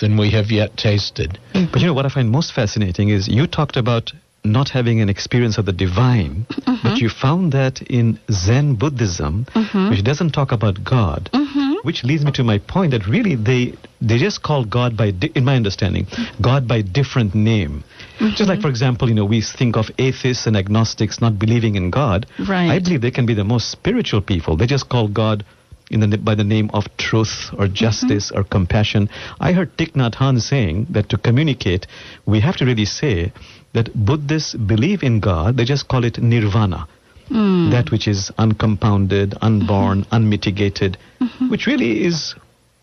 than 0.00 0.18
we 0.18 0.32
have 0.32 0.50
yet 0.50 0.76
tasted. 0.76 1.38
But 1.52 1.80
you 1.80 1.86
know 1.86 1.94
what 1.94 2.04
I 2.04 2.08
find 2.08 2.28
most 2.28 2.52
fascinating 2.52 3.10
is 3.10 3.28
you 3.28 3.46
talked 3.46 3.76
about 3.76 4.10
not 4.44 4.70
having 4.70 5.00
an 5.00 5.08
experience 5.08 5.58
of 5.58 5.66
the 5.66 5.72
divine, 5.72 6.46
mm-hmm. 6.48 6.76
but 6.82 6.98
you 6.98 7.08
found 7.08 7.52
that 7.52 7.82
in 7.82 8.18
Zen 8.30 8.74
Buddhism, 8.76 9.46
mm-hmm. 9.54 9.90
which 9.90 10.02
doesn't 10.02 10.30
talk 10.30 10.52
about 10.52 10.82
God, 10.82 11.28
mm-hmm. 11.32 11.74
which 11.82 12.04
leads 12.04 12.24
me 12.24 12.32
to 12.32 12.44
my 12.44 12.58
point 12.58 12.92
that 12.92 13.06
really 13.06 13.34
they 13.34 13.74
they 14.00 14.16
just 14.16 14.42
call 14.42 14.64
God 14.64 14.96
by, 14.96 15.10
di- 15.10 15.30
in 15.34 15.44
my 15.44 15.56
understanding, 15.56 16.06
God 16.40 16.66
by 16.66 16.80
different 16.80 17.34
name. 17.34 17.84
Just 18.18 18.48
like, 18.48 18.60
for 18.60 18.68
example, 18.68 19.08
you 19.08 19.14
know, 19.14 19.26
we 19.26 19.42
think 19.42 19.76
of 19.76 19.90
atheists 19.98 20.46
and 20.46 20.56
agnostics 20.56 21.20
not 21.20 21.38
believing 21.38 21.74
in 21.74 21.90
God. 21.90 22.26
Right. 22.38 22.70
I 22.70 22.78
believe 22.78 23.02
they 23.02 23.10
can 23.10 23.26
be 23.26 23.34
the 23.34 23.44
most 23.44 23.70
spiritual 23.70 24.22
people. 24.22 24.56
They 24.56 24.66
just 24.66 24.88
call 24.88 25.08
God 25.08 25.44
in 25.90 26.00
the, 26.00 26.18
by 26.18 26.34
the 26.34 26.44
name 26.44 26.70
of 26.72 26.84
truth 26.96 27.50
or 27.58 27.66
justice 27.66 28.30
or 28.30 28.44
compassion. 28.44 29.10
I 29.40 29.52
heard 29.52 29.76
Thich 29.76 29.92
Nhat 29.92 30.14
Hanh 30.14 30.40
saying 30.40 30.86
that 30.90 31.08
to 31.10 31.18
communicate, 31.18 31.86
we 32.24 32.40
have 32.40 32.56
to 32.58 32.64
really 32.64 32.84
say 32.84 33.32
that 33.72 33.94
Buddhists 33.94 34.54
believe 34.54 35.02
in 35.02 35.20
God. 35.20 35.56
They 35.56 35.64
just 35.64 35.88
call 35.88 36.04
it 36.04 36.18
nirvana. 36.18 36.88
Hmm. 37.28 37.70
That 37.70 37.90
which 37.92 38.08
is 38.08 38.32
uncompounded, 38.38 39.34
unborn, 39.40 40.02
mm-hmm. 40.02 40.14
unmitigated, 40.14 40.98
mm-hmm. 41.20 41.48
which 41.48 41.66
really 41.66 42.04
is 42.04 42.34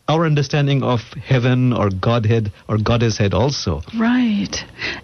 our 0.07 0.25
understanding 0.25 0.83
of 0.83 1.01
heaven 1.21 1.73
or 1.73 1.89
Godhead 1.89 2.53
or 2.69 2.77
Goddess 2.77 3.17
head 3.17 3.33
also. 3.33 3.81
Right. 3.99 4.55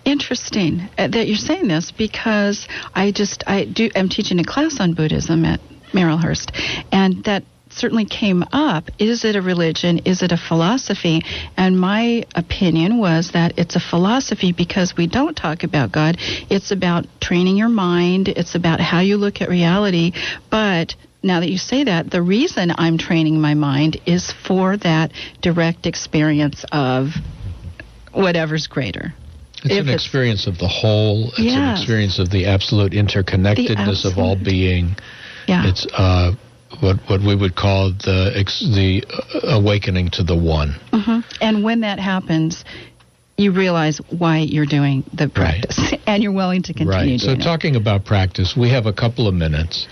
Interesting 0.06 0.88
uh, 0.98 1.10
that 1.10 1.28
you're 1.28 1.36
saying 1.36 1.68
this 1.68 1.92
because 1.92 2.68
I 2.96 3.12
just 3.12 3.44
I 3.46 3.66
do 3.66 3.90
I'm 3.96 4.08
teaching 4.08 4.40
a 4.40 4.46
class 4.46 4.80
on 4.80 4.94
Buddhism 4.94 5.44
at 5.44 5.60
Marylhurst, 5.92 6.52
and 6.92 7.24
that 7.26 7.44
certainly 7.76 8.06
came 8.06 8.44
up. 8.52 8.90
Is 9.00 9.26
it 9.26 9.36
a 9.36 9.42
religion? 9.42 10.00
Is 10.00 10.22
it 10.22 10.32
a 10.32 10.38
philosophy? 10.38 11.22
And 11.58 11.80
my 11.80 12.26
opinion 12.36 12.98
was 12.98 13.32
that 13.34 13.58
it's 13.58 13.76
a 13.76 13.80
philosophy 13.80 14.52
because 14.52 14.96
we 14.98 15.08
don't 15.08 15.36
talk 15.36 15.64
about 15.64 15.92
God. 15.92 16.18
It's 16.50 16.72
about 16.72 17.06
training 17.22 17.58
your 17.58 17.70
mind. 17.70 18.28
It's 18.28 18.56
about 18.56 18.80
how 18.80 19.00
you 19.00 19.18
look 19.18 19.42
at 19.42 19.50
reality. 19.50 20.14
But 20.50 20.96
now 21.22 21.40
that 21.40 21.50
you 21.50 21.58
say 21.58 21.86
that, 21.86 22.12
the 22.12 22.22
reason 22.22 22.74
I'm 22.78 22.98
training 22.98 23.40
my 23.40 23.54
mind 23.54 24.00
is 24.06 24.32
for 24.46 24.78
that 24.78 25.12
direct 25.42 25.86
experience 25.86 26.66
of 26.72 27.10
whatever's 28.14 28.68
greater. 28.68 29.14
It's 29.64 29.74
If 29.74 29.80
an 29.84 29.90
it's- 29.90 30.04
experience 30.04 30.46
of 30.48 30.58
the 30.58 30.68
whole. 30.68 31.30
It's 31.38 31.56
an 31.56 31.72
experience 31.72 32.20
of 32.20 32.30
the 32.30 32.46
absolute 32.48 32.92
interconnectedness 32.92 34.04
of 34.06 34.18
all 34.18 34.36
being. 34.36 34.96
Yeah. 35.48 35.68
It's 35.68 35.88
uh, 35.94 36.34
what 36.82 36.98
what 37.08 37.22
we 37.22 37.36
would 37.36 37.56
call 37.56 37.92
the 37.92 38.32
the 38.76 39.04
uh, 39.10 39.58
awakening 39.58 40.10
to 40.12 40.24
the 40.24 40.36
one. 40.38 40.76
hmm 40.92 41.20
And 41.42 41.64
when 41.64 41.82
that 41.82 42.00
happens, 42.00 42.64
you 43.38 43.52
realize 43.52 44.00
why 44.18 44.40
you're 44.40 44.66
doing 44.66 45.04
the 45.14 45.28
practice, 45.30 45.80
and 46.08 46.22
you're 46.24 46.34
willing 46.34 46.64
to 46.64 46.74
continue 46.74 47.14
Right. 47.14 47.20
So 47.20 47.32
it. 47.32 47.42
talking 47.42 47.76
about 47.76 48.06
practice, 48.06 48.56
we 48.58 48.70
have 48.70 48.86
a 48.86 48.94
couple 48.94 49.28
of 49.28 49.34
minutes, 49.34 49.88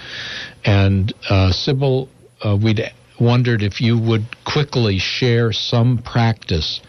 and 0.66 1.14
uh, 1.30 1.52
Sybil, 1.52 2.08
uh, 2.44 2.58
we'd 2.62 2.82
wondered 3.20 3.62
if 3.62 3.82
you 3.82 4.00
would 4.00 4.26
quickly 4.46 4.98
share 4.98 5.52
some 5.52 6.00
practice 6.04 6.82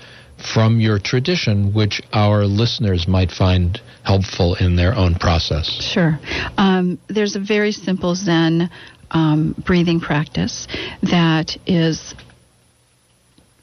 from 0.55 0.81
your 0.81 0.99
tradition, 0.99 1.73
which 1.73 2.01
our 2.13 2.45
listeners 2.45 3.07
might 3.07 3.31
find 3.31 3.81
helpful 4.03 4.55
in 4.57 4.75
their 4.77 4.95
own 4.95 5.15
process. 5.15 5.67
Sure. 5.81 6.19
Um, 6.59 6.99
there's 7.09 7.37
a 7.37 7.41
very 7.41 7.71
simple 7.71 8.15
Zen 8.15 8.69
um, 9.13 9.55
breathing 9.65 10.01
practice 10.01 10.67
that 11.03 11.57
is 11.67 12.15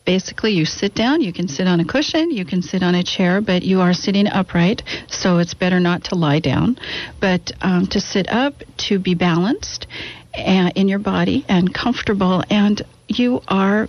basically 0.05 0.53
you 0.53 0.65
sit 0.65 0.95
down, 0.95 1.21
you 1.21 1.31
can 1.31 1.47
sit 1.47 1.67
on 1.67 1.79
a 1.79 1.85
cushion, 1.85 2.31
you 2.31 2.43
can 2.43 2.63
sit 2.63 2.81
on 2.81 2.95
a 2.95 3.03
chair, 3.03 3.41
but 3.41 3.61
you 3.61 3.79
are 3.79 3.93
sitting 3.93 4.25
upright, 4.27 4.81
so 5.07 5.37
it's 5.37 5.53
better 5.53 5.79
not 5.79 6.03
to 6.05 6.15
lie 6.15 6.39
down, 6.39 6.79
but 7.21 7.51
um, 7.61 7.85
to 7.85 7.99
sit 7.99 8.27
up, 8.29 8.55
to 8.77 8.97
be 8.97 9.13
balanced 9.13 9.85
uh, 10.33 10.71
in 10.75 10.87
your 10.87 10.97
body 10.97 11.45
and 11.47 11.71
comfortable, 11.73 12.43
and 12.49 12.81
you 13.07 13.41
are 13.47 13.87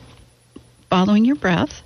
following 0.91 1.25
your 1.25 1.37
breath. 1.37 1.83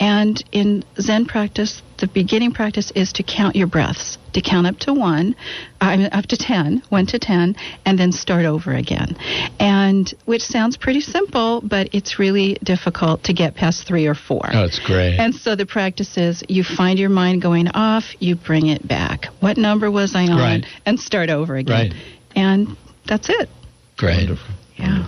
And 0.00 0.42
in 0.50 0.84
Zen 1.00 1.26
practice, 1.26 1.82
the 1.98 2.08
beginning 2.08 2.52
practice 2.52 2.90
is 2.96 3.12
to 3.14 3.22
count 3.22 3.54
your 3.54 3.66
breaths, 3.68 4.18
to 4.32 4.40
count 4.40 4.66
up 4.66 4.78
to 4.80 4.92
one, 4.92 5.34
I 5.80 5.96
mean, 5.96 6.08
up 6.12 6.26
to 6.26 6.36
ten, 6.36 6.82
one 6.88 7.06
to 7.06 7.18
ten, 7.18 7.56
and 7.84 7.98
then 7.98 8.12
start 8.12 8.44
over 8.44 8.72
again. 8.72 9.16
And 9.58 10.12
which 10.24 10.42
sounds 10.42 10.76
pretty 10.76 11.00
simple, 11.00 11.60
but 11.62 11.88
it's 11.92 12.18
really 12.18 12.58
difficult 12.62 13.24
to 13.24 13.32
get 13.32 13.54
past 13.54 13.86
three 13.86 14.06
or 14.06 14.14
four. 14.14 14.48
Oh, 14.52 14.64
it's 14.64 14.78
great. 14.78 15.18
And 15.18 15.34
so 15.34 15.54
the 15.56 15.66
practice 15.66 16.16
is 16.16 16.42
you 16.48 16.64
find 16.64 16.98
your 16.98 17.10
mind 17.10 17.42
going 17.42 17.68
off, 17.68 18.04
you 18.18 18.36
bring 18.36 18.66
it 18.66 18.86
back. 18.86 19.26
What 19.40 19.56
number 19.56 19.90
was 19.90 20.14
I 20.14 20.26
on? 20.26 20.38
Right. 20.38 20.66
And 20.86 20.98
start 20.98 21.30
over 21.30 21.56
again. 21.56 21.90
Right. 21.90 22.02
And 22.34 22.76
that's 23.06 23.28
it. 23.28 23.48
Great. 23.96 24.30
Yeah. 24.76 25.06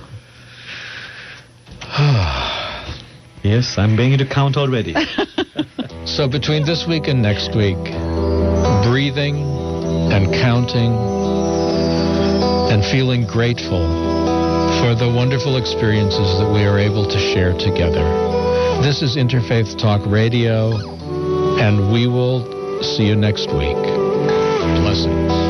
Yes, 3.43 3.79
I'm 3.79 3.97
beginning 3.97 4.19
to 4.19 4.27
count 4.27 4.59
already. 4.59 4.95
So 6.07 6.27
between 6.27 6.65
this 6.65 6.87
week 6.89 7.09
and 7.09 7.23
next 7.23 7.55
week, 7.55 7.77
breathing 8.91 9.37
and 10.11 10.35
counting 10.43 10.91
and 12.73 12.85
feeling 12.87 13.25
grateful 13.25 13.87
for 14.83 14.97
the 14.97 15.09
wonderful 15.15 15.59
experiences 15.59 16.41
that 16.41 16.51
we 16.53 16.65
are 16.65 16.77
able 16.77 17.07
to 17.07 17.19
share 17.33 17.53
together. 17.53 18.03
This 18.83 19.01
is 19.01 19.17
Interfaith 19.17 19.79
Talk 19.79 20.05
Radio, 20.07 20.75
and 21.61 21.93
we 21.93 22.09
will 22.09 22.43
see 22.83 23.07
you 23.07 23.15
next 23.15 23.47
week. 23.53 23.77
Blessings. 24.83 25.50